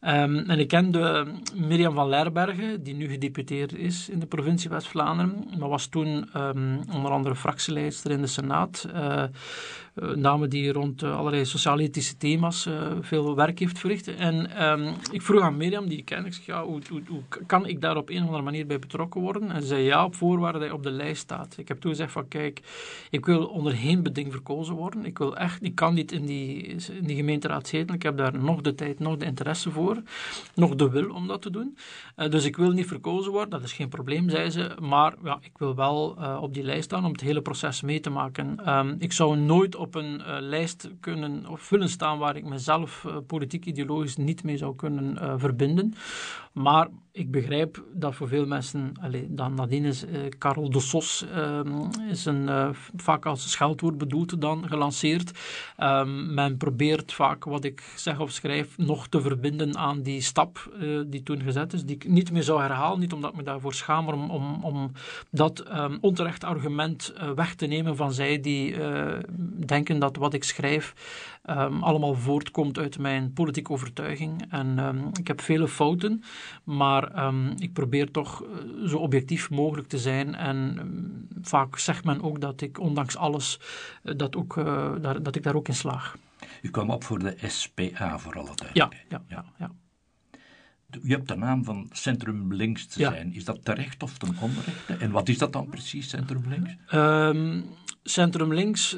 Um, 0.00 0.38
en 0.38 0.58
ik 0.58 0.68
kende 0.68 1.26
Mirjam 1.54 1.94
van 1.94 2.08
Lerbergen, 2.08 2.82
die 2.82 2.94
nu 2.94 3.08
gedeputeerd 3.08 3.74
is 3.74 4.08
in 4.08 4.18
de 4.18 4.26
provincie 4.26 4.70
West-Vlaanderen, 4.70 5.46
maar 5.58 5.68
was 5.68 5.86
toen 5.86 6.28
um, 6.36 6.80
onder 6.92 7.10
andere 7.10 7.36
fractieleidster 7.36 8.10
in 8.10 8.20
de 8.20 8.26
Senaat. 8.26 8.88
Uh, 8.94 9.22
een 10.00 10.22
dame 10.22 10.48
die 10.48 10.72
rond 10.72 11.02
uh, 11.02 11.18
allerlei 11.18 11.44
sociaal-ethische 11.44 12.16
thema's 12.16 12.66
uh, 12.66 12.92
veel 13.00 13.34
werk 13.34 13.58
heeft 13.58 13.78
verricht. 13.78 14.08
En 14.08 14.64
um, 14.70 14.94
ik 15.12 15.22
vroeg 15.22 15.42
aan 15.42 15.56
Mirjam, 15.56 15.88
die 15.88 15.98
ik 15.98 16.04
ken, 16.04 16.26
ik 16.26 16.34
zeg, 16.34 16.46
ja, 16.46 16.64
hoe, 16.64 16.80
hoe, 17.08 17.22
kan 17.46 17.66
ik 17.66 17.80
daar 17.80 17.96
op 17.96 18.08
een 18.08 18.20
of 18.20 18.24
andere 18.24 18.42
manier 18.42 18.66
bij 18.66 18.78
betrokken 18.78 19.20
worden? 19.20 19.50
En 19.50 19.60
ze 19.60 19.66
zei 19.66 19.82
ja, 19.82 20.04
op 20.04 20.14
voorwaarde 20.14 20.58
dat 20.58 20.68
hij 20.68 20.76
op 20.76 20.82
de 20.82 20.90
lijst 20.90 21.22
staat. 21.22 21.54
Ik 21.58 21.68
heb 21.68 21.80
toen 21.80 21.90
gezegd 21.90 22.12
van, 22.12 22.28
kijk, 22.28 22.60
ik 23.10 23.26
wil 23.26 23.46
onder 23.46 23.72
geen 23.72 24.02
beding 24.02 24.32
verkozen 24.32 24.74
worden. 24.74 25.04
Ik 25.04 25.18
wil 25.18 25.36
echt, 25.36 25.62
ik 25.62 25.74
kan 25.74 25.94
niet 25.94 26.12
in 26.12 26.26
die, 26.26 26.62
in 27.02 27.16
gemeenteraad 27.16 27.68
zitten. 27.68 27.96
Ik 27.96 28.02
heb 28.02 28.16
daar 28.16 28.38
nog 28.38 28.60
de 28.60 28.74
tijd, 28.74 28.98
nog 28.98 29.16
de 29.16 29.24
interesse 29.24 29.70
voor, 29.70 30.02
nog 30.54 30.74
de 30.74 30.90
wil 30.90 31.10
om 31.10 31.26
dat 31.26 31.42
te 31.42 31.50
doen. 31.50 31.76
Dus 32.28 32.44
ik 32.44 32.56
wil 32.56 32.70
niet 32.70 32.86
verkozen 32.86 33.32
worden, 33.32 33.50
dat 33.50 33.62
is 33.62 33.72
geen 33.72 33.88
probleem, 33.88 34.28
zei 34.28 34.50
ze. 34.50 34.70
Maar 34.80 35.14
ja, 35.24 35.38
ik 35.40 35.58
wil 35.58 35.74
wel 35.74 36.16
op 36.40 36.54
die 36.54 36.62
lijst 36.62 36.84
staan 36.84 37.04
om 37.04 37.12
het 37.12 37.20
hele 37.20 37.42
proces 37.42 37.80
mee 37.80 38.00
te 38.00 38.10
maken. 38.10 38.68
Um, 38.68 38.96
ik 38.98 39.12
zou 39.12 39.36
nooit 39.36 39.76
op 39.76 39.89
een 39.94 40.20
uh, 40.20 40.36
lijst 40.40 40.90
kunnen 41.00 41.46
of 41.46 41.60
vullen 41.60 41.88
staan 41.88 42.18
waar 42.18 42.36
ik 42.36 42.44
mezelf 42.44 43.04
uh, 43.06 43.16
politiek 43.26 43.66
ideologisch 43.66 44.16
niet 44.16 44.42
mee 44.42 44.56
zou 44.56 44.76
kunnen 44.76 45.14
uh, 45.14 45.34
verbinden. 45.36 45.94
Maar 46.52 46.88
ik 47.12 47.30
begrijp 47.30 47.84
dat 47.92 48.14
voor 48.14 48.28
veel 48.28 48.46
mensen, 48.46 48.92
allez, 49.00 49.24
dan 49.28 49.54
nadien 49.54 49.84
is 49.84 50.04
uh, 50.04 50.10
Karel 50.38 50.70
de 50.70 50.80
Sos 50.80 51.26
um, 51.36 51.88
is 52.10 52.24
een, 52.24 52.42
uh, 52.42 52.68
vaak 52.96 53.26
als 53.26 53.50
scheldwoord 53.50 53.98
bedoeld 53.98 54.40
dan 54.40 54.68
gelanceerd. 54.68 55.38
Um, 55.78 56.34
men 56.34 56.56
probeert 56.56 57.12
vaak 57.12 57.44
wat 57.44 57.64
ik 57.64 57.92
zeg 57.96 58.18
of 58.18 58.30
schrijf 58.30 58.78
nog 58.78 59.08
te 59.08 59.20
verbinden 59.20 59.76
aan 59.76 60.02
die 60.02 60.20
stap 60.20 60.72
uh, 60.80 61.00
die 61.06 61.22
toen 61.22 61.42
gezet 61.42 61.72
is, 61.72 61.84
die 61.84 61.96
ik 61.96 62.08
niet 62.08 62.32
meer 62.32 62.42
zou 62.42 62.60
herhalen, 62.60 63.00
niet 63.00 63.12
omdat 63.12 63.30
ik 63.30 63.36
me 63.36 63.42
daarvoor 63.42 63.74
schaam, 63.74 64.04
maar 64.04 64.14
om, 64.14 64.30
om, 64.30 64.64
om 64.64 64.92
dat 65.30 65.64
um, 65.76 65.98
onterecht 66.00 66.44
argument 66.44 67.14
weg 67.34 67.54
te 67.54 67.66
nemen 67.66 67.96
van 67.96 68.12
zij 68.12 68.40
die 68.40 68.76
denken 69.66 69.98
dat 69.98 70.16
wat 70.16 70.34
ik 70.34 70.44
schrijf 70.44 70.94
um, 71.50 71.82
allemaal 71.82 72.14
voortkomt 72.14 72.78
uit 72.78 72.98
mijn 72.98 73.32
politieke 73.32 73.72
overtuiging. 73.72 74.44
En 74.50 74.78
um, 74.78 75.10
ik 75.18 75.26
heb 75.26 75.40
vele 75.40 75.68
fouten, 75.68 76.22
maar 76.64 77.26
um, 77.26 77.54
ik 77.58 77.72
probeer 77.72 78.10
toch 78.10 78.42
eh, 78.42 78.48
zo 78.86 78.96
objectief 78.96 79.50
mogelijk 79.50 79.88
te 79.88 79.98
zijn. 79.98 80.34
En 80.34 80.78
vaak 81.42 81.78
zegt 81.78 82.04
men 82.04 82.22
ook 82.22 82.40
dat 82.40 82.60
ik, 82.60 82.80
ondanks 82.80 83.16
alles, 83.16 83.60
uh, 84.02 84.14
dat, 84.16 84.36
ook, 84.36 84.56
uh, 84.56 84.92
daar, 85.00 85.22
dat 85.22 85.36
ik 85.36 85.42
daar 85.42 85.54
ook 85.54 85.68
in 85.68 85.74
slaag. 85.74 86.16
U 86.62 86.70
kwam 86.70 86.90
op 86.90 87.04
voor 87.04 87.18
de 87.18 87.36
SPA, 87.46 88.18
voor 88.18 88.38
alle 88.38 88.50
Ja, 88.72 88.88
ja, 89.08 89.22
ja. 89.28 89.44
ja. 89.58 89.70
U 91.02 91.10
hebt 91.10 91.28
de 91.28 91.36
naam 91.36 91.64
van 91.64 91.88
Centrum 91.92 92.54
Links 92.54 92.86
te 92.86 93.00
ja. 93.00 93.10
zijn. 93.10 93.34
Is 93.34 93.44
dat 93.44 93.64
terecht 93.64 94.02
of 94.02 94.18
ten 94.18 94.36
onrechte? 94.40 94.94
En 94.94 95.10
wat 95.10 95.28
is 95.28 95.38
dat 95.38 95.52
dan 95.52 95.68
precies, 95.68 96.08
Centrum 96.08 96.42
Links? 96.48 96.76
Centrum 98.02 98.54
Links 98.54 98.96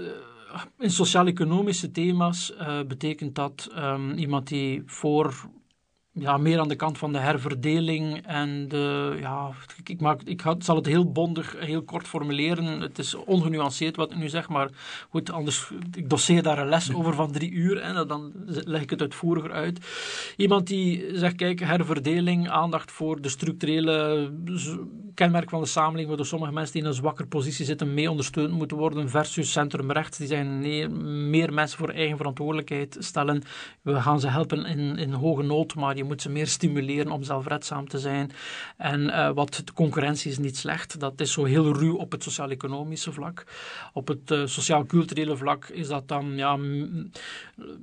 in 0.79 0.91
sociaal-economische 0.91 1.91
thema's 1.91 2.53
uh, 2.61 2.83
betekent 2.83 3.35
dat 3.35 3.71
um, 3.77 4.13
iemand 4.13 4.49
die 4.49 4.83
voor 4.87 5.51
ja, 6.15 6.37
meer 6.37 6.61
aan 6.61 6.69
de 6.69 6.77
kant 6.77 6.99
van 6.99 7.13
de 7.13 7.19
herverdeling 7.19 8.27
en 8.27 8.69
de, 8.69 9.17
ja, 9.21 9.51
ik, 9.85 10.01
maak, 10.01 10.23
ik 10.23 10.43
zal 10.59 10.77
het 10.77 10.87
heel 10.87 11.13
bondig, 11.13 11.57
heel 11.59 11.83
kort 11.83 12.09
formuleren. 12.09 12.81
Het 12.81 12.99
is 12.99 13.15
ongenuanceerd 13.15 13.97
wat 13.97 14.11
ik 14.11 14.17
nu 14.17 14.29
zeg, 14.29 14.49
maar 14.49 14.71
goed, 15.11 15.31
anders, 15.31 15.71
ik 15.95 16.11
doseer 16.11 16.43
daar 16.43 16.59
een 16.59 16.69
les 16.69 16.95
over 16.95 17.15
van 17.15 17.33
drie 17.33 17.51
uur 17.51 17.79
en 17.79 18.07
dan 18.07 18.33
leg 18.47 18.83
ik 18.83 18.91
het 18.91 19.01
uitvoeriger 19.01 19.53
uit. 19.53 19.87
Iemand 20.37 20.67
die 20.67 21.19
zegt, 21.19 21.37
kijk, 21.37 21.61
herverdeling, 21.61 22.49
aandacht 22.49 22.93
voor 22.93 23.21
de 23.21 23.29
structurele 23.29 24.31
kenmerk 25.15 25.51
van 25.51 25.61
de 25.61 25.67
samenleving, 25.67 26.09
waardoor 26.09 26.27
sommige 26.27 26.53
mensen 26.53 26.73
die 26.73 26.83
in 26.83 26.89
een 26.89 26.95
zwakker 26.95 27.27
positie 27.27 27.65
zitten 27.65 27.95
mee 27.95 28.11
ondersteund 28.11 28.53
moeten 28.53 28.77
worden, 28.77 29.11
versus 29.11 29.53
centrumrechts, 29.53 30.19
die 30.19 30.27
zijn 30.27 30.59
nee, 30.59 30.89
meer 30.89 31.53
mensen 31.53 31.79
voor 31.79 31.89
eigen 31.89 32.17
verantwoordelijkheid 32.17 32.97
stellen. 32.99 33.43
We 33.83 34.01
gaan 34.01 34.21
ze 34.21 34.29
helpen 34.29 34.65
in, 34.65 34.99
in 34.99 35.13
hoge 35.13 35.43
nood, 35.43 35.75
maar 35.75 35.97
je 35.97 36.05
moet 36.05 36.23
ze 36.23 36.31
meer 36.31 36.47
stimuleren 36.47 37.13
om 37.13 37.23
zelfredzaam 37.23 37.89
te 37.89 37.99
zijn. 37.99 38.31
En 38.77 39.01
uh, 39.01 39.31
wat 39.31 39.63
de 39.65 39.73
concurrentie 39.73 40.31
is 40.31 40.39
niet 40.39 40.57
slecht. 40.57 41.01
Dat 41.01 41.21
is 41.21 41.33
zo 41.33 41.45
heel 41.45 41.73
ruw 41.73 41.97
op 41.97 42.13
het 42.13 42.23
sociaal-economische 42.23 43.13
vlak. 43.13 43.45
Op 43.93 44.09
het 44.09 44.31
uh, 44.31 44.47
sociaal-culturele 44.47 45.37
vlak 45.37 45.65
is 45.65 45.89
dat 45.89 46.09
dan, 46.09 46.37
ja, 46.37 46.59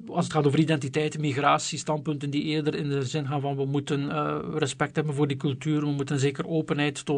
als 0.08 0.24
het 0.24 0.34
gaat 0.34 0.46
over 0.46 0.60
identiteit, 0.60 1.20
migratie, 1.20 1.78
standpunten 1.78 2.30
die 2.30 2.44
eerder 2.44 2.76
in 2.76 2.90
de 2.90 3.06
zin 3.06 3.28
gaan 3.28 3.42
van 3.42 3.56
we 3.56 3.66
moeten 3.66 4.02
uh, 4.02 4.38
respect 4.56 4.96
hebben 4.96 5.16
voor 5.16 5.28
die 5.28 5.38
cultuur, 5.38 5.80
we 5.80 5.92
moeten 5.92 6.20
zeker 6.20 6.48
openheid 6.48 7.06
tonen. 7.06 7.18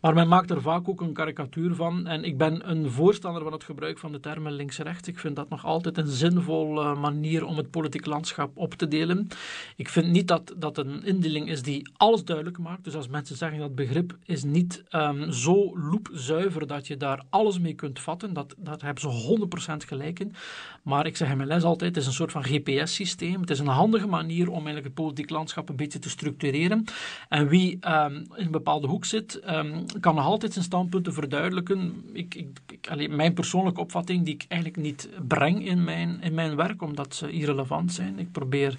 Maar 0.00 0.14
men 0.14 0.28
maakt 0.28 0.50
er 0.50 0.62
vaak 0.62 0.88
ook 0.88 1.00
een 1.00 1.12
karikatuur 1.12 1.74
van. 1.74 2.06
En 2.06 2.24
ik 2.24 2.38
ben 2.38 2.70
een 2.70 2.90
voorstander 2.90 3.42
van 3.42 3.52
het 3.52 3.64
gebruik 3.64 3.98
van 3.98 4.12
de 4.12 4.20
termen 4.20 4.52
links-rechts. 4.52 5.08
Ik 5.08 5.18
vind 5.18 5.36
dat 5.36 5.48
nog 5.48 5.64
altijd 5.64 5.98
een 5.98 6.06
zinvolle 6.06 6.94
manier 6.94 7.44
om 7.44 7.56
het 7.56 7.70
politiek 7.70 8.06
landschap 8.06 8.50
op 8.54 8.74
te 8.74 8.88
delen. 8.88 9.28
Ik 9.76 9.88
vind 9.88 10.06
niet 10.06 10.28
dat, 10.28 10.54
dat 10.56 10.78
een 10.78 11.04
indeling 11.04 11.48
is 11.48 11.62
die 11.62 11.90
alles 11.96 12.24
duidelijk 12.24 12.58
maakt. 12.58 12.84
Dus 12.84 12.94
als 12.94 13.08
mensen 13.08 13.36
zeggen 13.36 13.58
dat 13.58 13.74
begrip 13.74 14.16
is 14.24 14.42
niet 14.42 14.84
um, 14.90 15.32
zo 15.32 15.78
loepzuiver 15.78 16.66
dat 16.66 16.86
je 16.86 16.96
daar 16.96 17.22
alles 17.30 17.58
mee 17.58 17.74
kunt 17.74 18.00
vatten, 18.00 18.32
dat, 18.32 18.54
dat 18.58 18.82
hebben 18.82 19.02
ze 19.02 19.38
100% 19.72 19.86
gelijk 19.86 20.20
in. 20.20 20.34
Maar 20.82 21.06
ik 21.06 21.16
zeg 21.16 21.30
in 21.30 21.36
mijn 21.36 21.48
les 21.48 21.62
altijd, 21.62 21.94
het 21.94 22.02
is 22.02 22.06
een 22.06 22.12
soort 22.12 22.32
van 22.32 22.44
GPS-systeem. 22.44 23.40
Het 23.40 23.50
is 23.50 23.58
een 23.58 23.66
handige 23.66 24.06
manier 24.06 24.48
om 24.48 24.54
eigenlijk 24.54 24.84
het 24.84 24.94
politiek 24.94 25.30
landschap 25.30 25.68
een 25.68 25.76
beetje 25.76 25.98
te 25.98 26.08
structureren. 26.08 26.84
En 27.28 27.48
wie 27.48 27.78
um, 27.88 28.14
in 28.14 28.44
een 28.44 28.50
bepaalde 28.50 28.86
hoek 28.86 29.04
zit, 29.04 29.29
um, 29.48 29.84
kan 30.00 30.14
nog 30.14 30.24
altijd 30.24 30.52
zijn 30.52 30.64
standpunten 30.64 31.12
verduidelijken. 31.12 32.04
Ik, 32.12 32.34
ik, 32.34 32.58
ik, 32.70 32.88
allee, 32.90 33.08
mijn 33.08 33.34
persoonlijke 33.34 33.80
opvatting, 33.80 34.24
die 34.24 34.34
ik 34.34 34.44
eigenlijk 34.48 34.82
niet 34.82 35.08
breng 35.28 35.66
in 35.66 35.84
mijn, 35.84 36.22
in 36.22 36.34
mijn 36.34 36.56
werk, 36.56 36.82
omdat 36.82 37.14
ze 37.14 37.30
irrelevant 37.30 37.92
zijn. 37.92 38.18
Ik 38.18 38.32
probeer 38.32 38.76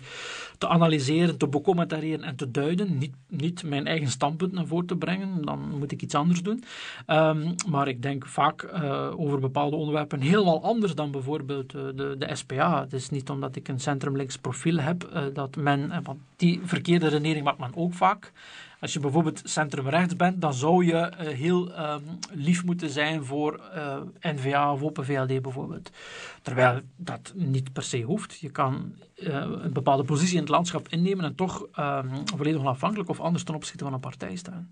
te 0.57 0.67
analyseren, 0.67 1.37
te 1.37 1.47
becommentareren 1.47 2.23
en 2.23 2.35
te 2.35 2.51
duiden. 2.51 2.97
Niet, 2.97 3.13
niet 3.27 3.63
mijn 3.63 3.87
eigen 3.87 4.09
standpunt 4.09 4.51
naar 4.51 4.67
voren 4.67 4.85
te 4.85 4.95
brengen, 4.95 5.45
dan 5.45 5.77
moet 5.77 5.91
ik 5.91 6.01
iets 6.01 6.15
anders 6.15 6.41
doen. 6.41 6.63
Um, 7.07 7.55
maar 7.69 7.87
ik 7.87 8.01
denk 8.01 8.25
vaak 8.25 8.63
uh, 8.63 9.19
over 9.19 9.39
bepaalde 9.39 9.75
onderwerpen 9.75 10.21
helemaal 10.21 10.63
anders 10.63 10.95
dan 10.95 11.11
bijvoorbeeld 11.11 11.73
uh, 11.73 11.81
de, 11.95 12.15
de 12.17 12.35
SPA. 12.35 12.81
Het 12.81 12.93
is 12.93 13.09
niet 13.09 13.29
omdat 13.29 13.55
ik 13.55 13.67
een 13.67 13.79
centrum-links 13.79 14.37
profiel 14.37 14.77
heb 14.77 15.09
uh, 15.13 15.23
dat 15.33 15.55
men, 15.55 16.03
want 16.03 16.19
die 16.35 16.59
verkeerde 16.63 17.07
redenering 17.07 17.45
maakt 17.45 17.59
men 17.59 17.75
ook 17.75 17.93
vaak. 17.93 18.31
Als 18.81 18.93
je 18.93 18.99
bijvoorbeeld 18.99 19.41
centrumrechts 19.43 20.15
bent, 20.15 20.41
dan 20.41 20.53
zou 20.53 20.85
je 20.85 20.93
uh, 20.93 21.27
heel 21.27 21.79
um, 21.79 22.01
lief 22.31 22.63
moeten 22.63 22.89
zijn 22.89 23.25
voor 23.25 23.59
uh, 23.75 23.97
N-VA 24.21 24.73
of 24.73 24.81
Open 24.83 25.05
VLD 25.05 25.41
bijvoorbeeld. 25.41 25.91
Terwijl 26.41 26.79
dat 26.95 27.33
niet 27.35 27.73
per 27.73 27.83
se 27.83 28.01
hoeft. 28.01 28.39
Je 28.39 28.49
kan 28.49 28.93
uh, 29.15 29.33
een 29.35 29.73
bepaalde 29.73 30.03
positie 30.03 30.35
in 30.35 30.41
het 30.41 30.49
landschap 30.49 30.87
innemen 30.87 31.25
en 31.25 31.35
toch 31.35 31.67
um, 31.79 32.09
volledig 32.35 32.61
onafhankelijk 32.61 33.09
of 33.09 33.19
anders 33.19 33.43
ten 33.43 33.55
opzichte 33.55 33.83
van 33.83 33.93
een 33.93 33.99
partij 33.99 34.35
staan. 34.35 34.69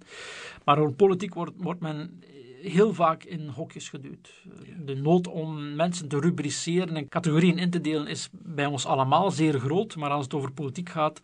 Maar 0.63 0.75
door 0.75 0.91
politiek 0.91 1.33
wordt, 1.33 1.53
wordt 1.57 1.79
men 1.79 2.23
heel 2.61 2.93
vaak 2.93 3.23
in 3.23 3.47
hokjes 3.47 3.89
geduwd. 3.89 4.43
De 4.85 4.95
nood 4.95 5.27
om 5.27 5.75
mensen 5.75 6.07
te 6.07 6.19
rubriceren 6.19 6.95
en 6.95 7.07
categorieën 7.07 7.57
in 7.57 7.69
te 7.69 7.81
delen 7.81 8.07
is 8.07 8.29
bij 8.31 8.65
ons 8.65 8.85
allemaal 8.85 9.31
zeer 9.31 9.59
groot. 9.59 9.95
Maar 9.95 10.09
als 10.09 10.23
het 10.23 10.33
over 10.33 10.51
politiek 10.51 10.89
gaat, 10.89 11.21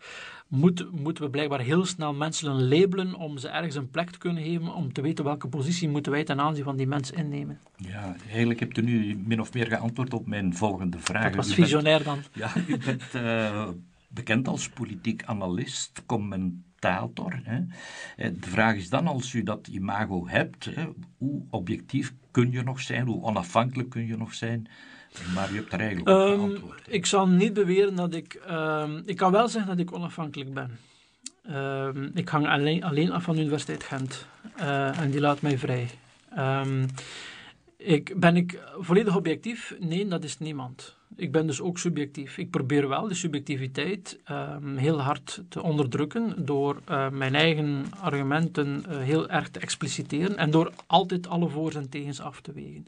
moet, 0.48 0.90
moeten 0.92 1.24
we 1.24 1.30
blijkbaar 1.30 1.60
heel 1.60 1.84
snel 1.84 2.14
mensen 2.14 2.68
labelen 2.68 3.14
om 3.14 3.38
ze 3.38 3.48
ergens 3.48 3.74
een 3.74 3.90
plek 3.90 4.10
te 4.10 4.18
kunnen 4.18 4.42
geven, 4.42 4.74
om 4.74 4.92
te 4.92 5.00
weten 5.00 5.24
welke 5.24 5.48
positie 5.48 5.88
moeten 5.88 6.12
wij 6.12 6.24
ten 6.24 6.40
aanzien 6.40 6.64
van 6.64 6.76
die 6.76 6.86
mensen 6.86 7.16
innemen. 7.16 7.60
Ja, 7.76 8.16
eigenlijk 8.28 8.60
hebt 8.60 8.78
u 8.78 8.82
nu 8.82 9.16
min 9.24 9.40
of 9.40 9.52
meer 9.52 9.66
geantwoord 9.66 10.14
op 10.14 10.26
mijn 10.26 10.54
volgende 10.54 10.98
vraag. 10.98 11.24
Dat 11.24 11.34
was 11.34 11.54
visionair 11.54 12.02
dan. 12.02 12.18
Ja, 12.32 12.52
u 12.68 12.78
bent 12.78 13.02
uh, 13.14 13.68
bekend 14.08 14.48
als 14.48 14.68
politiek 14.68 15.22
analist, 15.24 16.02
commentaar 16.06 16.64
dictator. 16.86 17.40
Hè. 17.42 17.60
De 18.32 18.48
vraag 18.48 18.76
is 18.76 18.88
dan, 18.88 19.06
als 19.06 19.32
u 19.32 19.42
dat 19.42 19.66
imago 19.66 20.28
hebt, 20.28 20.64
hè, 20.64 20.86
hoe 21.18 21.42
objectief 21.50 22.12
kun 22.30 22.50
je 22.50 22.62
nog 22.62 22.80
zijn, 22.80 23.06
hoe 23.06 23.22
onafhankelijk 23.22 23.90
kun 23.90 24.06
je 24.06 24.16
nog 24.16 24.34
zijn? 24.34 24.68
Maar 25.34 25.52
je 25.52 25.56
hebt 25.56 25.72
er 25.72 25.80
eigenlijk 25.80 26.08
op 26.08 26.16
um, 26.16 26.38
geantwoord. 26.38 26.82
Ik 26.88 27.06
zal 27.06 27.28
niet 27.28 27.52
beweren 27.52 27.94
dat 27.94 28.14
ik... 28.14 28.42
Um, 28.50 29.02
ik 29.04 29.16
kan 29.16 29.32
wel 29.32 29.48
zeggen 29.48 29.70
dat 29.76 29.86
ik 29.86 29.94
onafhankelijk 29.94 30.54
ben. 30.54 30.78
Um, 31.50 32.10
ik 32.14 32.28
hang 32.28 32.46
alleen, 32.46 32.84
alleen 32.84 33.12
af 33.12 33.22
van 33.22 33.34
de 33.34 33.40
Universiteit 33.40 33.84
Gent. 33.84 34.26
Uh, 34.60 34.98
en 34.98 35.10
die 35.10 35.20
laat 35.20 35.40
mij 35.40 35.58
vrij. 35.58 35.88
ik, 37.76 38.20
ben 38.20 38.36
ik 38.36 38.60
volledig 38.78 39.16
objectief? 39.16 39.74
Nee, 39.80 40.08
dat 40.08 40.24
is 40.24 40.38
niemand. 40.38 40.95
Ik 41.16 41.32
ben 41.32 41.46
dus 41.46 41.60
ook 41.60 41.78
subjectief. 41.78 42.38
Ik 42.38 42.50
probeer 42.50 42.88
wel 42.88 43.08
de 43.08 43.14
subjectiviteit 43.14 44.18
heel 44.76 45.00
hard 45.00 45.42
te 45.48 45.62
onderdrukken 45.62 46.44
door 46.44 46.80
uh, 46.90 47.08
mijn 47.10 47.34
eigen 47.34 47.84
argumenten 48.00 48.84
uh, 48.88 48.98
heel 48.98 49.28
erg 49.28 49.48
te 49.48 49.60
expliciteren 49.60 50.36
en 50.36 50.50
door 50.50 50.72
altijd 50.86 51.28
alle 51.28 51.48
voor's 51.48 51.74
en 51.74 51.88
tegens 51.88 52.20
af 52.20 52.40
te 52.40 52.52
wegen 52.52 52.86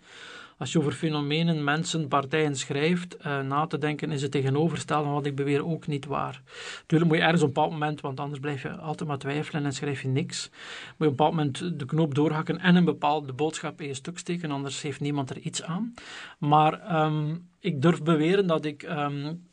als 0.58 0.72
je 0.72 0.78
over 0.78 0.92
fenomenen, 0.92 1.64
mensen, 1.64 2.08
partijen 2.08 2.56
schrijft, 2.56 3.16
uh, 3.26 3.40
na 3.40 3.66
te 3.66 3.78
denken 3.78 4.10
is 4.10 4.22
het 4.22 4.30
tegenovergestelde 4.30 5.04
van 5.04 5.12
wat 5.12 5.26
ik 5.26 5.36
beweer 5.36 5.66
ook 5.66 5.86
niet 5.86 6.06
waar. 6.06 6.42
Tuurlijk 6.86 7.10
moet 7.10 7.20
je 7.20 7.24
ergens 7.24 7.42
op 7.42 7.48
een 7.48 7.54
bepaald 7.54 7.72
moment, 7.72 8.00
want 8.00 8.20
anders 8.20 8.40
blijf 8.40 8.62
je 8.62 8.70
altijd 8.70 9.08
maar 9.08 9.18
twijfelen 9.18 9.64
en 9.64 9.72
schrijf 9.72 10.02
je 10.02 10.08
niks. 10.08 10.48
Moet 10.48 10.58
je 10.88 10.94
op 10.94 11.00
een 11.00 11.08
bepaald 11.08 11.34
moment 11.34 11.78
de 11.78 11.84
knoop 11.84 12.14
doorhakken 12.14 12.58
en 12.58 12.76
een 12.76 12.84
bepaalde 12.84 13.32
boodschap 13.32 13.80
in 13.80 13.86
je 13.86 13.94
stuk 13.94 14.18
steken, 14.18 14.50
anders 14.50 14.82
heeft 14.82 15.00
niemand 15.00 15.30
er 15.30 15.38
iets 15.38 15.62
aan. 15.62 15.94
Maar 16.38 17.02
um, 17.04 17.48
ik 17.58 17.82
durf 17.82 18.02
beweren 18.02 18.46
dat 18.46 18.64
ik 18.64 18.82
um, 18.82 19.47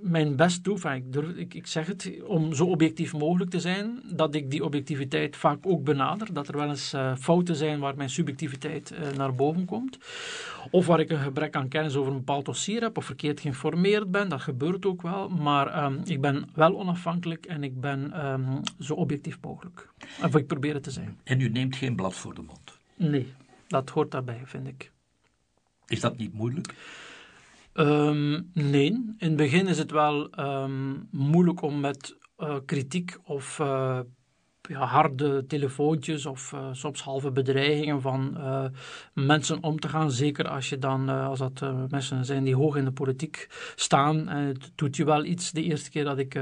mijn 0.00 0.36
best 0.36 0.64
doe. 0.64 0.78
ik, 0.78 1.36
ik, 1.36 1.54
ik, 1.54 1.66
zeg 1.66 1.86
het 1.86 2.12
om 2.26 2.54
zo 2.54 2.64
objectief 2.64 3.12
mogelijk 3.12 3.50
te 3.50 3.60
zijn, 3.60 4.02
dat 4.04 4.34
ik 4.34 4.50
die 4.50 4.64
objectiviteit 4.64 5.36
vaak 5.36 5.66
ook 5.66 5.84
benader. 5.84 6.32
Dat 6.32 6.48
er 6.48 6.56
wel 6.56 6.68
eens 6.68 6.94
uh, 6.94 7.16
fouten 7.16 7.56
zijn 7.56 7.80
waar 7.80 7.96
mijn 7.96 8.10
subjectiviteit 8.10 8.92
uh, 8.92 9.16
naar 9.16 9.34
boven 9.34 9.64
komt. 9.64 9.98
Of 10.70 10.86
waar 10.86 11.00
ik 11.00 11.10
een 11.10 11.18
gebrek 11.18 11.54
aan 11.54 11.68
kennis 11.68 11.94
over 11.94 12.12
een 12.12 12.18
bepaald 12.18 12.44
dossier 12.44 12.80
heb 12.80 12.96
of 12.96 13.04
verkeerd 13.04 13.40
geïnformeerd 13.40 14.10
ben. 14.10 14.28
Dat 14.28 14.40
gebeurt 14.40 14.86
ook 14.86 15.02
wel. 15.02 15.28
Maar 15.28 15.84
um, 15.84 16.00
ik 16.04 16.20
ben 16.20 16.48
wel 16.54 16.78
onafhankelijk 16.78 17.46
en 17.46 17.64
ik 17.64 17.80
ben 17.80 18.26
um, 18.26 18.60
zo 18.78 18.94
objectief 18.94 19.38
mogelijk. 19.40 19.88
Of 20.22 20.36
ik 20.36 20.46
probeer 20.46 20.74
het 20.74 20.82
te 20.82 20.90
zijn. 20.90 21.18
En 21.24 21.40
u 21.40 21.48
neemt 21.48 21.76
geen 21.76 21.96
blad 21.96 22.14
voor 22.14 22.34
de 22.34 22.42
mond? 22.42 22.78
Nee, 22.96 23.32
dat 23.68 23.90
hoort 23.90 24.10
daarbij, 24.10 24.40
vind 24.44 24.66
ik. 24.66 24.90
Is 25.86 26.00
dat 26.00 26.16
niet 26.16 26.34
moeilijk? 26.34 26.74
Um, 27.74 28.50
nee, 28.52 28.86
in 28.90 29.14
het 29.18 29.36
begin 29.36 29.66
is 29.66 29.78
het 29.78 29.90
wel 29.90 30.40
um, 30.40 31.08
moeilijk 31.10 31.62
om 31.62 31.80
met 31.80 32.16
uh, 32.38 32.56
kritiek 32.66 33.16
of 33.24 33.58
uh, 33.58 34.00
ja, 34.68 34.84
harde 34.86 35.46
telefoontjes 35.46 36.26
of 36.26 36.52
uh, 36.52 36.68
soms 36.72 37.02
halve 37.02 37.30
bedreigingen 37.30 38.00
van 38.00 38.34
uh, 38.36 38.64
mensen 39.12 39.62
om 39.62 39.80
te 39.80 39.88
gaan. 39.88 40.10
Zeker 40.10 40.48
als, 40.48 40.68
je 40.68 40.78
dan, 40.78 41.10
uh, 41.10 41.26
als 41.26 41.38
dat 41.38 41.64
mensen 41.88 42.24
zijn 42.24 42.44
die 42.44 42.56
hoog 42.56 42.76
in 42.76 42.84
de 42.84 42.92
politiek 42.92 43.48
staan. 43.74 44.28
het 44.28 44.70
doet 44.74 44.96
je 44.96 45.04
wel 45.04 45.24
iets. 45.24 45.50
De 45.50 45.62
eerste 45.62 45.90
keer 45.90 46.04
dat 46.04 46.18
ik 46.18 46.40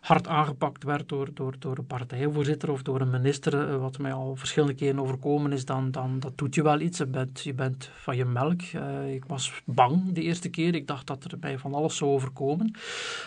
hard 0.00 0.28
aangepakt 0.28 0.84
werd 0.84 1.08
door, 1.08 1.28
door, 1.34 1.54
door 1.58 1.78
een 1.78 1.86
partijvoorzitter 1.86 2.70
of 2.70 2.82
door 2.82 3.00
een 3.00 3.10
minister, 3.10 3.78
wat 3.78 3.98
mij 3.98 4.12
al 4.12 4.36
verschillende 4.36 4.74
keren 4.74 5.00
overkomen 5.00 5.52
is, 5.52 5.64
dan, 5.64 5.90
dan 5.90 6.20
dat 6.20 6.38
doet 6.38 6.54
je 6.54 6.62
wel 6.62 6.80
iets. 6.80 6.98
Je 6.98 7.06
bent, 7.06 7.40
je 7.40 7.54
bent 7.54 7.90
van 7.94 8.16
je 8.16 8.24
melk. 8.24 8.62
ik 9.08 9.24
was 9.24 9.62
bang 9.64 10.12
de 10.12 10.22
eerste 10.22 10.48
keer. 10.48 10.74
Ik 10.74 10.86
dacht 10.86 11.06
dat 11.06 11.24
er 11.24 11.38
mij 11.40 11.58
van 11.58 11.74
alles 11.74 11.96
zou 11.96 12.10
overkomen. 12.10 12.74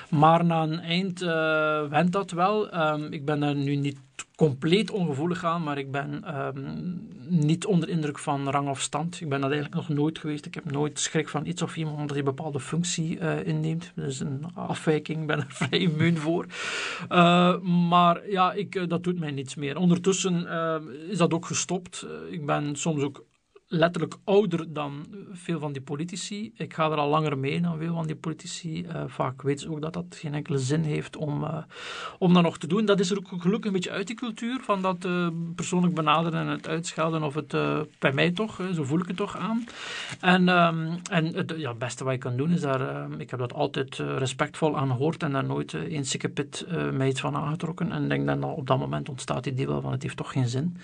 Maar 0.10 0.46
na 0.46 0.64
een 0.64 0.80
eind 0.80 1.20
went 1.90 2.12
dat 2.12 2.32
wel. 2.32 2.76
Um, 2.76 3.12
ik 3.12 3.26
ben 3.26 3.40
daar 3.40 3.56
nu 3.56 3.76
niet 3.76 3.98
compleet 4.38 4.92
ongevoelig 4.92 5.44
aan, 5.44 5.64
maar 5.64 5.78
ik 5.78 5.92
ben 5.92 6.38
um, 6.38 7.08
niet 7.28 7.66
onder 7.66 7.90
indruk 7.90 8.20
van 8.20 8.50
rang 8.50 8.70
of 8.70 8.82
stand. 8.82 9.22
Ik 9.22 9.30
ben 9.30 9.42
dat 9.42 9.52
eigenlijk 9.52 9.88
nog 9.88 9.98
nooit 9.98 10.20
geweest. 10.20 10.46
Ik 10.46 10.54
heb 10.54 10.72
nooit 10.72 11.00
schrik 11.00 11.30
van 11.30 11.46
iets 11.46 11.62
of 11.62 11.78
iemand 11.78 12.10
hij 12.10 12.20
een 12.20 12.26
bepaalde 12.26 12.60
functie 12.60 13.20
uh, 13.20 13.48
inneemt. 13.48 13.92
Dat 13.96 14.08
is 14.08 14.20
een 14.20 14.46
afwijking, 14.54 15.22
ik 15.22 15.28
ben 15.28 15.38
er 15.38 15.46
vrij 15.62 15.80
immuun 15.80 16.18
voor. 16.18 16.46
Uh, 17.10 17.60
maar 17.62 18.30
ja, 18.30 18.54
ik, 18.54 18.76
uh, 18.76 18.88
dat 18.88 19.04
doet 19.04 19.20
mij 19.20 19.32
niets 19.32 19.56
meer. 19.56 19.78
Ondertussen 19.78 20.48
is 21.10 21.18
dat 21.18 21.34
ook 21.34 21.46
gestopt. 21.46 22.06
ik 22.30 22.46
ben 22.46 22.76
soms 22.76 23.04
ook 23.04 23.26
letterlijk 23.68 24.16
ouder 24.24 24.74
dan 24.74 25.06
veel 25.32 25.60
van 25.60 25.72
die 25.72 25.82
politici. 25.82 26.52
Ik 26.56 26.74
ga 26.74 26.92
er 26.92 26.98
al 26.98 27.10
langer 27.10 27.38
mee 27.38 27.62
dan 27.62 27.78
veel 27.78 27.94
van 27.94 28.08
die 28.08 28.16
politici. 28.16 28.84
Uh, 28.84 29.04
vaak 29.08 29.42
weten 29.42 29.60
ze 29.60 29.72
ook 29.72 29.82
dat 29.82 29.94
dat 29.94 30.06
geen 30.10 30.34
enkele 30.34 30.58
zin 30.58 30.84
heeft 30.84 31.16
om, 31.16 31.44
uh, 31.44 31.58
om 32.20 32.34
dat 32.34 32.44
nog 32.44 32.58
te 32.58 32.68
doen. 32.68 32.86
Dat 32.86 33.00
is 33.00 33.12
er 33.12 33.18
ook 33.18 33.42
gelukkig 33.42 33.66
een 33.66 33.72
beetje 33.72 33.92
uit 33.92 34.08
die 34.08 34.16
cultuur, 34.16 34.60
van 34.64 34.82
dat 34.82 35.06
uh, 35.06 35.28
persoonlijk 35.56 35.94
benaderen 35.94 36.40
en 36.40 36.48
het 36.48 36.68
uitschelden, 36.68 37.24
of 37.24 37.34
het 37.34 37.52
bij 38.00 38.14
mij 38.14 38.32
toch, 38.32 38.62
zo 38.74 38.84
voel 38.84 39.00
ik 39.00 39.08
het 39.08 39.18
toch 39.18 39.38
aan. 39.38 39.66
En, 40.20 40.50
um, 40.50 41.00
en 41.10 41.26
het 41.26 41.54
ja, 41.58 41.74
beste 41.74 42.04
wat 42.04 42.14
je 42.14 42.20
kan 42.20 42.38
doen 42.38 42.52
is 42.52 42.62
daar, 42.62 43.12
ik 43.18 43.30
heb 43.30 43.40
dat 43.40 43.54
altijd 43.54 43.96
respectvol 43.96 44.78
aangehoord 44.78 45.24
en 45.24 45.32
daar 45.32 45.46
nooit 45.46 45.74
een 45.74 46.06
sikkepit 46.06 46.66
mij 46.92 47.08
iets 47.08 47.22
van 47.22 47.36
aangetrokken. 47.36 47.92
En 47.92 48.12
ik 48.12 48.26
denk 48.26 48.42
dat 48.42 48.56
op 48.56 48.68
dat 48.68 48.80
moment 48.80 49.10
ontstaat 49.10 49.44
die 49.44 49.54
idee 49.54 49.68
wel 49.68 49.82
van 49.82 49.92
het 49.92 50.04
heeft 50.04 50.18
toch 50.18 50.32
geen 50.32 50.48
zin. 50.48 50.78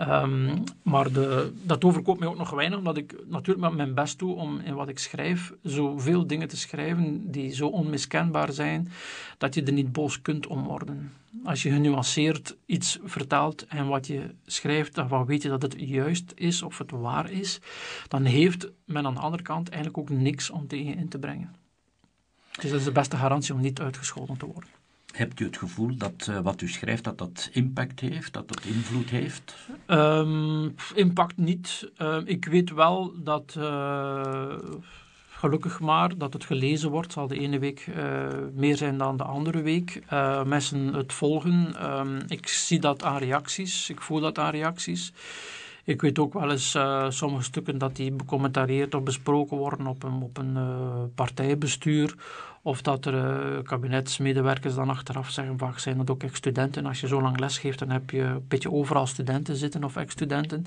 Um, 0.00 0.64
maar 0.82 1.12
de, 1.12 1.52
dat 1.62 1.84
overkoopt 1.84 2.18
mij 2.18 2.28
ook 2.28 2.36
nog 2.36 2.50
weinig, 2.50 2.78
omdat 2.78 2.96
ik 2.96 3.14
natuurlijk 3.26 3.66
met 3.66 3.76
mijn 3.76 3.94
best 3.94 4.18
doe 4.18 4.34
om 4.34 4.58
in 4.58 4.74
wat 4.74 4.88
ik 4.88 4.98
schrijf 4.98 5.52
zoveel 5.62 6.26
dingen 6.26 6.48
te 6.48 6.56
schrijven 6.56 7.30
die 7.30 7.54
zo 7.54 7.66
onmiskenbaar 7.66 8.52
zijn, 8.52 8.88
dat 9.38 9.54
je 9.54 9.62
er 9.62 9.72
niet 9.72 9.92
boos 9.92 10.22
kunt 10.22 10.46
om 10.46 10.62
worden. 10.62 11.12
Als 11.44 11.62
je 11.62 11.70
genuanceerd 11.70 12.56
iets 12.66 12.98
vertaalt 13.04 13.66
en 13.66 13.86
wat 13.86 14.06
je 14.06 14.34
schrijft, 14.46 14.94
dan 14.94 15.26
weet 15.26 15.42
je 15.42 15.48
dat 15.48 15.62
het 15.62 15.74
juist 15.78 16.32
is 16.34 16.62
of 16.62 16.78
het 16.78 16.90
waar 16.90 17.30
is, 17.30 17.60
dan 18.08 18.24
heeft 18.24 18.70
men 18.84 19.06
aan 19.06 19.14
de 19.14 19.20
andere 19.20 19.42
kant 19.42 19.68
eigenlijk 19.68 19.98
ook 19.98 20.18
niks 20.18 20.50
om 20.50 20.66
tegen 20.66 20.96
in 20.96 21.08
te 21.08 21.18
brengen. 21.18 21.54
Dus 22.60 22.70
dat 22.70 22.78
is 22.78 22.84
de 22.84 22.92
beste 22.92 23.16
garantie 23.16 23.54
om 23.54 23.60
niet 23.60 23.80
uitgescholden 23.80 24.36
te 24.36 24.46
worden. 24.46 24.79
Hebt 25.12 25.40
u 25.40 25.44
het 25.44 25.56
gevoel 25.56 25.96
dat 25.96 26.26
uh, 26.30 26.40
wat 26.40 26.60
u 26.60 26.68
schrijft, 26.68 27.04
dat 27.04 27.18
dat 27.18 27.48
impact 27.52 28.00
heeft, 28.00 28.32
dat 28.32 28.48
dat 28.48 28.64
invloed 28.64 29.10
heeft? 29.10 29.56
Um, 29.86 30.74
impact 30.94 31.36
niet. 31.36 31.90
Uh, 31.98 32.16
ik 32.24 32.44
weet 32.44 32.70
wel 32.70 33.12
dat, 33.16 33.54
uh, 33.58 34.56
gelukkig 35.28 35.80
maar, 35.80 36.18
dat 36.18 36.32
het 36.32 36.44
gelezen 36.44 36.90
wordt. 36.90 37.12
zal 37.12 37.26
de 37.26 37.38
ene 37.38 37.58
week 37.58 37.86
meer 38.54 38.76
zijn 38.76 38.98
dan 38.98 39.16
de 39.16 39.22
andere 39.22 39.62
week. 39.62 40.02
mensen 40.44 40.94
het 40.94 41.12
volgen. 41.12 41.90
Um, 41.98 42.18
ik 42.28 42.48
zie 42.48 42.80
dat 42.80 43.04
aan 43.04 43.18
reacties. 43.18 43.90
Ik 43.90 44.00
voel 44.00 44.20
dat 44.20 44.38
aan 44.38 44.50
reacties. 44.50 45.12
Ik 45.84 46.00
weet 46.00 46.18
ook 46.18 46.32
wel 46.32 46.50
eens 46.50 46.78
sommige 47.08 47.44
stukken 47.44 47.78
dat 47.78 47.96
die 47.96 48.12
becommentarieerd 48.12 48.94
of 48.94 49.02
besproken 49.02 49.56
worden 49.56 49.86
op 49.86 50.02
een, 50.02 50.22
op 50.22 50.38
een 50.38 50.58
partijbestuur 51.14 52.14
of 52.62 52.82
dat 52.82 53.06
er 53.06 53.14
uh, 53.14 53.62
kabinetsmedewerkers 53.62 54.74
dan 54.74 54.90
achteraf 54.90 55.30
zeggen, 55.30 55.58
vaak 55.58 55.78
zijn 55.78 55.96
dat 55.96 56.10
ook 56.10 56.22
ex-studenten. 56.22 56.86
Als 56.86 57.00
je 57.00 57.06
zo 57.06 57.22
lang 57.22 57.40
les 57.40 57.58
geeft, 57.58 57.78
dan 57.78 57.90
heb 57.90 58.10
je 58.10 58.20
een 58.20 58.44
beetje 58.48 58.72
overal 58.72 59.06
studenten 59.06 59.56
zitten 59.56 59.84
of 59.84 59.96
ex-studenten. 59.96 60.64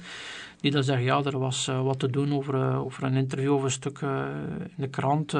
Die 0.61 0.71
dan 0.71 0.83
zeggen, 0.83 1.05
ja, 1.05 1.23
er 1.23 1.39
was 1.39 1.67
uh, 1.67 1.81
wat 1.81 1.99
te 1.99 2.09
doen 2.09 2.33
over, 2.33 2.55
uh, 2.55 2.85
over 2.85 3.03
een 3.03 3.13
interview 3.13 3.53
of 3.53 3.63
een 3.63 3.71
stuk 3.71 3.99
in 4.01 4.73
de 4.75 4.87
krant, 4.87 5.31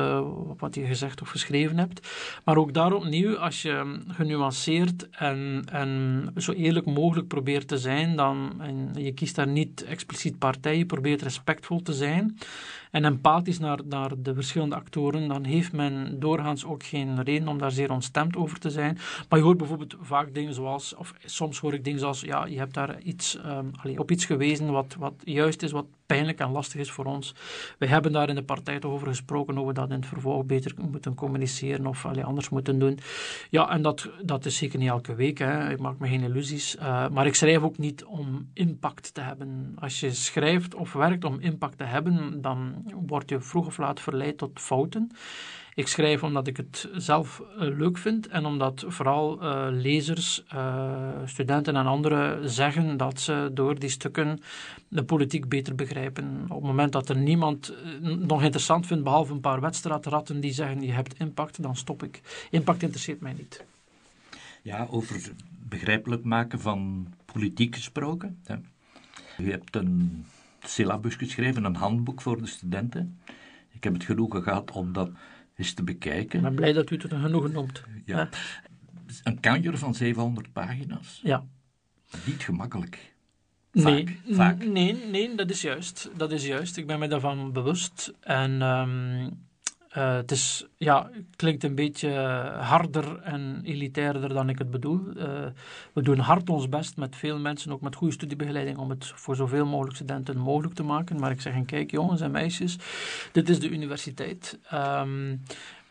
wat 0.58 0.76
je 0.76 0.86
gezegd 0.86 1.22
of 1.22 1.30
geschreven 1.30 1.78
hebt. 1.78 2.08
Maar 2.44 2.58
ook 2.58 2.74
daar 2.74 2.94
opnieuw, 2.94 3.38
als 3.38 3.62
je 3.62 4.00
genuanceerd 4.08 5.10
en, 5.10 5.64
en 5.72 6.32
zo 6.38 6.52
eerlijk 6.52 6.86
mogelijk 6.86 7.28
probeert 7.28 7.68
te 7.68 7.78
zijn, 7.78 8.16
dan, 8.16 8.54
en 8.60 8.90
je 8.94 9.14
kiest 9.14 9.36
daar 9.36 9.48
niet 9.48 9.84
expliciet 9.84 10.40
partij, 10.40 10.78
je 10.78 10.86
probeert 10.86 11.22
respectvol 11.22 11.82
te 11.82 11.94
zijn 11.94 12.38
en 12.94 13.06
empathisch 13.06 13.60
naar, 13.60 13.80
naar 13.86 14.12
de 14.18 14.34
verschillende 14.34 14.76
actoren, 14.76 15.28
dan 15.28 15.44
heeft 15.44 15.72
men 15.72 16.20
doorgaans 16.20 16.66
ook 16.66 16.84
geen 16.84 17.24
reden 17.24 17.48
om 17.48 17.58
daar 17.58 17.72
zeer 17.72 17.92
ontstemd 17.92 18.36
over 18.36 18.60
te 18.60 18.70
zijn. 18.70 18.98
Maar 19.30 19.40
je 19.40 19.46
hoort 19.46 19.58
bijvoorbeeld 19.58 19.96
vaak 20.02 20.34
dingen 20.34 20.54
zoals, 20.54 20.96
of 20.96 21.14
soms 21.26 21.60
hoor 21.60 21.74
ik 21.74 21.84
dingen 21.84 22.00
zoals, 22.00 22.22
ja, 22.22 22.46
je 22.46 22.58
hebt 22.58 22.74
daar 22.74 23.02
iets, 23.02 23.40
um, 23.46 23.98
op 23.98 24.12
iets 24.12 24.26
gewezen 24.26 24.72
wat, 24.72 24.96
wat 25.00 25.14
juist 25.24 25.64
is, 25.64 25.72
wat 25.72 25.86
pijnlijk 26.06 26.40
en 26.40 26.52
lastig 26.52 26.80
is 26.80 26.92
voor 26.92 27.06
ons. 27.06 27.36
We 27.78 27.86
hebben 27.86 28.12
daar 28.12 28.30
in 28.30 28.36
de 28.36 28.44
partij 28.44 28.80
toch 28.80 28.92
over 28.92 29.08
gesproken, 29.08 29.56
hoe 29.56 29.68
we 29.68 29.74
dat 29.74 29.90
in 29.90 29.96
het 29.96 30.06
vervolg 30.06 30.46
beter 30.46 30.74
moeten 30.90 31.16
communiceren 31.16 31.88
of 31.88 32.06
anders 32.06 32.50
moeten 32.50 32.80
doen. 32.80 33.00
Ja, 33.50 33.70
en 33.70 33.82
dat, 33.82 34.10
dat 34.22 34.46
is 34.46 34.58
zeker 34.58 34.80
niet 34.80 34.90
elke 34.90 35.16
week, 35.16 35.38
hè. 35.38 35.72
ik 35.72 35.80
maak 35.80 35.98
me 35.98 36.08
geen 36.08 36.24
illusies. 36.24 36.76
Uh, 36.76 37.10
maar 37.10 37.26
ik 37.26 37.36
schrijf 37.36 37.62
ook 37.62 37.78
niet 37.78 38.04
om 38.04 38.50
impact 38.54 39.14
te 39.14 39.22
hebben. 39.22 39.76
Als 39.80 40.00
je 40.00 40.12
schrijft 40.12 40.76
of 40.76 40.94
werkt 40.94 41.24
om 41.24 41.40
impact 41.40 41.78
te 41.78 41.84
hebben, 41.84 42.42
dan 42.42 42.84
word 43.08 43.30
je 43.30 43.40
vroeg 43.40 43.66
of 43.66 43.78
laat 43.78 44.00
verleid 44.00 44.38
tot 44.38 44.60
fouten. 44.60 45.12
Ik 45.76 45.88
schrijf 45.88 46.24
omdat 46.24 46.48
ik 46.48 46.58
het 46.58 46.90
zelf 46.96 47.40
uh, 47.40 47.78
leuk 47.78 47.98
vind 47.98 48.28
en 48.28 48.46
omdat 48.46 48.84
vooral 48.88 49.44
uh, 49.44 49.68
lezers, 49.70 50.44
uh, 50.54 51.10
studenten 51.26 51.76
en 51.76 51.86
anderen 51.86 52.50
zeggen 52.50 52.98
dat 52.98 53.20
ze 53.20 53.50
door 53.54 53.80
die 53.80 53.90
stukken 53.90 54.40
de 54.88 55.04
politiek 55.04 55.50
beter 55.50 55.76
begrijpen. 55.76 56.44
Op 56.44 56.56
het 56.56 56.64
moment 56.64 56.92
dat 56.92 57.10
er 57.10 57.18
niemand 57.18 57.74
nog 58.02 58.44
interessant 58.44 58.88
vindt, 58.88 59.04
behalve 59.04 59.34
een 59.34 59.40
paar 59.40 59.62
wedstrijdratten 59.62 60.40
die 60.40 60.54
zeggen 60.54 60.82
je 60.82 60.92
hebt 60.92 61.20
impact, 61.20 61.62
dan 61.62 61.76
stop 61.76 62.04
ik. 62.04 62.22
Impact 62.52 62.84
interesseert 62.84 63.22
mij 63.22 63.34
niet. 63.34 63.64
Ja, 64.62 64.88
over 64.90 65.32
begrijpelijk 65.70 66.24
maken 66.24 66.60
van 66.60 67.08
politiek 67.26 67.76
gesproken. 67.76 68.40
Hè. 68.44 68.56
U 69.38 69.52
hebt 69.52 69.76
een 69.76 70.26
syllabus 70.64 71.16
geschreven, 71.16 71.64
een 71.64 71.76
handboek 71.76 72.22
voor 72.22 72.42
de 72.42 72.48
studenten. 72.48 73.20
Ik 73.72 73.84
heb 73.84 73.94
het 73.94 74.04
genoegen 74.04 74.44
gehad 74.44 74.72
om 74.72 74.94
dat 74.94 75.10
te 75.72 75.84
bekijken. 75.84 76.38
Ik 76.40 76.46
ben 76.46 76.56
blij 76.56 76.74
dat 76.74 76.90
u 76.90 76.96
het 76.96 77.12
er 77.12 77.20
genoegen 77.20 77.52
noemt. 77.52 77.84
Ja. 78.06 78.30
Een 79.24 79.40
kanjer 79.40 79.78
van 79.78 79.96
700 79.96 80.54
pagina's. 80.54 81.20
Ja. 81.24 81.46
Niet 82.26 82.44
gemakkelijk. 82.44 83.14
Nee, 83.72 84.20
vaak. 84.30 84.66
nee, 84.66 84.96
nee, 85.12 85.36
dat 85.36 85.50
is 85.50 85.62
juist. 85.62 86.10
Dat 86.16 86.32
is 86.32 86.46
juist. 86.46 86.78
Ik 86.78 86.88
ben 86.88 87.00
me 87.00 87.08
daarvan 87.08 87.52
bewust. 87.52 88.14
En 88.20 88.62
um, 88.62 89.30
uh, 89.98 90.16
het 90.16 90.32
is, 90.32 90.66
ja, 90.78 91.10
klinkt 91.36 91.64
een 91.64 91.76
beetje 91.76 92.12
harder 92.60 93.20
en 93.22 93.62
elitairder 93.64 94.30
dan 94.30 94.50
ik 94.50 94.58
het 94.58 94.72
bedoel. 94.72 95.00
Uh, 95.18 95.24
we 95.94 96.02
doen 96.02 96.20
hard 96.20 96.50
ons 96.50 96.70
best 96.70 96.98
met 96.98 97.16
veel 97.16 97.40
mensen, 97.40 97.72
ook 97.72 97.82
met 97.82 97.96
goede 97.96 98.14
studiebegeleiding, 98.14 98.78
om 98.78 98.90
het 98.90 99.12
voor 99.16 99.36
zoveel 99.36 99.66
mogelijk 99.66 99.96
studenten 99.96 100.38
mogelijk 100.38 100.74
te 100.74 100.84
maken. 100.84 101.20
Maar 101.20 101.32
ik 101.32 101.42
zeg 101.42 101.66
kijk, 101.66 101.92
jongens 101.92 102.22
en 102.22 102.32
meisjes, 102.32 102.78
dit 103.32 103.50
is 103.50 103.60
de 103.60 103.70
universiteit. 103.70 104.60
Um, 104.74 105.42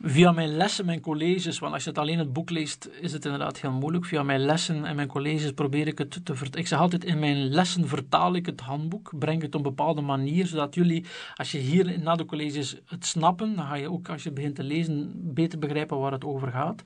via 0.02 0.32
mijn 0.32 0.56
lessen, 0.56 0.84
mijn 0.84 1.00
colleges, 1.00 1.58
want 1.58 1.72
als 1.72 1.84
je 1.84 1.88
het 1.88 1.98
alleen 1.98 2.18
het 2.18 2.32
boek 2.32 2.50
leest, 2.50 2.88
is 3.00 3.12
het 3.12 3.24
inderdaad 3.24 3.60
heel 3.60 3.72
moeilijk. 3.72 4.04
Via 4.04 4.22
mijn 4.22 4.40
lessen 4.40 4.84
en 4.84 4.96
mijn 4.96 5.08
colleges 5.08 5.52
probeer 5.52 5.86
ik 5.86 5.98
het 5.98 6.10
te 6.10 6.34
vertalen. 6.34 6.58
Ik 6.58 6.66
zeg 6.66 6.78
altijd, 6.78 7.04
in 7.04 7.18
mijn 7.18 7.48
lessen 7.48 7.88
vertaal 7.88 8.34
ik 8.34 8.46
het 8.46 8.60
handboek, 8.60 9.12
breng 9.18 9.42
het 9.42 9.54
op 9.54 9.54
een 9.54 9.62
bepaalde 9.62 10.00
manier, 10.00 10.46
zodat 10.46 10.74
jullie, 10.74 11.06
als 11.34 11.52
je 11.52 11.58
hier 11.58 11.98
na 11.98 12.14
de 12.14 12.24
colleges 12.24 12.76
het 12.86 13.06
snappen, 13.06 13.56
dan 13.56 13.66
ga 13.66 13.74
je 13.74 13.90
ook, 13.90 14.08
als 14.08 14.22
je 14.22 14.32
begint 14.32 14.54
te 14.54 14.64
lezen, 14.64 15.12
beter 15.34 15.58
begrijpen 15.58 15.98
waar 15.98 16.12
het 16.12 16.24
over 16.24 16.48
gaat. 16.48 16.82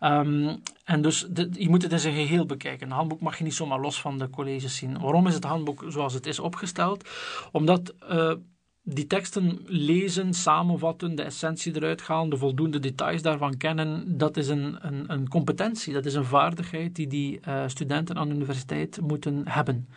Um, 0.00 0.62
en 0.84 1.02
dus 1.02 1.26
je 1.52 1.68
moet 1.68 1.82
het 1.82 1.92
in 1.92 2.00
zijn 2.00 2.14
geheel 2.14 2.46
bekijken. 2.46 2.86
Een 2.86 2.92
handboek 2.92 3.20
mag 3.20 3.38
je 3.38 3.44
niet 3.44 3.54
zomaar 3.54 3.80
los 3.80 4.00
van 4.00 4.18
de 4.18 4.30
colleges 4.30 4.76
zien. 4.76 5.00
Waarom 5.00 5.26
is 5.26 5.34
het 5.34 5.44
handboek 5.44 5.84
zoals 5.88 6.14
het 6.14 6.26
is 6.26 6.38
opgesteld? 6.38 7.08
Omdat... 7.52 7.94
Uh, 8.10 8.32
die 8.90 9.06
teksten 9.06 9.58
lezen, 9.66 10.34
samenvatten, 10.34 11.14
de 11.14 11.22
essentie 11.22 11.76
eruit 11.76 12.02
halen, 12.02 12.30
de 12.30 12.36
voldoende 12.36 12.78
details 12.78 13.22
daarvan 13.22 13.56
kennen, 13.56 14.18
dat 14.18 14.36
is 14.36 14.48
een, 14.48 14.76
een, 14.80 15.04
een 15.06 15.28
competentie, 15.28 15.92
dat 15.92 16.06
is 16.06 16.14
een 16.14 16.24
vaardigheid 16.24 16.96
die 16.96 17.06
die 17.06 17.40
uh, 17.48 17.62
studenten 17.66 18.16
aan 18.16 18.28
de 18.28 18.34
universiteit 18.34 19.00
moeten 19.00 19.42
hebben. 19.44 19.88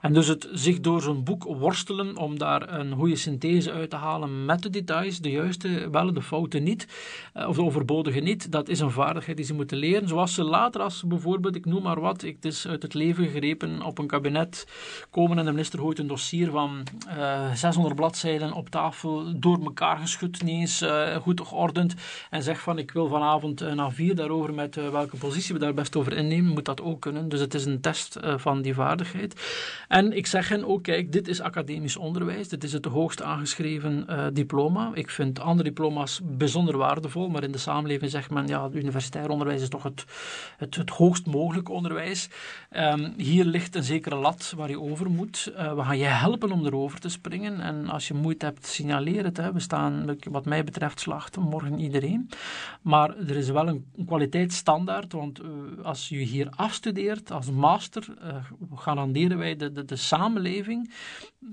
En 0.00 0.12
dus 0.12 0.26
het 0.26 0.48
zich 0.52 0.80
door 0.80 1.02
zo'n 1.02 1.24
boek 1.24 1.44
worstelen 1.44 2.16
om 2.16 2.38
daar 2.38 2.78
een 2.78 2.92
goede 2.92 3.16
synthese 3.16 3.72
uit 3.72 3.90
te 3.90 3.96
halen 3.96 4.44
met 4.44 4.62
de 4.62 4.70
details, 4.70 5.18
de 5.18 5.30
juiste 5.30 5.88
wel, 5.90 6.12
de 6.12 6.22
fouten 6.22 6.62
niet, 6.62 6.88
uh, 7.36 7.48
of 7.48 7.56
de 7.56 7.62
overbodige 7.62 8.20
niet, 8.20 8.52
dat 8.52 8.68
is 8.68 8.80
een 8.80 8.90
vaardigheid 8.90 9.36
die 9.36 9.46
ze 9.46 9.54
moeten 9.54 9.76
leren. 9.76 10.08
Zoals 10.08 10.34
ze 10.34 10.42
later, 10.42 10.80
als 10.80 11.02
bijvoorbeeld, 11.06 11.56
ik 11.56 11.64
noem 11.64 11.82
maar 11.82 12.00
wat, 12.00 12.22
ik, 12.22 12.34
het 12.34 12.44
is 12.44 12.66
uit 12.66 12.82
het 12.82 12.94
leven 12.94 13.24
gegrepen, 13.24 13.82
op 13.82 13.98
een 13.98 14.06
kabinet 14.06 14.66
komen 15.10 15.38
en 15.38 15.44
de 15.44 15.50
minister 15.50 15.78
gooit 15.78 15.98
een 15.98 16.06
dossier 16.06 16.50
van 16.50 16.82
uh, 17.08 17.52
600 17.52 17.94
bladzijden 17.94 18.52
op 18.52 18.68
tafel, 18.68 19.40
door 19.40 19.58
elkaar 19.64 19.98
geschud, 19.98 20.42
niet 20.42 20.60
eens 20.60 20.82
uh, 20.82 21.16
goed 21.16 21.40
geordend. 21.40 21.94
En 22.30 22.42
zeg 22.42 22.60
van 22.60 22.78
ik 22.78 22.90
wil 22.90 23.08
vanavond 23.08 23.74
na 23.74 23.90
vier 23.90 24.14
daarover 24.14 24.54
met 24.54 24.74
welke 24.74 25.16
positie 25.16 25.54
we 25.54 25.60
daar 25.60 25.74
best 25.74 25.96
over 25.96 26.12
innemen, 26.12 26.52
moet 26.52 26.64
dat 26.64 26.82
ook 26.82 27.00
kunnen. 27.00 27.28
Dus 27.28 27.40
het 27.40 27.54
is 27.54 27.64
een 27.64 27.80
test 27.80 28.18
van 28.36 28.62
die 28.62 28.74
vaardigheid. 28.74 29.34
En 29.88 30.16
ik 30.16 30.26
zeg 30.26 30.48
hen 30.48 30.64
ook, 30.64 30.82
kijk, 30.82 31.12
dit 31.12 31.28
is 31.28 31.40
academisch 31.40 31.96
onderwijs. 31.96 32.48
Dit 32.48 32.64
is 32.64 32.72
het 32.72 32.84
hoogst 32.84 33.22
aangeschreven 33.22 34.06
diploma. 34.32 34.90
Ik 34.94 35.10
vind 35.10 35.40
andere 35.40 35.68
diploma's 35.68 36.20
bijzonder 36.24 36.76
waardevol, 36.76 37.28
maar 37.28 37.42
in 37.42 37.52
de 37.52 37.58
samenleving 37.58 38.10
zegt 38.10 38.30
men, 38.30 38.46
ja, 38.46 38.68
universitair 38.72 39.28
onderwijs 39.28 39.62
is 39.62 39.68
toch 39.68 39.82
het, 39.82 40.04
het, 40.56 40.76
het 40.76 40.90
hoogst 40.90 41.26
mogelijke 41.26 41.72
onderwijs. 41.72 42.28
Um, 42.70 43.14
hier 43.16 43.44
ligt 43.44 43.74
een 43.74 43.82
zekere 43.82 44.16
lat 44.16 44.52
waar 44.56 44.68
je 44.68 44.80
over 44.80 45.10
moet. 45.10 45.52
we 45.54 45.82
gaan 45.82 45.98
je 45.98 46.04
helpen 46.04 46.52
om 46.52 46.66
erover 46.66 47.00
te 47.00 47.08
springen. 47.08 47.60
En 47.60 47.88
als 47.88 48.08
je 48.08 48.14
moeite 48.14 48.44
hebt, 48.44 48.66
signaleer 48.66 49.24
het. 49.24 49.36
Hè. 49.36 49.52
We 49.52 49.60
staan, 49.60 50.16
wat 50.30 50.44
mij 50.44 50.64
betreft, 50.64 51.00
slacht 51.00 51.36
morgen 51.36 51.78
iedereen. 51.78 52.30
Maar 52.82 53.16
er 53.16 53.36
is 53.36 53.48
wel 53.48 53.68
een, 53.68 53.84
kwaliteitsstandaard, 54.06 55.12
want 55.12 55.42
uh, 55.42 55.48
als 55.82 56.08
je 56.08 56.16
hier 56.16 56.48
afstudeert 56.50 57.30
als 57.30 57.50
master, 57.50 58.04
garanderen 58.74 59.38
wij 59.38 59.56
de, 59.56 59.72
de, 59.76 59.84
de 59.84 59.96
samenleving 59.96 60.92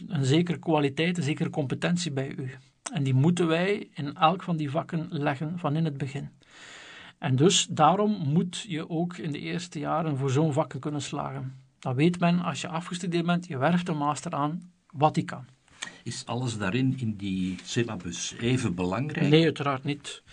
een 0.08 0.26
zekere 0.26 0.60
kwaliteit, 0.60 1.18
een 1.18 1.24
zekere 1.24 1.50
competentie 1.50 2.12
bij 2.12 2.36
u. 2.38 2.52
En 2.94 3.04
die 3.04 3.14
moeten 3.14 3.48
wij 3.48 3.90
in 3.94 4.16
elk 4.16 4.44
van 4.44 4.58
die 4.58 4.70
vakken 4.70 5.08
leggen 5.10 5.60
van 5.60 5.76
in 5.76 5.86
het 5.86 5.98
begin. 5.98 6.30
En 7.18 7.36
dus 7.36 7.68
daarom 7.70 8.12
moet 8.12 8.66
je 8.68 8.90
ook 8.90 9.18
in 9.18 9.32
de 9.32 9.40
eerste 9.40 9.80
jaren 9.80 10.18
voor 10.18 10.30
zo'n 10.30 10.54
vakken 10.54 10.80
kunnen 10.80 11.02
slagen. 11.02 11.62
Dan 11.80 11.96
weet 11.96 12.20
men, 12.20 12.40
als 12.40 12.62
je 12.62 12.68
afgestudeerd 12.68 13.26
bent, 13.26 13.48
je 13.48 13.58
werft 13.58 13.88
een 13.88 13.98
master 13.98 14.32
aan, 14.32 14.72
wat 14.92 15.14
die 15.14 15.26
kan. 15.26 15.46
Is 16.04 16.26
alles 16.26 16.58
daarin 16.58 17.00
in 17.00 17.16
die 17.16 17.60
syllabus 17.64 18.36
even 18.40 18.76
belangrijk? 18.76 19.30
Nee, 19.30 19.44
uiteraard 19.44 19.84
niet. 19.84 20.24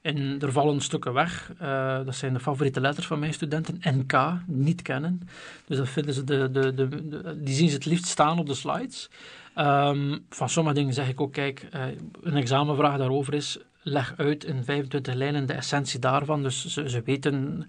En 0.00 0.40
er 0.40 0.52
vallen 0.52 0.80
stukken 0.80 1.12
weg. 1.12 1.52
Uh, 1.62 2.04
dat 2.04 2.14
zijn 2.14 2.32
de 2.32 2.40
favoriete 2.40 2.80
letters 2.80 3.06
van 3.06 3.18
mijn 3.18 3.34
studenten. 3.34 3.80
NK, 3.80 4.32
niet 4.46 4.82
kennen. 4.82 5.28
Dus 5.66 5.76
dat 5.76 5.88
vinden 5.88 6.14
ze 6.14 6.24
de, 6.24 6.50
de, 6.50 6.74
de, 6.74 7.42
die 7.42 7.54
zien 7.54 7.68
ze 7.68 7.74
het 7.74 7.84
liefst 7.84 8.06
staan 8.06 8.38
op 8.38 8.46
de 8.46 8.54
slides. 8.54 9.10
Um, 9.56 10.24
van 10.28 10.48
sommige 10.48 10.74
dingen 10.74 10.94
zeg 10.94 11.08
ik 11.08 11.20
ook, 11.20 11.32
kijk, 11.32 11.68
uh, 11.74 11.82
een 12.22 12.36
examenvraag 12.36 12.98
daarover 12.98 13.34
is, 13.34 13.58
leg 13.82 14.14
uit 14.16 14.44
in 14.44 14.64
25 14.64 15.14
lijnen 15.14 15.46
de 15.46 15.52
essentie 15.52 15.98
daarvan. 15.98 16.42
Dus 16.42 16.66
ze, 16.66 16.88
ze, 16.90 17.02
weten, 17.02 17.68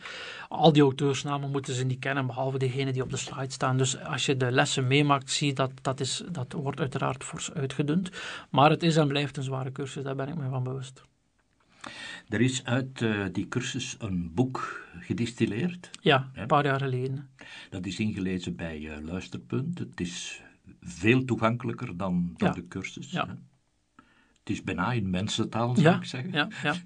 al 0.50 0.74
die 0.74 0.82
auteursnamen 0.82 1.52
moeten 1.52 1.74
ze 1.74 1.84
niet 1.84 2.00
kennen, 2.00 2.26
behalve 2.26 2.58
degene 2.58 2.92
die 2.92 3.04
op 3.04 3.10
de 3.10 3.18
slide 3.18 3.52
staan. 3.52 3.78
Dus 3.78 4.04
als 4.04 4.26
je 4.26 4.38
de 4.38 4.52
lessen 4.52 4.88
meemaakt, 4.88 5.32
zie 5.32 5.48
je 5.48 5.54
dat 5.54 5.72
dat, 5.82 6.00
is, 6.00 6.24
dat 6.32 6.54
wordt 6.54 6.80
uiteraard 6.80 7.24
fors 7.24 7.54
uitgedund. 7.54 8.10
Maar 8.50 8.70
het 8.70 8.84
is 8.84 8.96
en 8.96 9.08
blijft 9.08 9.38
een 9.38 9.44
zware 9.44 9.72
cursus, 9.72 10.04
daar 10.04 10.16
ben 10.16 10.28
ik 10.28 10.36
me 10.36 10.50
van 10.50 10.64
bewust. 10.64 11.10
Er 12.28 12.42
is 12.42 12.66
uit 12.66 13.02
uh, 13.02 13.26
die 13.32 13.48
cursus 13.48 13.96
een 14.00 14.34
boek 14.34 14.86
gedistilleerd. 15.00 15.90
Ja, 16.02 16.32
een 16.34 16.48
paar 16.48 16.66
jaar 16.66 16.80
geleden. 16.80 17.30
Dat 17.70 17.86
is 17.86 18.00
ingelezen 18.00 18.56
bij 18.56 18.80
uh, 18.80 18.98
Luisterpunt. 19.02 19.80
Het 19.80 20.00
is 20.00 20.42
veel 20.82 21.26
toegankelijker 21.26 21.98
dan, 21.98 22.34
dan 22.38 22.48
ja. 22.48 22.54
de 22.54 22.68
cursus. 22.68 23.12
Ja. 23.12 23.28
Hè? 23.28 23.34
Het 24.40 24.50
is 24.50 24.64
bijna 24.64 24.92
in 24.92 25.10
mensentaal, 25.10 25.76
zou 25.76 25.88
ja, 25.88 25.96
ik 25.96 26.06
zeggen. 26.06 26.32
Ja, 26.32 26.48
ja. 26.64 26.76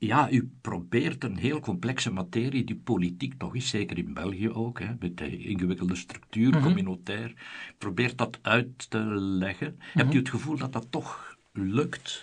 Ja, 0.00 0.30
u 0.30 0.50
probeert 0.60 1.24
een 1.24 1.36
heel 1.36 1.60
complexe 1.60 2.10
materie, 2.12 2.64
die 2.64 2.76
politiek 2.76 3.34
toch 3.38 3.54
is, 3.54 3.68
zeker 3.68 3.98
in 3.98 4.14
België 4.14 4.50
ook, 4.50 4.78
hè, 4.80 4.86
met 4.98 5.16
de 5.16 5.38
ingewikkelde 5.38 5.94
structuur, 5.94 6.50
Mhm. 6.50 6.62
communautair, 6.62 7.32
probeert 7.78 8.18
dat 8.18 8.38
uit 8.42 8.90
te 8.90 8.98
leggen. 9.14 9.78
Hebt 9.80 10.14
u 10.14 10.18
het 10.18 10.28
gevoel 10.28 10.56
dat 10.56 10.72
dat 10.72 10.86
toch 10.90 11.36
lukt? 11.52 12.20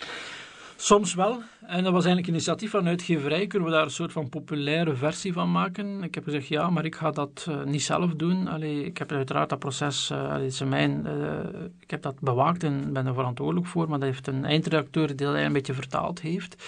Soms 0.76 1.14
wel. 1.14 1.42
En 1.66 1.84
dat 1.84 1.92
was 1.92 2.04
eigenlijk 2.04 2.26
een 2.26 2.32
initiatief 2.32 2.70
van 2.70 2.88
uitgeverij. 2.88 3.46
Kunnen 3.46 3.68
we 3.68 3.74
daar 3.74 3.84
een 3.84 3.90
soort 3.90 4.12
van 4.12 4.28
populaire 4.28 4.94
versie 4.94 5.32
van 5.32 5.50
maken? 5.50 6.02
Ik 6.02 6.14
heb 6.14 6.24
gezegd 6.24 6.46
ja, 6.46 6.70
maar 6.70 6.84
ik 6.84 6.94
ga 6.94 7.10
dat 7.10 7.46
uh, 7.48 7.62
niet 7.64 7.82
zelf 7.82 8.14
doen. 8.14 8.48
Allee, 8.48 8.84
ik 8.84 8.98
heb 8.98 9.12
uiteraard 9.12 9.48
dat 9.48 9.58
proces, 9.58 10.10
uh, 10.10 10.32
allee, 10.32 10.46
is 10.46 10.60
mijn, 10.60 11.06
uh, 11.06 11.62
ik 11.80 11.90
heb 11.90 12.02
dat 12.02 12.20
bewaakt 12.20 12.62
en 12.62 12.92
ben 12.92 13.06
er 13.06 13.14
verantwoordelijk 13.14 13.66
voor. 13.66 13.88
Maar 13.88 13.98
dat 13.98 14.08
heeft 14.08 14.26
een 14.26 14.44
eindredacteur 14.44 15.06
die 15.06 15.26
dat 15.26 15.34
een 15.34 15.52
beetje 15.52 15.74
vertaald 15.74 16.20
heeft. 16.20 16.64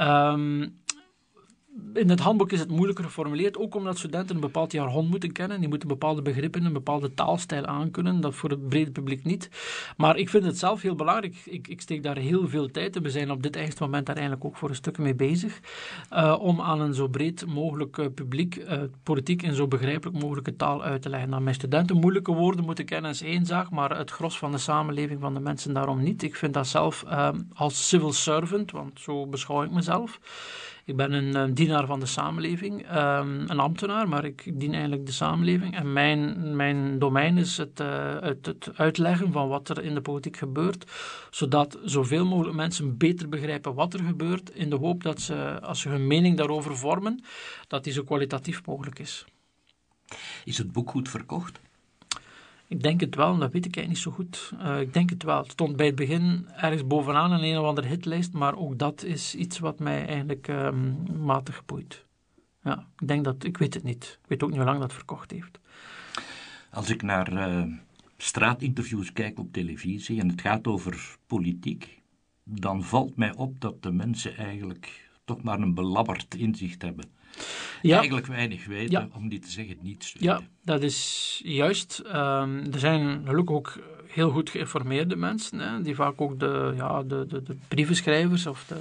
Um, 0.00 0.76
in 1.94 2.10
het 2.10 2.20
handboek 2.20 2.52
is 2.52 2.58
het 2.58 2.70
moeilijker 2.70 3.04
geformuleerd, 3.04 3.58
ook 3.58 3.74
omdat 3.74 3.98
studenten 3.98 4.34
een 4.34 4.40
bepaald 4.40 4.72
jargon 4.72 5.08
moeten 5.08 5.32
kennen. 5.32 5.60
Die 5.60 5.68
moeten 5.68 5.88
bepaalde 5.88 6.22
begrippen, 6.22 6.64
een 6.64 6.72
bepaalde 6.72 7.14
taalstijl 7.14 7.66
aankunnen. 7.66 8.20
Dat 8.20 8.34
voor 8.34 8.50
het 8.50 8.68
brede 8.68 8.90
publiek 8.90 9.24
niet. 9.24 9.50
Maar 9.96 10.16
ik 10.16 10.28
vind 10.28 10.44
het 10.44 10.58
zelf 10.58 10.82
heel 10.82 10.94
belangrijk. 10.94 11.36
Ik, 11.44 11.68
ik 11.68 11.80
steek 11.80 12.02
daar 12.02 12.16
heel 12.16 12.48
veel 12.48 12.70
tijd 12.70 12.96
in. 12.96 13.02
We 13.02 13.10
zijn 13.10 13.30
op 13.30 13.42
dit 13.42 13.56
eigen 13.56 13.76
moment 13.80 14.06
daar 14.06 14.16
eigenlijk 14.16 14.46
ook 14.46 14.56
voor 14.56 14.68
een 14.68 14.74
stuk 14.74 14.98
mee 14.98 15.14
bezig. 15.14 15.60
Uh, 16.12 16.36
om 16.40 16.60
aan 16.60 16.80
een 16.80 16.94
zo 16.94 17.08
breed 17.08 17.46
mogelijk 17.46 17.96
uh, 17.96 18.06
publiek 18.14 18.56
uh, 18.56 18.82
politiek 19.02 19.42
in 19.42 19.54
zo 19.54 19.68
begrijpelijk 19.68 20.22
mogelijke 20.22 20.56
taal 20.56 20.82
uit 20.82 21.02
te 21.02 21.08
leggen. 21.08 21.30
Dat 21.30 21.40
mijn 21.40 21.54
studenten 21.54 21.96
moeilijke 21.96 22.32
woorden 22.32 22.64
moeten 22.64 22.84
kennen 22.84 23.10
is 23.10 23.22
één 23.22 23.46
zaak, 23.46 23.70
maar 23.70 23.98
het 23.98 24.10
gros 24.10 24.38
van 24.38 24.50
de 24.52 24.58
samenleving 24.58 25.20
van 25.20 25.34
de 25.34 25.40
mensen 25.40 25.74
daarom 25.74 26.02
niet. 26.02 26.22
Ik 26.22 26.36
vind 26.36 26.54
dat 26.54 26.66
zelf 26.66 27.04
als 27.54 27.88
civil 27.88 28.12
servant, 28.12 28.70
want 28.70 29.00
zo 29.00 29.26
beschouw 29.26 29.62
ik 29.62 29.70
mezelf. 29.70 30.20
Ik 30.88 30.96
ben 30.96 31.12
een, 31.12 31.34
een, 31.34 31.54
dienaar 31.54 31.86
van 31.86 32.00
de 32.00 32.06
samenleving, 32.06 32.96
um, 32.96 33.44
een 33.50 33.58
ambtenaar, 33.58 34.08
maar 34.08 34.24
ik 34.24 34.60
dien 34.60 34.72
eigenlijk 34.72 35.06
de 35.06 35.12
samenleving. 35.12 35.76
En 35.76 35.92
mijn, 35.92 36.56
mijn 36.56 36.98
domein 36.98 37.38
is 37.38 37.56
het, 37.56 37.80
uh, 37.80 38.20
het, 38.20 38.46
het, 38.46 38.70
uitleggen 38.74 39.32
van 39.32 39.48
wat 39.48 39.68
er 39.68 39.82
in 39.82 39.94
de 39.94 40.00
politiek 40.00 40.36
gebeurt, 40.36 40.90
zodat 41.30 41.78
zoveel 41.84 42.26
mogelijk 42.26 42.56
mensen 42.56 42.96
beter 42.96 43.28
begrijpen 43.28 43.74
wat 43.74 43.94
er 43.94 44.04
gebeurt, 44.04 44.50
in 44.50 44.70
de 44.70 44.76
hoop 44.76 45.02
dat 45.02 45.20
ze, 45.20 45.60
als 45.60 45.80
ze 45.80 45.88
hun 45.88 46.06
mening 46.06 46.36
daarover 46.36 46.76
vormen, 46.76 47.24
dat 47.66 47.84
die 47.84 47.92
zo 47.92 48.02
kwalitatief 48.02 48.66
mogelijk 48.66 48.98
is. 48.98 49.24
Is 50.44 50.58
het 50.58 50.72
boek 50.72 50.90
goed 50.90 51.08
verkocht? 51.08 51.60
Ik 52.68 52.82
denk 52.82 53.00
het 53.00 53.14
wel, 53.14 53.38
dat 53.38 53.52
weet 53.52 53.66
ik 53.66 53.76
eigenlijk 53.76 53.88
niet 53.88 53.98
zo 53.98 54.10
goed. 54.10 54.52
Uh, 54.60 54.80
ik 54.80 54.92
denk 54.92 55.10
het 55.10 55.22
wel. 55.22 55.38
Het 55.42 55.50
stond 55.50 55.76
bij 55.76 55.86
het 55.86 55.94
begin 55.94 56.46
ergens 56.56 56.86
bovenaan 56.86 57.32
in 57.32 57.52
een 57.52 57.60
of 57.60 57.66
andere 57.66 57.86
hitlijst, 57.86 58.32
maar 58.32 58.56
ook 58.56 58.78
dat 58.78 59.02
is 59.02 59.34
iets 59.34 59.58
wat 59.58 59.78
mij 59.78 60.06
eigenlijk 60.06 60.48
um, 60.48 60.96
matig 61.20 61.64
boeit. 61.64 62.04
ja. 62.62 62.86
Ik 62.98 63.08
denk 63.08 63.24
dat, 63.24 63.44
ik 63.44 63.58
weet 63.58 63.74
het 63.74 63.82
niet. 63.82 64.18
Ik 64.22 64.28
weet 64.28 64.42
ook 64.42 64.48
niet 64.48 64.58
hoe 64.58 64.66
lang 64.66 64.80
dat 64.80 64.92
verkocht 64.92 65.30
heeft. 65.30 65.58
Als 66.70 66.90
ik 66.90 67.02
naar 67.02 67.32
uh, 67.32 67.72
straatinterviews 68.16 69.12
kijk 69.12 69.38
op 69.38 69.52
televisie 69.52 70.20
en 70.20 70.28
het 70.28 70.40
gaat 70.40 70.66
over 70.66 71.16
politiek, 71.26 72.02
dan 72.44 72.84
valt 72.84 73.16
mij 73.16 73.34
op 73.34 73.60
dat 73.60 73.82
de 73.82 73.92
mensen 73.92 74.36
eigenlijk 74.36 75.10
toch 75.24 75.42
maar 75.42 75.60
een 75.60 75.74
belabberd 75.74 76.34
inzicht 76.34 76.82
hebben. 76.82 77.04
Ja. 77.82 77.96
Eigenlijk 77.96 78.26
weinig 78.26 78.66
weten, 78.66 79.10
om 79.14 79.28
niet 79.28 79.42
te 79.42 79.50
zeggen 79.50 79.76
niets 79.82 80.12
weten. 80.12 80.28
Ja, 80.28 80.40
dat 80.64 80.82
is 80.82 81.40
juist. 81.44 82.02
Um, 82.06 82.72
er 82.72 82.78
zijn 82.78 83.22
gelukkig 83.26 83.56
ook 83.56 83.78
heel 84.08 84.30
goed 84.30 84.50
geïnformeerde 84.50 85.16
mensen, 85.16 85.58
hè, 85.58 85.82
die 85.82 85.94
vaak 85.94 86.20
ook 86.20 86.40
de, 86.40 86.72
ja, 86.76 87.02
de, 87.02 87.26
de, 87.26 87.42
de 87.42 87.56
brievenschrijvers 87.68 88.46
of 88.46 88.64
de, 88.68 88.74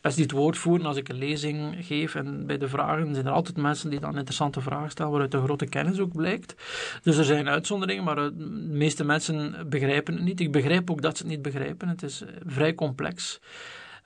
best 0.00 0.16
die 0.16 0.24
het 0.24 0.34
woord 0.34 0.58
voeren 0.58 0.86
als 0.86 0.96
ik 0.96 1.08
een 1.08 1.18
lezing 1.18 1.76
geef. 1.86 2.14
En 2.14 2.46
bij 2.46 2.58
de 2.58 2.68
vragen 2.68 3.14
zijn 3.14 3.26
er 3.26 3.32
altijd 3.32 3.56
mensen 3.56 3.90
die 3.90 4.00
dan 4.00 4.16
interessante 4.16 4.60
vragen 4.60 4.90
stellen, 4.90 5.10
waaruit 5.10 5.32
de 5.32 5.42
grote 5.42 5.66
kennis 5.66 5.98
ook 5.98 6.12
blijkt. 6.12 6.54
Dus 7.02 7.16
er 7.16 7.24
zijn 7.24 7.48
uitzonderingen, 7.48 8.04
maar 8.04 8.16
de 8.16 8.32
meeste 8.70 9.04
mensen 9.04 9.68
begrijpen 9.68 10.14
het 10.14 10.22
niet. 10.22 10.40
Ik 10.40 10.52
begrijp 10.52 10.90
ook 10.90 11.02
dat 11.02 11.16
ze 11.16 11.22
het 11.22 11.32
niet 11.32 11.42
begrijpen. 11.42 11.88
Het 11.88 12.02
is 12.02 12.22
vrij 12.46 12.74
complex. 12.74 13.40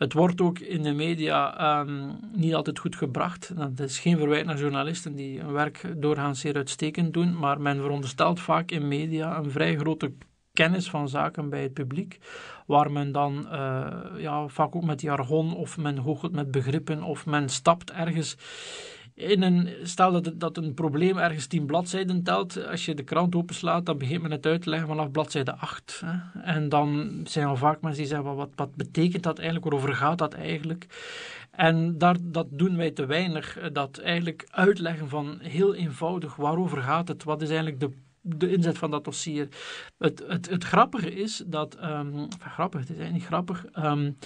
Het 0.00 0.12
wordt 0.12 0.40
ook 0.40 0.58
in 0.58 0.82
de 0.82 0.92
media 0.92 1.58
ehm, 1.58 2.10
niet 2.32 2.54
altijd 2.54 2.78
goed 2.78 2.96
gebracht. 2.96 3.52
Dat 3.56 3.80
is 3.80 3.98
geen 3.98 4.18
verwijt 4.18 4.46
naar 4.46 4.58
journalisten 4.58 5.14
die 5.14 5.40
hun 5.40 5.52
werk 5.52 5.92
doorgaans 5.96 6.40
zeer 6.40 6.56
uitstekend 6.56 7.14
doen, 7.14 7.38
maar 7.38 7.60
men 7.60 7.80
veronderstelt 7.80 8.40
vaak 8.40 8.70
in 8.70 8.88
media 8.88 9.38
een 9.38 9.50
vrij 9.50 9.76
grote 9.76 10.12
kennis 10.52 10.90
van 10.90 11.08
zaken 11.08 11.48
bij 11.50 11.62
het 11.62 11.72
publiek, 11.72 12.18
waar 12.66 12.92
men 12.92 13.12
dan 13.12 13.46
uh, 13.52 13.96
ja, 14.16 14.48
vaak 14.48 14.76
ook 14.76 14.84
met 14.84 15.00
jargon 15.00 15.56
of 15.56 15.76
men 15.76 16.02
goochelt 16.02 16.32
met 16.32 16.50
begrippen 16.50 17.02
of 17.02 17.26
men 17.26 17.48
stapt 17.48 17.90
ergens 17.90 18.36
stel 19.82 20.22
dat, 20.36 20.56
een 20.56 20.74
probleem 20.74 21.18
ergens 21.18 21.46
tien 21.46 21.66
bladzijden 21.66 22.22
telt, 22.22 22.66
als 22.66 22.84
je 22.84 22.94
de 22.94 23.02
krant 23.02 23.34
openslaat, 23.34 23.86
dan 23.86 23.98
begint 23.98 24.22
men 24.22 24.30
het 24.30 24.46
uit 24.46 24.62
te 24.62 24.70
leggen 24.70 24.88
vanaf 24.88 25.10
bladzijde 25.10 25.56
8. 25.56 26.02
Hè. 26.04 26.40
En 26.42 26.68
dan 26.68 27.20
zijn 27.24 27.48
er 27.48 27.58
vaak 27.58 27.80
mensen 27.80 28.02
die 28.02 28.10
zeggen, 28.10 28.34
wat, 28.34 28.50
wat 28.54 28.74
betekent 28.74 29.22
dat 29.22 29.38
eigenlijk, 29.38 29.70
waarover 29.70 29.94
gaat 29.94 30.18
dat 30.18 30.34
eigenlijk? 30.34 30.86
En 31.50 31.98
daar, 31.98 32.16
dat 32.22 32.46
doen 32.50 32.76
wij 32.76 32.90
te 32.90 33.06
weinig, 33.06 33.58
dat 33.72 33.98
eigenlijk 33.98 34.48
uitleggen 34.50 35.08
van 35.08 35.38
heel 35.40 35.74
eenvoudig, 35.74 36.36
waarover 36.36 36.82
gaat 36.82 37.08
het, 37.08 37.24
wat 37.24 37.42
is 37.42 37.48
eigenlijk 37.48 37.80
de 37.80 37.90
de 38.22 38.52
inzet 38.52 38.78
van 38.78 38.90
dat 38.90 39.04
dossier. 39.04 39.48
Het, 39.98 40.24
het, 40.26 40.50
het 40.50 40.64
grappige 40.64 41.14
is 41.14 41.42
dat, 41.46 41.76
um, 41.82 42.28
grappig, 42.38 42.80
het 42.80 42.90
is 42.90 42.96
eigenlijk 42.96 43.12
niet 43.12 43.24
grappig. 43.24 43.64
Um, 43.76 44.16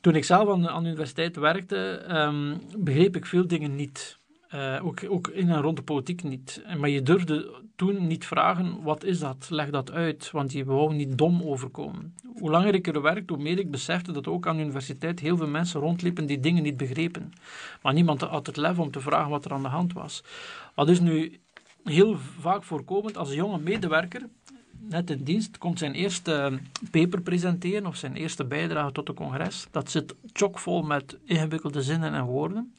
toen 0.00 0.14
ik 0.14 0.24
zelf 0.24 0.48
aan, 0.48 0.68
aan 0.68 0.82
de 0.82 0.88
universiteit 0.88 1.36
werkte, 1.36 2.04
um, 2.10 2.60
begreep 2.78 3.16
ik 3.16 3.26
veel 3.26 3.46
dingen 3.46 3.74
niet. 3.76 4.18
Uh, 4.54 4.86
ook, 4.86 5.00
ook 5.08 5.28
in 5.28 5.50
en 5.50 5.62
rond 5.62 5.76
de 5.76 5.82
politiek 5.82 6.22
niet. 6.22 6.62
Maar 6.78 6.88
je 6.88 7.02
durfde 7.02 7.62
toen 7.76 8.06
niet 8.06 8.26
vragen, 8.26 8.82
wat 8.82 9.04
is 9.04 9.18
dat? 9.18 9.46
Leg 9.50 9.70
dat 9.70 9.92
uit, 9.92 10.30
want 10.30 10.52
je 10.52 10.64
wou 10.64 10.94
niet 10.94 11.18
dom 11.18 11.42
overkomen. 11.42 12.14
Hoe 12.34 12.50
langer 12.50 12.74
ik 12.74 12.86
er 12.86 13.02
werkte, 13.02 13.32
hoe 13.34 13.42
meer 13.42 13.58
ik 13.58 13.70
besefte 13.70 14.12
dat 14.12 14.26
ook 14.26 14.46
aan 14.46 14.56
de 14.56 14.62
universiteit 14.62 15.20
heel 15.20 15.36
veel 15.36 15.46
mensen 15.46 15.80
rondliepen 15.80 16.26
die 16.26 16.40
dingen 16.40 16.62
niet 16.62 16.76
begrepen. 16.76 17.32
Maar 17.82 17.92
niemand 17.92 18.20
had 18.20 18.46
het 18.46 18.56
lef 18.56 18.78
om 18.78 18.90
te 18.90 19.00
vragen 19.00 19.30
wat 19.30 19.44
er 19.44 19.52
aan 19.52 19.62
de 19.62 19.68
hand 19.68 19.92
was. 19.92 20.22
Wat 20.74 20.88
is 20.88 21.00
nu 21.00 21.40
heel 21.84 22.16
vaak 22.40 22.62
voorkomend 22.62 23.16
als 23.16 23.28
een 23.28 23.36
jonge 23.36 23.58
medewerker 23.58 24.22
net 24.88 25.10
in 25.10 25.24
dienst 25.24 25.58
komt 25.58 25.78
zijn 25.78 25.94
eerste 25.94 26.58
paper 26.90 27.20
presenteren 27.20 27.86
of 27.86 27.96
zijn 27.96 28.16
eerste 28.16 28.44
bijdrage 28.44 28.92
tot 28.92 29.06
de 29.06 29.14
congres. 29.14 29.66
Dat 29.70 29.90
zit 29.90 30.14
chockvol 30.32 30.82
met 30.82 31.18
ingewikkelde 31.24 31.82
zinnen 31.82 32.14
en 32.14 32.24
woorden 32.24 32.74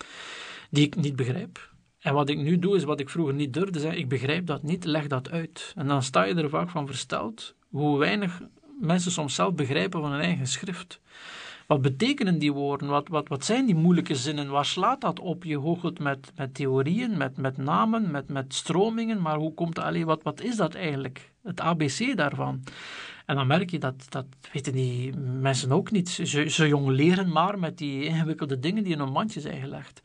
die 0.76 0.86
ik 0.86 0.96
niet 0.96 1.16
begrijp. 1.16 1.74
En 2.00 2.14
wat 2.14 2.30
ik 2.30 2.38
nu 2.38 2.60
doe 2.60 2.76
is 2.76 2.84
wat 2.84 3.00
ik 3.00 3.10
vroeger 3.10 3.34
niet 3.34 3.54
durfde 3.54 3.80
zeggen. 3.80 4.00
Ik 4.00 4.10
begrijp 4.10 4.46
dat 4.46 4.64
niet, 4.64 4.86
leg 4.86 5.08
dat 5.08 5.30
uit. 5.32 5.74
En 5.76 5.88
dan 5.88 6.04
sta 6.04 6.24
je 6.24 6.34
er 6.34 6.50
vaak 6.50 6.70
van 6.70 6.88
versteld 6.88 7.56
hoe 7.70 7.98
weinig 7.98 8.42
mensen 8.80 9.12
soms 9.12 9.36
zelf 9.36 9.54
begrijpen 9.54 10.02
van 10.02 10.12
hun 10.12 10.22
eigen 10.22 10.48
schrift. 10.48 11.00
Wat 11.68 11.82
betekenen 11.82 12.40
die 12.40 12.54
woorden? 12.54 12.88
Wat, 12.88 13.08
wat, 13.08 13.28
wat 13.28 13.46
zijn 13.46 13.66
die 13.66 13.76
moeilijke 13.76 14.16
zinnen? 14.16 14.50
Waar 14.50 14.66
slaat 14.66 15.02
dat 15.02 15.20
op? 15.20 15.44
Je 15.44 15.58
hoogelt 15.58 16.00
met, 16.00 16.32
met 16.36 16.54
theorieën, 16.54 17.18
met, 17.18 17.38
met 17.38 17.58
namen, 17.58 18.12
met, 18.12 18.30
met 18.30 18.54
stromingen, 18.54 19.22
maar 19.22 19.38
hoe 19.38 19.54
komt 19.54 19.76
dat? 19.76 19.86
Allee, 19.86 20.06
wat, 20.06 20.24
wat 20.24 20.42
is 20.42 20.56
dat 20.56 20.74
eigenlijk? 20.74 21.32
Het 21.44 21.62
ABC 21.62 22.18
daarvan. 22.18 22.64
En 23.26 23.36
dan 23.36 23.48
merk 23.48 23.70
je 23.70 23.80
dat, 23.80 24.06
dat 24.10 24.26
weten 24.52 24.74
die 24.74 25.18
mensen 25.18 25.72
ook 25.72 25.92
niet. 25.92 26.10
Ze, 26.10 26.50
ze 26.50 26.68
jong 26.68 26.88
leren 26.88 27.32
maar 27.32 27.60
met 27.60 27.78
die 27.78 28.04
ingewikkelde 28.04 28.60
dingen 28.60 28.84
die 28.84 28.94
in 28.94 29.00
hun 29.00 29.12
mandje 29.12 29.42
zijn 29.42 29.62
gelegd. 29.62 30.02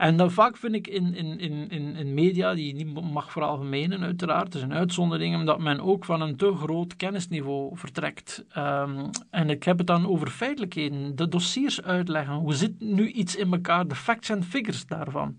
En 0.00 0.16
dan 0.16 0.30
vaak 0.30 0.56
vind 0.56 0.74
ik 0.74 0.86
in, 0.86 1.14
in, 1.14 1.38
in, 1.40 1.96
in, 1.96 2.14
media, 2.14 2.54
die 2.54 2.66
je 2.66 2.84
niet 2.84 3.12
mag 3.12 3.32
veralgemenen 3.32 4.02
uiteraard, 4.02 4.52
er 4.52 4.58
zijn 4.58 4.72
uitzonderingen, 4.72 5.46
dat 5.46 5.58
men 5.58 5.80
ook 5.80 6.04
van 6.04 6.20
een 6.20 6.36
te 6.36 6.54
groot 6.54 6.96
kennisniveau 6.96 7.76
vertrekt. 7.76 8.44
Um, 8.58 9.10
en 9.30 9.50
ik 9.50 9.64
heb 9.64 9.78
het 9.78 9.86
dan 9.86 10.08
over 10.08 10.30
feitelijkheden, 10.30 11.16
de 11.16 11.28
dossiers 11.28 11.82
uitleggen. 11.82 12.34
Hoe 12.34 12.54
zit 12.54 12.80
nu 12.80 13.10
iets 13.10 13.36
in 13.36 13.52
elkaar, 13.52 13.88
de 13.88 13.94
facts 13.94 14.28
en 14.28 14.44
figures 14.44 14.86
daarvan. 14.86 15.36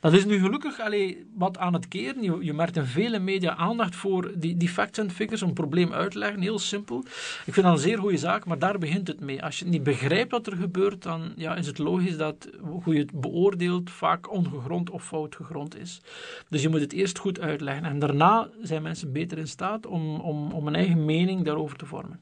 Dat 0.00 0.12
is 0.12 0.24
nu 0.24 0.38
gelukkig 0.38 0.80
allee, 0.80 1.26
wat 1.34 1.58
aan 1.58 1.72
het 1.72 1.88
keren. 1.88 2.22
Je, 2.22 2.38
je 2.40 2.52
merkt 2.52 2.76
in 2.76 2.84
vele 2.84 3.18
media 3.18 3.56
aandacht 3.56 3.96
voor 3.96 4.32
die, 4.36 4.56
die 4.56 4.68
facts 4.68 4.98
en 4.98 5.10
figures, 5.10 5.40
een 5.40 5.52
probleem 5.52 5.92
uitleggen, 5.92 6.40
heel 6.40 6.58
simpel. 6.58 6.98
Ik 7.46 7.52
vind 7.52 7.66
dat 7.66 7.74
een 7.74 7.82
zeer 7.82 7.98
goede 7.98 8.16
zaak, 8.16 8.44
maar 8.44 8.58
daar 8.58 8.78
begint 8.78 9.08
het 9.08 9.20
mee. 9.20 9.42
Als 9.42 9.58
je 9.58 9.64
niet 9.64 9.82
begrijpt 9.82 10.30
wat 10.30 10.46
er 10.46 10.56
gebeurt, 10.56 11.02
dan 11.02 11.32
ja, 11.36 11.54
is 11.56 11.66
het 11.66 11.78
logisch 11.78 12.16
dat 12.16 12.48
hoe 12.60 12.94
je 12.94 13.00
het 13.00 13.20
beoordeelt 13.20 13.90
vaak 14.04 14.30
ongegrond 14.30 14.90
of 14.90 15.06
fout 15.06 15.36
gegrond 15.36 15.76
is. 15.76 16.00
Dus 16.48 16.62
je 16.62 16.68
moet 16.68 16.80
het 16.80 16.92
eerst 16.92 17.18
goed 17.18 17.40
uitleggen. 17.40 17.84
En 17.84 17.98
daarna 17.98 18.48
zijn 18.62 18.82
mensen 18.82 19.12
beter 19.12 19.38
in 19.38 19.48
staat 19.48 19.86
om, 19.86 20.20
om, 20.20 20.52
om 20.52 20.66
een 20.66 20.74
eigen 20.74 21.04
mening 21.04 21.44
daarover 21.44 21.76
te 21.76 21.86
vormen. 21.86 22.20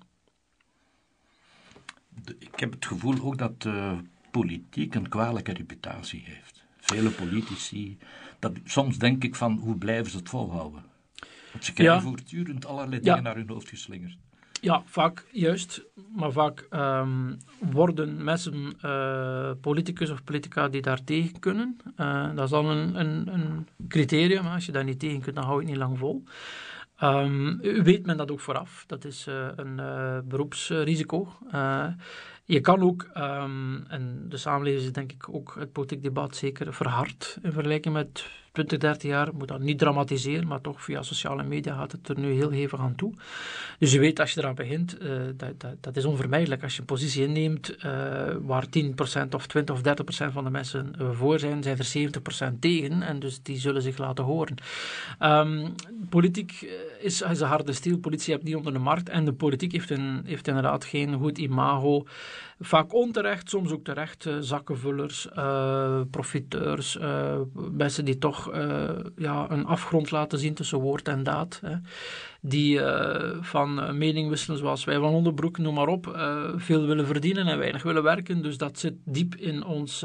Ik 2.39 2.61
heb 2.61 2.73
het 2.73 2.87
gevoel 2.87 3.21
ook 3.23 3.39
dat 3.39 3.65
uh, 3.67 3.99
politiek 4.31 4.95
een 4.95 5.09
kwalijke 5.09 5.53
reputatie 5.53 6.23
heeft. 6.27 6.65
Vele 6.77 7.11
politici, 7.11 7.99
dat, 8.39 8.53
soms 8.65 8.99
denk 8.99 9.25
ik 9.25 9.35
van 9.35 9.59
hoe 9.59 9.77
blijven 9.77 10.11
ze 10.11 10.17
het 10.17 10.29
volhouden? 10.29 10.85
Want 11.53 11.65
ze 11.65 11.73
krijgen 11.73 12.03
voortdurend 12.03 12.67
allerlei 12.67 13.01
dingen 13.01 13.23
naar 13.23 13.37
hun 13.37 13.49
hoofd 13.49 13.69
geslingerd. 13.69 14.19
Ja, 14.63 14.83
vaak 14.87 15.25
juist. 15.31 15.83
Maar 16.17 16.33
vaak 16.33 16.67
um, 16.71 17.37
worden 17.59 18.25
mensen, 18.25 18.77
uh, 18.85 19.51
politicus 19.61 20.11
of 20.11 20.25
politica, 20.25 20.69
die 20.69 20.83
daar 20.83 21.05
tegen 21.05 21.39
kunnen. 21.39 21.77
Uh, 21.97 22.35
dat 22.35 22.45
is 22.45 22.51
dan 22.51 22.67
een, 22.67 23.01
een, 23.01 23.29
een 23.35 23.69
criterium. 23.89 24.47
Als 24.47 24.67
je 24.67 24.73
daar 24.73 24.85
niet 24.85 24.99
tegen 24.99 25.21
kunt, 25.21 25.37
dan 25.37 25.45
hou 25.45 25.57
je 25.57 25.63
het 25.63 25.71
niet 25.71 25.85
lang 25.85 25.99
vol. 25.99 26.25
Um, 27.03 27.59
weet 27.61 28.07
men 28.07 28.17
dat 28.17 28.31
ook 28.31 28.41
vooraf. 28.41 28.85
Dat 28.87 29.05
is 29.05 29.27
uh, 29.29 29.49
een 29.57 29.77
beroepsrisico. 30.29 31.33
je 32.45 32.61
kan 32.61 32.83
ook, 32.83 33.11
um, 33.17 33.85
en 33.89 34.25
de 34.29 34.37
samenleving 34.37 34.85
is 34.85 34.93
denk 34.93 35.13
ik 35.13 35.29
ook 35.29 35.57
het 35.59 35.73
politiek 35.73 36.03
debat 36.03 36.37
zeker 36.37 36.75
verhard 36.75 37.39
in 37.43 37.53
vergelijking 37.53 37.95
met 37.95 38.27
20, 38.53 38.79
30 38.79 39.11
jaar, 39.11 39.35
moet 39.35 39.49
dat 39.49 39.61
niet 39.61 39.79
dramatiseren, 39.79 40.47
maar 40.47 40.61
toch 40.61 40.83
via 40.83 41.03
sociale 41.03 41.43
media 41.43 41.77
gaat 41.77 41.93
het 41.93 42.09
er 42.09 42.19
nu 42.19 42.33
heel 42.33 42.51
hevig 42.51 42.81
aan 42.81 42.95
toe. 42.95 43.13
Dus 43.79 43.93
je 43.93 43.99
weet 43.99 44.21
als 44.21 44.33
je 44.33 44.41
eraan 44.41 44.55
begint, 44.55 45.03
uh, 45.03 45.11
dat, 45.37 45.61
dat, 45.61 45.75
dat, 45.81 45.97
is 45.97 46.05
onvermijdelijk. 46.05 46.63
Als 46.63 46.75
je 46.75 46.81
een 46.81 46.87
positie 46.87 47.27
inneemt 47.27 47.77
uh, 47.77 47.83
waar 48.41 48.65
10% 48.65 49.29
of 49.31 49.47
20 49.47 49.75
of 49.75 49.81
30% 50.29 50.33
van 50.33 50.45
de 50.45 50.51
mensen 50.51 50.93
uh, 51.01 51.11
voor 51.11 51.39
zijn, 51.39 51.63
zijn 51.63 51.79
er 51.79 52.53
70% 52.55 52.59
tegen 52.59 53.03
en 53.03 53.19
dus 53.19 53.43
die 53.43 53.59
zullen 53.59 53.83
zich 53.83 53.99
laten 53.99 54.25
horen. 54.25 54.55
Um, 55.21 55.75
politiek 56.09 56.67
is, 57.01 57.21
een 57.21 57.37
harde 57.37 57.73
stiel, 57.73 57.99
politie 57.99 58.33
hebt 58.33 58.45
niet 58.45 58.57
onder 58.57 58.73
de 58.73 58.79
markt 58.79 59.09
en 59.09 59.25
de 59.25 59.33
politiek 59.33 59.73
heeft, 59.73 59.91
een, 59.91 60.23
heeft 60.25 60.49
inderdaad 60.49 60.85
geen 60.85 61.15
goed 61.15 61.39
imago. 61.39 62.05
Vaak 62.65 62.95
onterecht, 62.95 63.51
soms 63.51 63.73
ook 63.73 63.85
terecht, 63.85 64.29
zakkenvullers, 64.41 65.29
profiteurs, 66.11 66.99
mensen 67.71 68.05
die 68.05 68.19
toch 68.19 68.55
uh, 68.55 68.91
ja, 69.17 69.51
een 69.51 69.67
afgrond 69.67 70.11
laten 70.11 70.39
zien 70.39 70.55
tussen 70.55 70.79
woord 70.79 71.09
en 71.09 71.23
daad. 71.23 71.61
Hè. 71.65 71.77
Die 72.41 72.81
van 73.41 73.99
mening 73.99 74.29
wisselen 74.29 74.59
zoals 74.59 74.85
wij 74.85 74.99
van 74.99 75.13
onderbroek, 75.13 75.59
noem 75.59 75.75
maar 75.75 75.89
op, 75.89 76.19
veel 76.57 76.87
willen 76.87 77.07
verdienen 77.07 77.47
en 77.47 77.59
weinig 77.59 77.83
willen 77.83 78.03
werken. 78.03 78.43
Dus 78.43 78.57
dat 78.57 78.79
zit 78.79 78.95
diep 79.05 79.35
in 79.35 79.65
ons, 79.65 80.03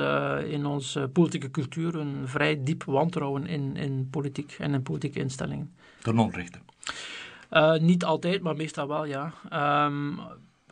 in 0.47 0.66
onze 0.66 1.10
politieke 1.14 1.51
cultuur, 1.51 1.95
een 1.95 2.28
vrij 2.28 2.64
diep 2.64 2.84
wantrouwen 2.84 3.47
in, 3.47 3.76
in 3.76 4.08
politiek 4.12 4.55
en 4.60 4.74
in 4.74 4.84
politieke 4.84 5.20
instellingen. 5.20 5.74
Ten 6.01 6.20
onrechte? 6.20 6.60
niet 7.80 8.03
altijd, 8.03 8.41
maar 8.41 8.55
meestal 8.55 8.88
wel, 8.88 9.05
ja. 9.05 9.34
Um, 9.86 10.20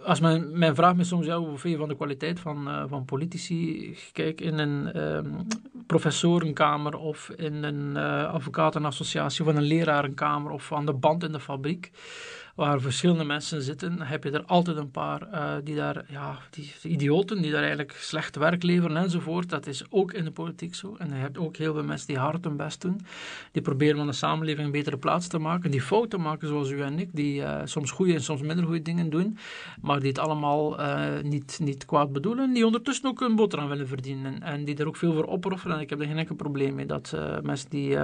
als 0.06 0.20
men, 0.20 0.58
men 0.58 0.76
vraagt 0.76 0.96
me 0.96 1.04
soms 1.04 1.26
ja, 1.26 1.38
hoe 1.38 1.70
je 1.70 1.78
van 1.78 1.88
de 1.88 1.96
kwaliteit 1.96 2.40
van, 2.40 2.68
uh, 2.68 2.84
van 2.88 3.06
politici. 3.06 3.98
Kijk, 4.12 4.42
in 4.42 4.58
een 4.58 5.02
um, 5.02 5.48
professorenkamer 5.88 6.98
of 6.98 7.30
in 7.30 7.64
een 7.64 7.94
uh, 7.96 8.34
advocatenassociatie 8.34 9.46
of 9.46 9.56
een 9.56 9.62
lerarenkamer 9.62 10.52
of 10.52 10.74
aan 10.74 10.86
de 10.86 10.94
band 10.94 11.24
in 11.24 11.32
de 11.32 11.40
fabriek. 11.40 11.92
Waar 12.56 12.82
verschillende 12.82 13.24
mensen 13.24 13.62
zitten, 13.62 14.02
heb 14.02 14.24
je 14.24 14.32
er 14.32 14.46
altijd 14.46 14.78
een 14.78 14.92
paar 14.92 15.28
uh, 15.34 15.54
die 15.64 15.76
daar, 15.76 16.06
ja, 16.08 16.38
die, 16.50 16.74
idioten, 16.84 17.42
die 17.42 17.52
daar 17.52 17.60
eigenlijk 17.60 17.92
slecht 17.92 18.36
werk 18.36 18.64
leveren 18.64 18.98
enzovoort. 18.98 19.50
Dat 19.50 19.68
is 19.68 19.84
ook 19.90 20.14
in 20.14 20.24
de 20.24 20.32
politiek 20.32 20.76
zo. 20.76 20.96
En 20.98 21.08
je 21.08 21.14
hebt 21.14 21.38
ook 21.38 21.58
heel 21.58 21.74
veel 21.74 21.84
mensen 21.84 22.08
die 22.08 22.18
hard 22.18 22.44
hun 22.44 22.58
best 22.58 22.82
doen. 22.82 23.02
Die 23.52 23.62
proberen 23.62 23.98
van 23.98 24.08
de 24.08 24.14
samenleving 24.14 24.66
een 24.66 24.72
betere 24.72 24.98
plaats 24.98 25.28
te 25.28 25.38
maken. 25.38 25.72
Die 25.72 25.82
fouten 25.82 26.22
maken 26.22 26.48
zoals 26.48 26.70
u 26.70 26.82
en 26.82 27.00
ik, 27.00 27.10
die 27.12 27.42
uh, 27.42 27.62
soms 27.64 27.92
goede 27.92 28.14
en 28.14 28.24
soms 28.24 28.42
minder 28.42 28.66
goede 28.66 28.82
dingen 28.82 29.10
doen. 29.10 29.38
Maar 29.82 30.00
die 30.00 30.08
het 30.08 30.20
allemaal 30.20 30.80
uh, 30.80 31.04
niet, 31.22 31.60
niet 31.62 31.86
kwaad 31.86 32.12
bedoelen. 32.12 32.54
Die 32.54 32.66
ondertussen 32.66 33.10
ook 33.10 33.22
een 33.22 33.36
boterham 33.36 33.70
willen 33.70 33.88
verdienen. 33.88 34.44
En 34.44 34.66
die 34.66 34.78
er 34.78 34.88
ook 34.88 34.98
veel 34.98 35.14
voor 35.14 35.28
opofferen. 35.28 35.76
En 35.76 35.82
ik 35.82 35.90
heb 35.90 36.00
er 36.00 36.08
geen 36.08 36.18
enkel 36.18 36.36
probleem 36.36 36.76
mee 36.76 36.86
dat 36.86 37.18
mensen 37.44 37.70
die 37.70 37.98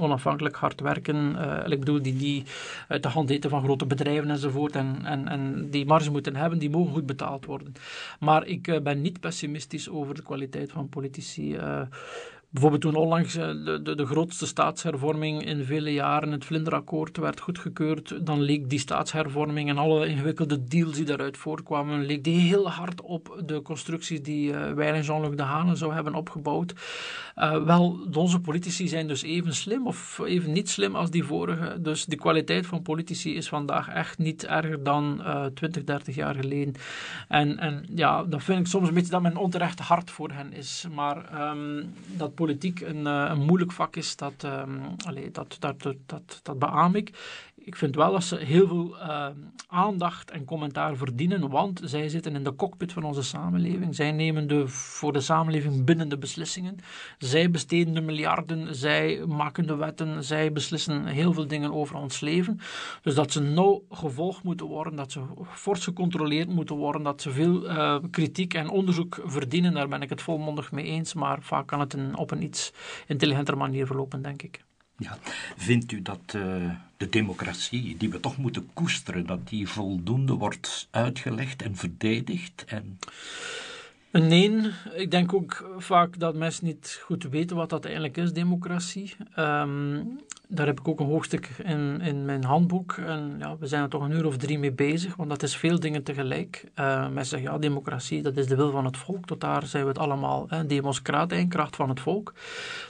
onafhankelijk 0.00 0.56
hard 0.56 0.80
werken, 0.80 1.36
ik 1.70 1.78
bedoel, 1.78 2.02
die, 2.02 2.16
die 2.16 2.44
uit 2.88 3.02
de 3.02 3.08
hand 3.08 3.30
eten 3.30 3.50
van 3.50 3.62
grote 3.62 3.76
bedrijven 3.76 3.97
enzovoort 4.06 4.76
en, 4.76 4.96
en, 5.04 5.28
en 5.28 5.70
die 5.70 5.86
marge 5.86 6.10
moeten 6.10 6.36
hebben, 6.36 6.58
die 6.58 6.70
mogen 6.70 6.92
goed 6.92 7.06
betaald 7.06 7.44
worden. 7.44 7.72
Maar 8.20 8.46
ik 8.46 8.68
uh, 8.68 8.80
ben 8.80 9.00
niet 9.00 9.20
pessimistisch 9.20 9.88
over 9.88 10.14
de 10.14 10.22
kwaliteit 10.22 10.72
van 10.72 10.88
politici. 10.88 11.56
Bijvoorbeeld 12.50 12.82
toen 12.82 12.94
onlangs 12.94 13.36
eh, 13.36 13.48
de, 13.64 13.80
de, 13.82 13.94
de, 13.94 14.06
grootste 14.06 14.46
staatshervorming 14.46 15.44
in 15.44 15.64
vele 15.64 15.92
jaren, 15.92 16.32
het 16.32 16.44
Vlinderakkoord, 16.44 17.16
werd 17.16 17.40
goedgekeurd, 17.40 18.26
dan 18.26 18.40
leek 18.40 18.70
die 18.70 18.78
staatshervorming 18.78 19.68
en 19.68 19.78
alle 19.78 20.06
ingewikkelde 20.06 20.64
deals 20.64 20.96
die 20.96 21.04
daaruit 21.04 21.36
voorkwamen, 21.36 22.06
leek 22.06 22.24
die 22.24 22.40
heel 22.40 22.70
hard 22.70 23.00
op 23.00 23.42
de 23.44 23.62
constructies 23.62 24.22
die 24.22 24.52
uh, 24.52 24.72
wij 24.72 24.92
en 24.92 25.02
Jean-Luc 25.02 25.36
Dehane 25.36 25.74
zou 25.74 25.94
hebben 25.94 26.14
opgebouwd. 26.14 26.74
Uh, 27.36 27.64
wel, 27.64 27.98
onze 28.12 28.40
politici 28.40 28.88
zijn 28.88 29.08
dus 29.08 29.22
even 29.22 29.54
slim 29.54 29.86
of 29.86 30.18
even 30.24 30.52
niet 30.52 30.68
slim 30.68 30.96
als 30.96 31.10
die 31.10 31.24
vorige. 31.24 31.80
Dus 31.80 32.04
de 32.04 32.16
kwaliteit 32.16 32.66
van 32.66 32.82
politici 32.82 33.34
is 33.34 33.48
vandaag 33.48 33.88
echt 33.88 34.18
niet 34.18 34.46
erger 34.46 34.82
dan 34.82 35.20
uh, 35.20 35.44
20, 35.44 35.84
30 35.84 36.14
jaar 36.14 36.34
geleden. 36.34 36.74
En, 37.28 37.58
en 37.58 37.84
ja, 37.94 38.24
dat 38.24 38.42
vind 38.42 38.60
ik 38.60 38.66
soms 38.66 38.88
een 38.88 38.94
beetje 38.94 39.10
dat 39.10 39.22
men 39.22 39.36
onterecht 39.36 39.78
hard 39.78 40.10
voor 40.10 40.30
hen 40.30 40.52
is. 40.52 40.86
Maar 40.94 41.50
um, 41.50 41.94
dat 42.16 42.34
politiek 42.38 42.80
een, 42.80 43.06
eh, 43.06 43.26
een 43.28 43.40
moeilijk 43.40 43.72
vak 43.72 43.96
is, 43.96 44.16
dat, 44.16 44.42
um, 44.44 44.80
allee, 45.06 45.30
dat, 45.30 45.56
dat, 45.58 45.82
dat, 46.06 46.40
dat, 46.42 46.58
beaam 46.58 46.94
ik 46.94 47.10
ik 47.68 47.76
vind 47.76 47.94
wel 47.94 48.12
dat 48.12 48.24
ze 48.24 48.36
heel 48.36 48.66
veel 48.66 48.96
uh, 48.96 49.26
aandacht 49.66 50.30
en 50.30 50.44
commentaar 50.44 50.96
verdienen, 50.96 51.50
want 51.50 51.80
zij 51.84 52.08
zitten 52.08 52.34
in 52.34 52.44
de 52.44 52.54
cockpit 52.54 52.92
van 52.92 53.04
onze 53.04 53.22
samenleving. 53.22 53.94
Zij 53.94 54.12
nemen 54.12 54.46
de 54.46 54.68
voor 54.68 55.12
de 55.12 55.20
samenleving 55.20 55.84
bindende 55.84 56.18
beslissingen. 56.18 56.76
Zij 57.18 57.50
besteden 57.50 57.94
de 57.94 58.00
miljarden, 58.00 58.74
zij 58.74 59.24
maken 59.26 59.66
de 59.66 59.76
wetten, 59.76 60.24
zij 60.24 60.52
beslissen 60.52 61.06
heel 61.06 61.32
veel 61.32 61.46
dingen 61.46 61.72
over 61.72 61.96
ons 61.96 62.20
leven. 62.20 62.60
Dus 63.02 63.14
dat 63.14 63.32
ze 63.32 63.40
nauw 63.40 63.84
gevolgd 63.90 64.42
moeten 64.42 64.66
worden, 64.66 64.96
dat 64.96 65.12
ze 65.12 65.20
fors 65.50 65.84
gecontroleerd 65.84 66.48
moeten 66.48 66.76
worden, 66.76 67.02
dat 67.02 67.22
ze 67.22 67.30
veel 67.30 67.70
uh, 67.70 67.98
kritiek 68.10 68.54
en 68.54 68.68
onderzoek 68.68 69.20
verdienen, 69.24 69.74
daar 69.74 69.88
ben 69.88 70.02
ik 70.02 70.08
het 70.08 70.22
volmondig 70.22 70.72
mee 70.72 70.84
eens, 70.84 71.14
maar 71.14 71.42
vaak 71.42 71.66
kan 71.66 71.80
het 71.80 71.92
een, 71.92 72.16
op 72.16 72.30
een 72.30 72.42
iets 72.42 72.72
intelligenter 73.06 73.56
manier 73.56 73.86
verlopen, 73.86 74.22
denk 74.22 74.42
ik. 74.42 74.66
Ja. 74.98 75.18
Vindt 75.56 75.92
u 75.92 76.02
dat 76.02 76.32
uh, 76.36 76.70
de 76.96 77.08
democratie, 77.08 77.96
die 77.96 78.10
we 78.10 78.20
toch 78.20 78.36
moeten 78.36 78.68
koesteren, 78.72 79.26
dat 79.26 79.48
die 79.48 79.68
voldoende 79.68 80.32
wordt 80.32 80.88
uitgelegd 80.90 81.62
en 81.62 81.76
verdedigd? 81.76 82.64
En... 82.66 82.98
Nee, 84.12 84.70
ik 84.94 85.10
denk 85.10 85.34
ook 85.34 85.70
vaak 85.78 86.18
dat 86.18 86.34
mensen 86.34 86.64
niet 86.64 87.00
goed 87.04 87.22
weten 87.22 87.56
wat 87.56 87.70
dat 87.70 87.84
eigenlijk 87.84 88.16
is, 88.16 88.32
democratie. 88.32 89.14
Um, 89.38 90.20
daar 90.48 90.66
heb 90.66 90.80
ik 90.80 90.88
ook 90.88 91.00
een 91.00 91.06
hoofdstuk 91.06 91.48
in, 91.64 92.00
in 92.00 92.24
mijn 92.24 92.44
handboek. 92.44 92.92
En 92.92 93.36
ja, 93.38 93.56
we 93.58 93.66
zijn 93.66 93.82
er 93.82 93.88
toch 93.88 94.02
een 94.02 94.10
uur 94.10 94.26
of 94.26 94.36
drie 94.36 94.58
mee 94.58 94.72
bezig, 94.72 95.16
want 95.16 95.30
dat 95.30 95.42
is 95.42 95.56
veel 95.56 95.80
dingen 95.80 96.02
tegelijk. 96.02 96.64
Uh, 96.74 97.02
mensen 97.02 97.24
zeggen, 97.24 97.52
ja, 97.52 97.58
democratie, 97.58 98.22
dat 98.22 98.36
is 98.36 98.46
de 98.46 98.56
wil 98.56 98.70
van 98.70 98.84
het 98.84 98.96
volk. 98.96 99.26
Tot 99.26 99.40
daar 99.40 99.66
zijn 99.66 99.82
we 99.82 99.88
het 99.88 99.98
allemaal, 99.98 100.46
hè, 100.48 100.66
democraat, 100.66 101.34
kracht 101.48 101.76
van 101.76 101.88
het 101.88 102.00
volk. 102.00 102.34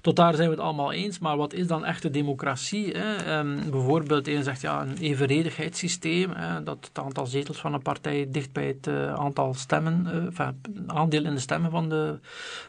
Tot 0.01 0.17
daar 0.17 0.35
zijn 0.35 0.49
we 0.49 0.55
het 0.55 0.65
allemaal 0.65 0.93
eens. 0.93 1.19
Maar 1.19 1.37
wat 1.37 1.53
is 1.53 1.67
dan 1.67 1.85
echte 1.85 2.11
democratie? 2.11 2.97
Um, 3.33 3.71
bijvoorbeeld, 3.71 4.29
een 4.29 4.45
zegt, 4.45 4.61
ja, 4.61 4.83
een 4.83 4.97
evenredigheidssysteem. 4.97 6.33
Dat 6.65 6.77
het 6.81 7.05
aantal 7.05 7.27
zetels 7.27 7.59
van 7.61 7.75
een 7.75 7.83
partij 7.83 8.27
dicht 8.31 8.53
bij 8.53 8.67
het 8.67 8.87
uh, 8.87 9.15
aantal 9.15 9.55
stemmen, 9.55 10.07
uh, 10.39 10.49
aandeel 10.87 11.25
in 11.25 11.35
de 11.35 11.41
stemmen 11.41 11.71
van 11.71 11.89
de, 11.89 12.19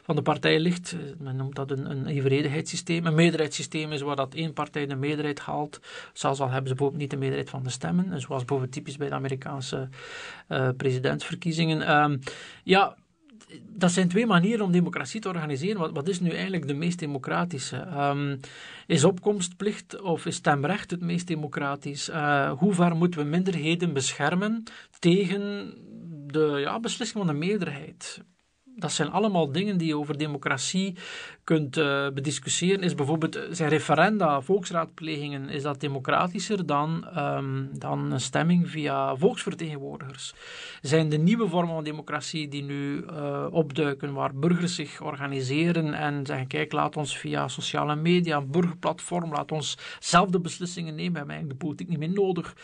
van 0.02 0.16
de 0.16 0.22
partij 0.22 0.60
ligt. 0.60 0.96
Men 1.18 1.36
noemt 1.36 1.54
dat 1.54 1.70
een, 1.70 1.90
een 1.90 2.06
evenredigheidssysteem. 2.06 3.06
Een 3.06 3.14
meerderheidssysteem 3.14 3.92
is 3.92 4.00
waar 4.00 4.16
dat 4.16 4.34
één 4.34 4.52
partij 4.52 4.79
de 4.88 4.96
meerderheid 4.96 5.40
haalt, 5.40 5.80
zelfs 6.12 6.40
al 6.40 6.50
hebben 6.50 6.68
ze 6.68 6.74
bijvoorbeeld 6.74 7.00
niet 7.00 7.10
de 7.10 7.16
meerderheid 7.16 7.50
van 7.50 7.62
de 7.62 7.70
stemmen, 7.70 8.20
zoals 8.20 8.44
bijvoorbeeld 8.44 8.72
typisch 8.72 8.96
bij 8.96 9.08
de 9.08 9.14
Amerikaanse 9.14 9.88
uh, 10.48 10.68
presidentsverkiezingen. 10.76 12.02
Um, 12.02 12.18
ja, 12.64 12.96
dat 13.62 13.92
zijn 13.92 14.08
twee 14.08 14.26
manieren 14.26 14.64
om 14.64 14.72
democratie 14.72 15.20
te 15.20 15.28
organiseren. 15.28 15.80
Wat, 15.80 15.92
wat 15.92 16.08
is 16.08 16.20
nu 16.20 16.30
eigenlijk 16.30 16.66
de 16.66 16.74
meest 16.74 16.98
democratische? 16.98 17.86
Um, 17.96 18.40
is 18.86 19.04
opkomstplicht 19.04 20.00
of 20.00 20.26
is 20.26 20.34
stemrecht 20.34 20.90
het 20.90 21.00
meest 21.00 21.26
democratisch? 21.26 22.08
Uh, 22.08 22.52
hoe 22.52 22.74
ver 22.74 22.96
moeten 22.96 23.20
we 23.20 23.26
minderheden 23.26 23.92
beschermen 23.92 24.62
tegen 24.98 25.74
de 26.26 26.58
ja, 26.60 26.80
beslissing 26.80 27.24
van 27.24 27.34
de 27.34 27.46
meerderheid? 27.46 28.22
Dat 28.80 28.92
zijn 28.92 29.10
allemaal 29.10 29.52
dingen 29.52 29.78
die 29.78 29.86
je 29.88 29.96
over 29.96 30.18
democratie 30.18 30.96
kunt 31.44 31.76
uh, 31.76 32.08
bediscussiëren. 32.14 32.82
Is 32.82 32.94
bijvoorbeeld, 32.94 33.36
eh, 33.36 33.42
zijn 33.50 33.68
referenda, 33.68 34.40
volksraadplegingen, 34.40 35.48
is 35.48 35.62
dat 35.62 35.80
democratischer 35.80 36.66
dan, 36.66 37.06
um, 37.18 37.70
dan 37.78 38.12
een 38.12 38.20
stemming 38.20 38.70
via 38.70 39.16
volksvertegenwoordigers? 39.16 40.34
Zijn 40.80 41.08
de 41.08 41.18
nieuwe 41.18 41.48
vormen 41.48 41.74
van 41.74 41.84
democratie 41.84 42.48
die 42.48 42.62
nu 42.62 43.04
uh, 43.10 43.46
opduiken, 43.50 44.12
waar 44.12 44.34
burgers 44.34 44.74
zich 44.74 45.00
organiseren 45.02 45.94
en 45.94 46.26
zeggen, 46.26 46.46
kijk, 46.46 46.72
laat 46.72 46.96
ons 46.96 47.18
via 47.18 47.48
sociale 47.48 47.96
media, 47.96 48.36
een 48.36 48.50
burgerplatform, 48.50 49.32
laat 49.32 49.52
ons 49.52 49.78
zelf 49.98 50.28
de 50.28 50.40
beslissingen 50.40 50.94
nemen, 50.94 51.12
we 51.12 51.18
hebben 51.18 51.34
eigenlijk 51.34 51.60
de 51.60 51.66
politiek 51.66 51.88
niet 51.88 51.98
meer 51.98 52.24
nodig. 52.24 52.54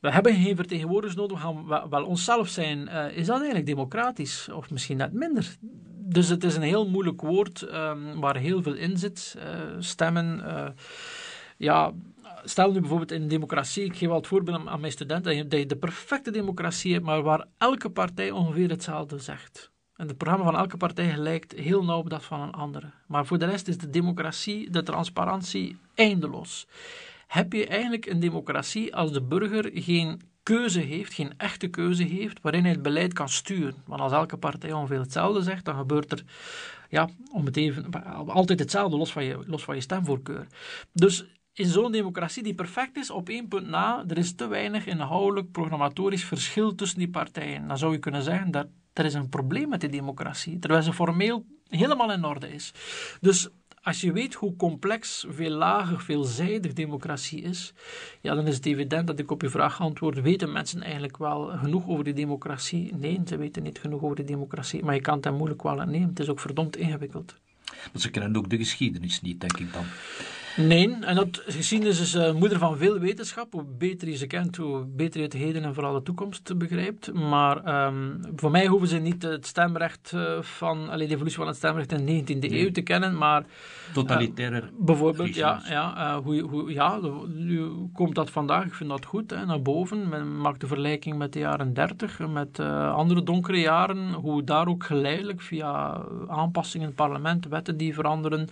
We 0.00 0.10
hebben 0.10 0.34
geen 0.34 0.56
vertegenwoordigers 0.56 1.16
nodig, 1.16 1.42
we 1.42 1.44
gaan 1.44 1.90
wel 1.90 2.04
onszelf 2.04 2.48
zijn. 2.48 2.88
Is 3.12 3.26
dat 3.26 3.36
eigenlijk 3.36 3.66
democratisch? 3.66 4.48
Of 4.48 4.70
misschien 4.70 4.96
net 4.96 5.12
minder? 5.12 5.47
Dus 6.10 6.28
het 6.28 6.44
is 6.44 6.56
een 6.56 6.62
heel 6.62 6.88
moeilijk 6.88 7.20
woord 7.20 7.62
um, 7.62 8.20
waar 8.20 8.36
heel 8.36 8.62
veel 8.62 8.74
in 8.74 8.96
zit. 8.96 9.36
Uh, 9.38 9.44
stemmen. 9.78 10.38
Uh, 10.38 10.68
ja, 11.56 11.92
stel 12.44 12.72
nu 12.72 12.80
bijvoorbeeld 12.80 13.12
in 13.12 13.28
democratie, 13.28 13.84
ik 13.84 13.96
geef 13.96 14.08
al 14.08 14.16
het 14.16 14.26
voorbeeld 14.26 14.66
aan 14.66 14.80
mijn 14.80 14.92
studenten, 14.92 15.48
dat 15.48 15.58
je 15.58 15.66
de 15.66 15.76
perfecte 15.76 16.30
democratie 16.30 16.92
hebt, 16.92 17.04
maar 17.04 17.22
waar 17.22 17.46
elke 17.58 17.90
partij 17.90 18.30
ongeveer 18.30 18.70
hetzelfde 18.70 19.18
zegt. 19.18 19.70
En 19.96 20.08
het 20.08 20.16
programma 20.16 20.44
van 20.44 20.56
elke 20.56 20.76
partij 20.76 21.16
lijkt 21.16 21.52
heel 21.52 21.84
nauw 21.84 21.98
op 21.98 22.10
dat 22.10 22.24
van 22.24 22.40
een 22.40 22.52
andere. 22.52 22.90
Maar 23.06 23.26
voor 23.26 23.38
de 23.38 23.46
rest 23.46 23.68
is 23.68 23.78
de 23.78 23.90
democratie, 23.90 24.70
de 24.70 24.82
transparantie 24.82 25.78
eindeloos 25.94 26.66
heb 27.28 27.52
je 27.52 27.66
eigenlijk 27.66 28.06
een 28.06 28.20
democratie 28.20 28.96
als 28.96 29.12
de 29.12 29.22
burger 29.22 29.70
geen 29.74 30.20
keuze 30.54 30.80
heeft, 30.80 31.14
geen 31.14 31.32
echte 31.36 31.68
keuze 31.68 32.02
heeft, 32.02 32.40
waarin 32.40 32.62
hij 32.62 32.70
het 32.70 32.82
beleid 32.82 33.12
kan 33.12 33.28
sturen. 33.28 33.74
Want 33.86 34.00
als 34.00 34.12
elke 34.12 34.36
partij 34.36 34.72
ongeveer 34.72 35.00
hetzelfde 35.00 35.42
zegt, 35.42 35.64
dan 35.64 35.76
gebeurt 35.76 36.12
er 36.12 36.24
ja, 36.88 37.08
om 37.32 37.44
het 37.44 37.56
even, 37.56 38.04
altijd 38.26 38.58
hetzelfde, 38.58 38.96
los 38.96 39.12
van 39.12 39.24
je, 39.24 39.38
los 39.46 39.64
van 39.64 39.74
je 39.74 39.80
stemvoorkeur. 39.80 40.46
Dus 40.92 41.26
in 41.52 41.66
zo'n 41.66 41.92
democratie 41.92 42.42
die 42.42 42.54
perfect 42.54 42.96
is, 42.96 43.10
op 43.10 43.28
één 43.28 43.48
punt 43.48 43.68
na, 43.68 44.04
er 44.08 44.18
is 44.18 44.34
te 44.34 44.46
weinig 44.46 44.86
inhoudelijk 44.86 45.50
programmatorisch 45.50 46.24
verschil 46.24 46.74
tussen 46.74 46.98
die 46.98 47.10
partijen. 47.10 47.68
Dan 47.68 47.78
zou 47.78 47.92
je 47.92 47.98
kunnen 47.98 48.22
zeggen 48.22 48.50
dat 48.50 48.66
er 48.92 49.04
is 49.04 49.14
een 49.14 49.28
probleem 49.28 49.68
met 49.68 49.80
die 49.80 49.90
democratie, 49.90 50.58
terwijl 50.58 50.82
ze 50.82 50.92
formeel 50.92 51.46
helemaal 51.68 52.12
in 52.12 52.24
orde 52.24 52.52
is. 52.52 52.72
Dus 53.20 53.48
als 53.88 54.00
je 54.00 54.12
weet 54.12 54.34
hoe 54.34 54.56
complex, 54.56 55.26
veel 55.28 55.50
lager, 55.50 56.00
veelzijdig 56.00 56.72
democratie 56.72 57.42
is, 57.42 57.72
ja, 58.20 58.34
dan 58.34 58.46
is 58.46 58.54
het 58.54 58.66
evident 58.66 59.06
dat 59.06 59.18
ik 59.18 59.30
op 59.30 59.42
je 59.42 59.48
vraag 59.48 59.80
antwoord, 59.80 60.20
weten 60.20 60.52
mensen 60.52 60.82
eigenlijk 60.82 61.16
wel 61.16 61.46
genoeg 61.46 61.88
over 61.88 62.04
die 62.04 62.12
democratie? 62.12 62.94
Nee, 62.94 63.20
ze 63.26 63.36
weten 63.36 63.62
niet 63.62 63.78
genoeg 63.78 64.02
over 64.02 64.16
die 64.16 64.24
democratie, 64.24 64.84
maar 64.84 64.94
je 64.94 65.00
kan 65.00 65.14
het 65.14 65.24
hem 65.24 65.34
moeilijk 65.34 65.62
wel 65.62 65.74
nemen. 65.74 66.08
Het 66.08 66.20
is 66.20 66.28
ook 66.28 66.40
verdomd 66.40 66.76
ingewikkeld. 66.76 67.34
Maar 67.64 68.00
ze 68.00 68.10
kennen 68.10 68.36
ook 68.36 68.50
de 68.50 68.56
geschiedenis 68.56 69.20
niet, 69.20 69.40
denk 69.40 69.58
ik 69.58 69.72
dan. 69.72 69.84
Nee, 70.58 70.96
en 71.00 71.14
dat 71.14 71.42
geschiedenis 71.46 72.00
is 72.00 72.14
uh, 72.14 72.32
moeder 72.32 72.58
van 72.58 72.76
veel 72.76 72.98
wetenschap. 72.98 73.52
Hoe 73.52 73.64
beter 73.78 74.08
je 74.08 74.16
ze 74.16 74.26
kent, 74.26 74.56
hoe 74.56 74.84
beter 74.84 75.20
je 75.20 75.26
het 75.26 75.32
heden 75.32 75.64
en 75.64 75.74
vooral 75.74 75.92
de 75.92 76.02
toekomst 76.02 76.58
begrijpt. 76.58 77.12
Maar 77.12 77.86
um, 77.86 78.20
voor 78.36 78.50
mij 78.50 78.66
hoeven 78.66 78.88
ze 78.88 78.96
niet 78.96 79.22
het 79.22 79.46
stemrecht 79.46 80.12
uh, 80.14 80.42
van, 80.42 80.88
allee, 80.90 81.06
de 81.06 81.14
evolutie 81.14 81.38
van 81.38 81.46
het 81.46 81.56
stemrecht 81.56 81.92
in 81.92 82.06
de 82.06 82.34
19e 82.34 82.38
nee. 82.38 82.60
eeuw 82.60 82.70
te 82.70 82.80
kennen, 82.80 83.18
maar... 83.18 83.44
Totalitaire 83.92 84.60
uh, 84.60 84.68
Bijvoorbeeld, 84.78 85.34
ja, 85.34 85.62
ja, 85.68 86.20
hoe, 86.22 86.40
hoe, 86.40 86.72
ja, 86.72 87.00
nu 87.26 87.68
komt 87.92 88.14
dat 88.14 88.30
vandaag, 88.30 88.64
ik 88.64 88.74
vind 88.74 88.90
dat 88.90 89.04
goed, 89.04 89.30
hè, 89.30 89.46
naar 89.46 89.62
boven. 89.62 90.08
Men 90.08 90.40
maakt 90.40 90.60
de 90.60 90.66
vergelijking 90.66 91.16
met 91.16 91.32
de 91.32 91.38
jaren 91.38 91.74
30, 91.74 92.18
met 92.28 92.60
andere 92.92 93.22
donkere 93.22 93.60
jaren, 93.60 94.12
hoe 94.12 94.44
daar 94.44 94.68
ook 94.68 94.84
geleidelijk 94.84 95.40
via 95.40 96.02
aanpassingen 96.28 96.86
in 96.86 96.92
het 96.96 97.02
parlement, 97.06 97.46
wetten 97.48 97.76
die 97.76 97.94
veranderen, 97.94 98.48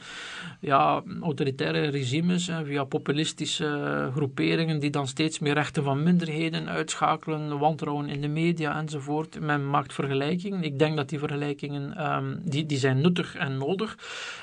ja, 0.61 1.03
autoritaire 1.23 1.91
regimes, 1.97 2.51
via 2.65 2.85
populistische 2.85 4.11
groeperingen 4.15 4.79
die 4.81 4.91
dan 4.91 5.07
steeds 5.07 5.39
meer 5.39 5.55
rechten 5.55 5.83
van 5.83 6.03
minderheden 6.03 6.69
uitschakelen, 6.69 7.59
wantrouwen 7.59 8.09
in 8.09 8.21
de 8.21 8.29
media 8.29 8.79
enzovoort. 8.79 9.41
Men 9.41 9.71
maakt 9.71 9.93
vergelijkingen. 9.93 10.63
Ik 10.63 10.79
denk 10.79 10.97
dat 10.97 11.09
die 11.09 11.19
vergelijkingen 11.19 12.15
um, 12.15 12.41
die, 12.45 12.67
die 12.67 12.79
zijn 12.79 13.01
nuttig 13.01 13.35
en 13.35 13.59
nodig. 13.59 13.99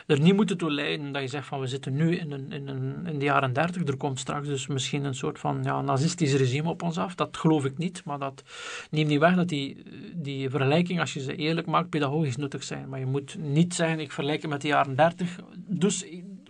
Er 0.08 0.20
niet 0.20 0.36
moeten 0.36 0.58
toe 0.58 0.72
leiden 0.72 1.12
dat 1.12 1.22
je 1.22 1.28
zegt 1.28 1.48
van 1.48 1.60
we 1.60 1.68
zitten 1.68 1.96
nu 1.96 2.16
in, 2.16 2.32
een, 2.32 2.52
in, 2.52 2.68
een, 2.68 3.06
in 3.06 3.20
de 3.20 3.26
jaren 3.26 3.54
30, 3.54 3.88
er 3.88 3.98
komt 3.98 4.20
straks 4.20 4.48
dus 4.48 4.68
misschien 4.68 5.04
een 5.04 5.16
soort 5.16 5.40
van 5.40 5.60
ja, 5.64 5.82
nazistisch 5.82 6.34
regime 6.34 6.70
op 6.70 6.82
ons 6.84 6.98
af. 6.98 7.16
Dat 7.16 7.38
geloof 7.38 7.66
ik 7.66 7.78
niet, 7.78 8.02
maar 8.06 8.20
dat 8.20 8.44
neemt 8.92 9.10
niet 9.10 9.20
weg 9.20 9.36
dat 9.36 9.50
die, 9.50 9.84
die 10.14 10.50
vergelijking, 10.50 11.00
als 11.00 11.14
je 11.14 11.22
ze 11.22 11.36
eerlijk 11.36 11.68
maakt, 11.68 11.90
pedagogisch 11.90 12.38
nuttig 12.38 12.64
zijn. 12.64 12.90
Maar 12.90 13.00
je 13.00 13.06
moet 13.06 13.36
niet 13.40 13.74
zeggen, 13.74 14.00
ik 14.00 14.12
vergelijk 14.12 14.42
het 14.42 14.52
met 14.52 14.62
de 14.62 14.68
jaren 14.68 14.96
30, 14.96 15.40
dus 15.68 16.06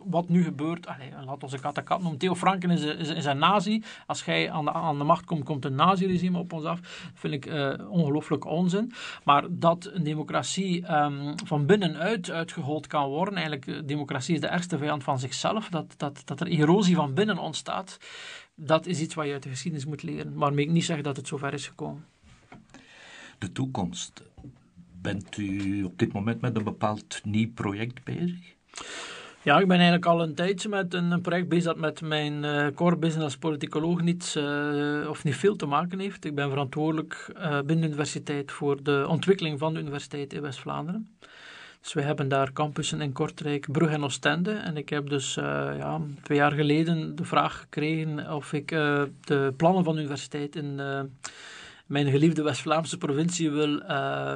wat 0.06 0.30
nu 0.30 0.44
gebeurt, 0.44 0.88
laat 1.26 1.44
onze 1.44 1.60
kat 1.60 1.84
kat 1.84 2.02
noemen. 2.02 2.20
Theo 2.20 2.36
Franken 2.36 2.70
is, 2.70 2.84
is, 2.84 3.10
is, 3.10 3.26
een 3.26 3.38
nazi. 3.38 3.84
Als 4.06 4.26
hij 4.26 4.52
aan 4.52 4.66
de, 4.66 4.72
aan 4.72 4.98
de 4.98 5.04
macht 5.04 5.26
komt, 5.26 5.44
komt 5.44 5.66
een 5.66 5.76
naziregime 5.76 6.40
op 6.40 6.54
ons 6.54 6.64
af. 6.64 6.80
Dat 6.82 7.12
vind 7.14 7.34
ik 7.34 7.46
uh, 7.46 7.74
ongelooflijk 7.90 8.46
onzin. 8.46 8.92
Maar 9.24 9.46
dat 9.50 9.90
een 9.94 10.04
democratie 10.04 10.94
um, 10.94 11.34
van 11.46 11.66
binnenuit 11.66 12.32
uitgehold 12.32 12.88
kan 12.88 13.10
worden, 13.10 13.34
eigenlijk, 13.34 13.68
eh, 13.68 13.76
democratie 13.86 14.34
is 14.34 14.42
de 14.42 14.48
ergste 14.48 14.78
vijand 14.78 15.04
van 15.04 15.20
zichzelf, 15.20 15.70
dat, 15.70 15.94
dat, 15.98 16.22
dat 16.26 16.40
er 16.40 16.48
erosie 16.48 16.96
van 16.96 17.14
binnen 17.14 17.38
ontstaat, 17.38 17.98
dat 18.56 18.86
is 18.86 19.00
iets 19.00 19.14
wat 19.14 19.26
je 19.26 19.34
uit 19.34 19.44
de 19.44 19.50
geschiedenis 19.50 19.86
moet 19.86 20.04
leren. 20.04 20.34
Maar 20.34 20.58
ik 20.58 20.70
niet 20.70 20.86
zeggen 20.86 21.04
dat 21.04 21.18
het 21.18 21.28
zover 21.28 21.54
is 21.54 21.68
gekomen. 21.68 22.06
De 23.38 23.52
toekomst. 23.52 24.24
Bent 25.02 25.38
u 25.38 25.84
op 25.84 25.98
dit 25.98 26.14
moment 26.14 26.42
met 26.42 26.56
een 26.56 26.64
bepaald 26.64 27.22
nieuw 27.24 27.52
project 27.54 28.04
bezig? 28.04 28.56
Ja, 29.44 29.60
ik 29.60 29.68
ben 29.68 29.78
eigenlijk 29.78 30.06
al 30.06 30.22
een 30.22 30.36
tijdje 30.36 30.70
met 30.70 30.94
een, 30.94 31.22
project 31.22 31.50
bezig 31.50 31.64
dat 31.64 31.78
met 31.78 32.02
mijn 32.02 32.44
uh, 32.44 32.68
core 32.76 32.98
business 32.98 33.24
als 33.24 33.38
politicoloog 33.38 34.02
niets 34.02 34.36
uh, 34.36 35.10
of 35.10 35.24
niet 35.24 35.36
veel 35.36 35.56
te 35.56 35.66
maken 35.66 36.00
heeft. 36.00 36.26
Ik 36.26 36.36
ben 36.36 36.50
verantwoordelijk 36.50 37.32
uh, 37.36 37.42
binnen 37.42 37.82
de 37.82 37.88
universiteit 37.88 38.52
voor 38.52 38.84
de 38.84 39.06
ontwikkeling 39.08 39.60
van 39.60 39.74
de 39.74 39.80
universiteit 39.80 40.34
in 40.34 40.42
West-Vlaanderen. 40.42 41.16
Dus 41.82 41.94
we 41.94 42.02
hebben 42.02 42.28
daar 42.28 42.54
campussen 42.54 43.02
in 43.02 43.12
Kortrijk, 43.12 43.72
Brugge 43.72 43.96
en 43.96 44.04
Oostende. 44.04 44.52
En 44.52 44.78
ik 44.78 44.90
heb 44.90 45.10
dus 45.10 45.34
ja, 45.34 46.02
twee 46.22 46.38
jaar 46.38 46.52
geleden 46.52 47.16
de 47.16 47.26
vraag 47.26 47.60
gekregen 47.60 48.34
of 48.34 48.54
ik 48.54 48.68
de 48.68 49.54
plannen 49.58 49.84
van 49.84 49.94
de 49.94 50.00
universiteit 50.00 50.56
in 50.56 50.76
mijn 51.86 52.10
geliefde 52.10 52.44
West-Vlaamse 52.44 52.98
provincie 52.98 53.52
wil 53.52 53.82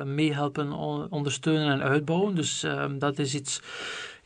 meehelpen, 0.05 0.71
ondersteunen 1.09 1.71
en 1.71 1.81
uitbouwen. 1.81 2.35
Dus 2.35 2.65
dat 2.97 3.19
is 3.19 3.35
iets 3.35 3.61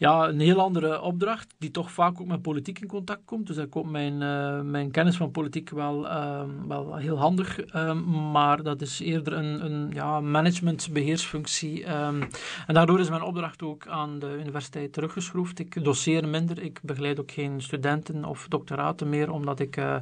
ja, 0.01 0.27
een 0.27 0.39
heel 0.39 0.59
andere 0.59 1.01
opdracht, 1.01 1.55
die 1.57 1.71
toch 1.71 1.91
vaak 1.91 2.21
ook 2.21 2.27
met 2.27 2.41
politiek 2.41 2.79
in 2.79 2.87
contact 2.87 3.21
komt. 3.25 3.47
Dus 3.47 3.55
daar 3.55 3.67
komt 3.67 3.91
mijn, 3.91 4.21
uh, 4.21 4.61
mijn 4.61 4.91
kennis 4.91 5.17
van 5.17 5.31
politiek 5.31 5.69
wel, 5.69 6.05
uh, 6.05 6.41
wel 6.67 6.95
heel 6.95 7.17
handig. 7.17 7.75
Um, 7.75 8.31
maar 8.31 8.63
dat 8.63 8.81
is 8.81 8.99
eerder 8.99 9.33
een, 9.33 9.65
een 9.65 9.91
ja, 9.93 10.19
management-beheersfunctie. 10.19 11.89
Um, 11.89 12.27
en 12.67 12.73
daardoor 12.73 12.99
is 12.99 13.09
mijn 13.09 13.21
opdracht 13.21 13.61
ook 13.61 13.87
aan 13.87 14.19
de 14.19 14.37
universiteit 14.39 14.93
teruggeschroefd. 14.93 15.59
Ik 15.59 15.83
doseer 15.83 16.27
minder, 16.27 16.61
ik 16.61 16.79
begeleid 16.83 17.19
ook 17.19 17.31
geen 17.31 17.61
studenten 17.61 18.25
of 18.25 18.47
doctoraten 18.47 19.09
meer, 19.09 19.31
omdat 19.31 19.59
ik 19.59 19.77
uh, 19.77 19.95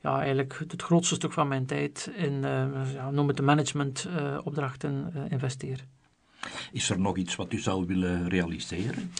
ja, 0.00 0.20
eigenlijk 0.20 0.64
het 0.68 0.82
grootste 0.82 1.14
stuk 1.14 1.32
van 1.32 1.48
mijn 1.48 1.66
tijd 1.66 2.10
in, 2.16 2.40
ja, 2.94 3.10
noem 3.10 3.28
het 3.28 3.36
de 3.36 3.42
management-opdrachten 3.42 5.12
investeer. 5.28 5.84
Is 6.72 6.90
er 6.90 7.00
nog 7.00 7.16
iets 7.16 7.36
wat 7.36 7.52
u 7.52 7.58
zou 7.58 7.86
willen 7.86 8.28
realiseren? 8.28 9.12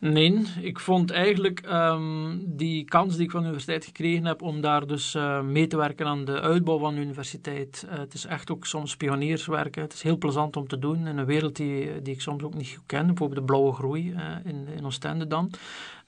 Nee, 0.00 0.42
ik 0.60 0.80
vond 0.80 1.10
eigenlijk 1.10 1.66
um, 1.70 2.42
die 2.46 2.84
kans 2.84 3.16
die 3.16 3.24
ik 3.24 3.30
van 3.30 3.40
de 3.40 3.46
universiteit 3.46 3.84
gekregen 3.84 4.24
heb 4.24 4.42
om 4.42 4.60
daar 4.60 4.86
dus 4.86 5.14
uh, 5.14 5.40
mee 5.40 5.66
te 5.66 5.76
werken 5.76 6.06
aan 6.06 6.24
de 6.24 6.40
uitbouw 6.40 6.78
van 6.78 6.94
de 6.94 7.00
universiteit. 7.00 7.86
Uh, 7.86 7.98
het 7.98 8.14
is 8.14 8.24
echt 8.24 8.50
ook 8.50 8.66
soms 8.66 8.96
pionierswerken. 8.96 9.82
Het 9.82 9.92
is 9.92 10.02
heel 10.02 10.18
plezant 10.18 10.56
om 10.56 10.68
te 10.68 10.78
doen 10.78 11.06
in 11.06 11.18
een 11.18 11.24
wereld 11.24 11.56
die, 11.56 12.02
die 12.02 12.14
ik 12.14 12.20
soms 12.20 12.42
ook 12.42 12.54
niet 12.54 12.78
ken. 12.86 13.06
Bijvoorbeeld 13.06 13.40
de 13.40 13.46
blauwe 13.46 13.72
groei 13.72 14.10
uh, 14.10 14.18
in, 14.44 14.68
in 14.76 14.86
Oostende 14.86 15.26
dan. 15.26 15.50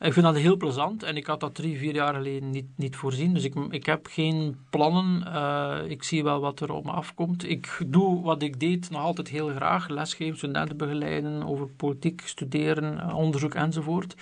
Ik 0.05 0.13
vind 0.13 0.25
dat 0.27 0.37
heel 0.37 0.57
plezant 0.57 1.03
en 1.03 1.17
ik 1.17 1.27
had 1.27 1.41
dat 1.41 1.55
drie, 1.55 1.79
vier 1.79 1.95
jaar 1.95 2.15
geleden 2.15 2.51
niet, 2.51 2.67
niet 2.77 2.97
voorzien. 2.97 3.35
Dus 3.35 3.45
ik, 3.45 3.55
ik 3.71 3.87
heb 3.87 4.07
geen 4.07 4.57
plannen. 4.71 5.25
Uh, 5.27 5.91
ik 5.91 6.03
zie 6.03 6.25
wel 6.25 6.41
wat 6.41 6.61
er 6.61 6.73
op 6.73 6.85
me 6.85 6.91
afkomt. 6.91 7.49
Ik 7.49 7.79
doe 7.87 8.23
wat 8.23 8.43
ik 8.43 8.61
deed 8.61 8.91
nog 8.91 9.03
altijd 9.03 9.29
heel 9.29 9.49
graag. 9.49 9.89
Lesgeven, 9.89 10.37
studenten 10.37 10.77
begeleiden, 10.77 11.43
over 11.43 11.69
politiek 11.69 12.23
studeren, 12.25 13.15
onderzoek 13.15 13.55
enzovoort. 13.55 14.15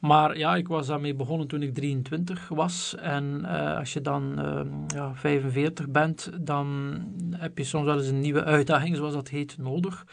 Maar 0.00 0.38
ja, 0.38 0.56
ik 0.56 0.68
was 0.68 0.86
daarmee 0.86 1.14
begonnen 1.14 1.46
toen 1.46 1.62
ik 1.62 1.74
23 1.74 2.48
was. 2.48 2.94
En 2.94 3.40
uh, 3.42 3.78
als 3.78 3.92
je 3.92 4.00
dan 4.00 4.34
uh, 4.38 4.60
ja, 4.86 5.14
45 5.14 5.88
bent, 5.88 6.30
dan 6.40 6.98
heb 7.30 7.58
je 7.58 7.64
soms 7.64 7.84
wel 7.84 7.96
eens 7.96 8.08
een 8.08 8.20
nieuwe 8.20 8.44
uitdaging, 8.44 8.96
zoals 8.96 9.14
dat 9.14 9.28
heet, 9.28 9.58
nodig 9.58 10.04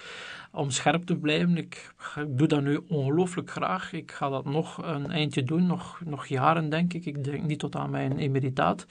om 0.52 0.70
scherp 0.70 1.06
te 1.06 1.16
blijven. 1.16 1.58
Ik, 1.58 1.94
ik 2.16 2.38
doe 2.38 2.48
dat 2.48 2.62
nu 2.62 2.80
ongelooflijk 2.88 3.52
graag. 3.52 3.94
Ik 3.94 4.12
ga 4.12 4.30
dat 4.30 4.46
nog 4.46 4.78
een 4.84 5.12
eindje 5.12 5.44
doen, 5.44 5.66
nog, 5.66 6.02
nog 6.06 6.26
jaren 6.26 6.70
denk 6.70 6.94
ik. 6.94 7.06
Ik 7.06 7.24
denk 7.24 7.44
niet 7.44 7.60
tot 7.60 7.76
aan 7.76 7.90
mijn 7.90 8.18
emeritaat. 8.18 8.86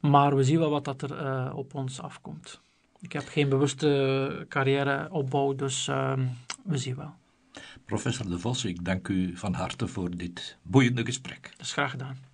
Maar 0.00 0.36
we 0.36 0.44
zien 0.44 0.58
wel 0.58 0.70
wat 0.70 0.84
dat 0.84 1.02
er 1.02 1.22
uh, 1.22 1.52
op 1.54 1.74
ons 1.74 2.00
afkomt. 2.00 2.60
Ik 3.00 3.12
heb 3.12 3.28
geen 3.28 3.48
bewuste 3.48 4.46
carrièreopbouw, 4.48 5.54
dus 5.54 5.88
uh, 5.88 6.12
we 6.64 6.78
zien 6.78 6.96
wel. 6.96 7.14
Professor 7.84 8.28
De 8.28 8.38
Vos, 8.38 8.64
ik 8.64 8.84
dank 8.84 9.08
u 9.08 9.36
van 9.36 9.54
harte 9.54 9.86
voor 9.86 10.16
dit 10.16 10.58
boeiende 10.62 11.04
gesprek. 11.04 11.50
Dat 11.56 11.66
is 11.66 11.72
graag 11.72 11.90
gedaan. 11.90 12.29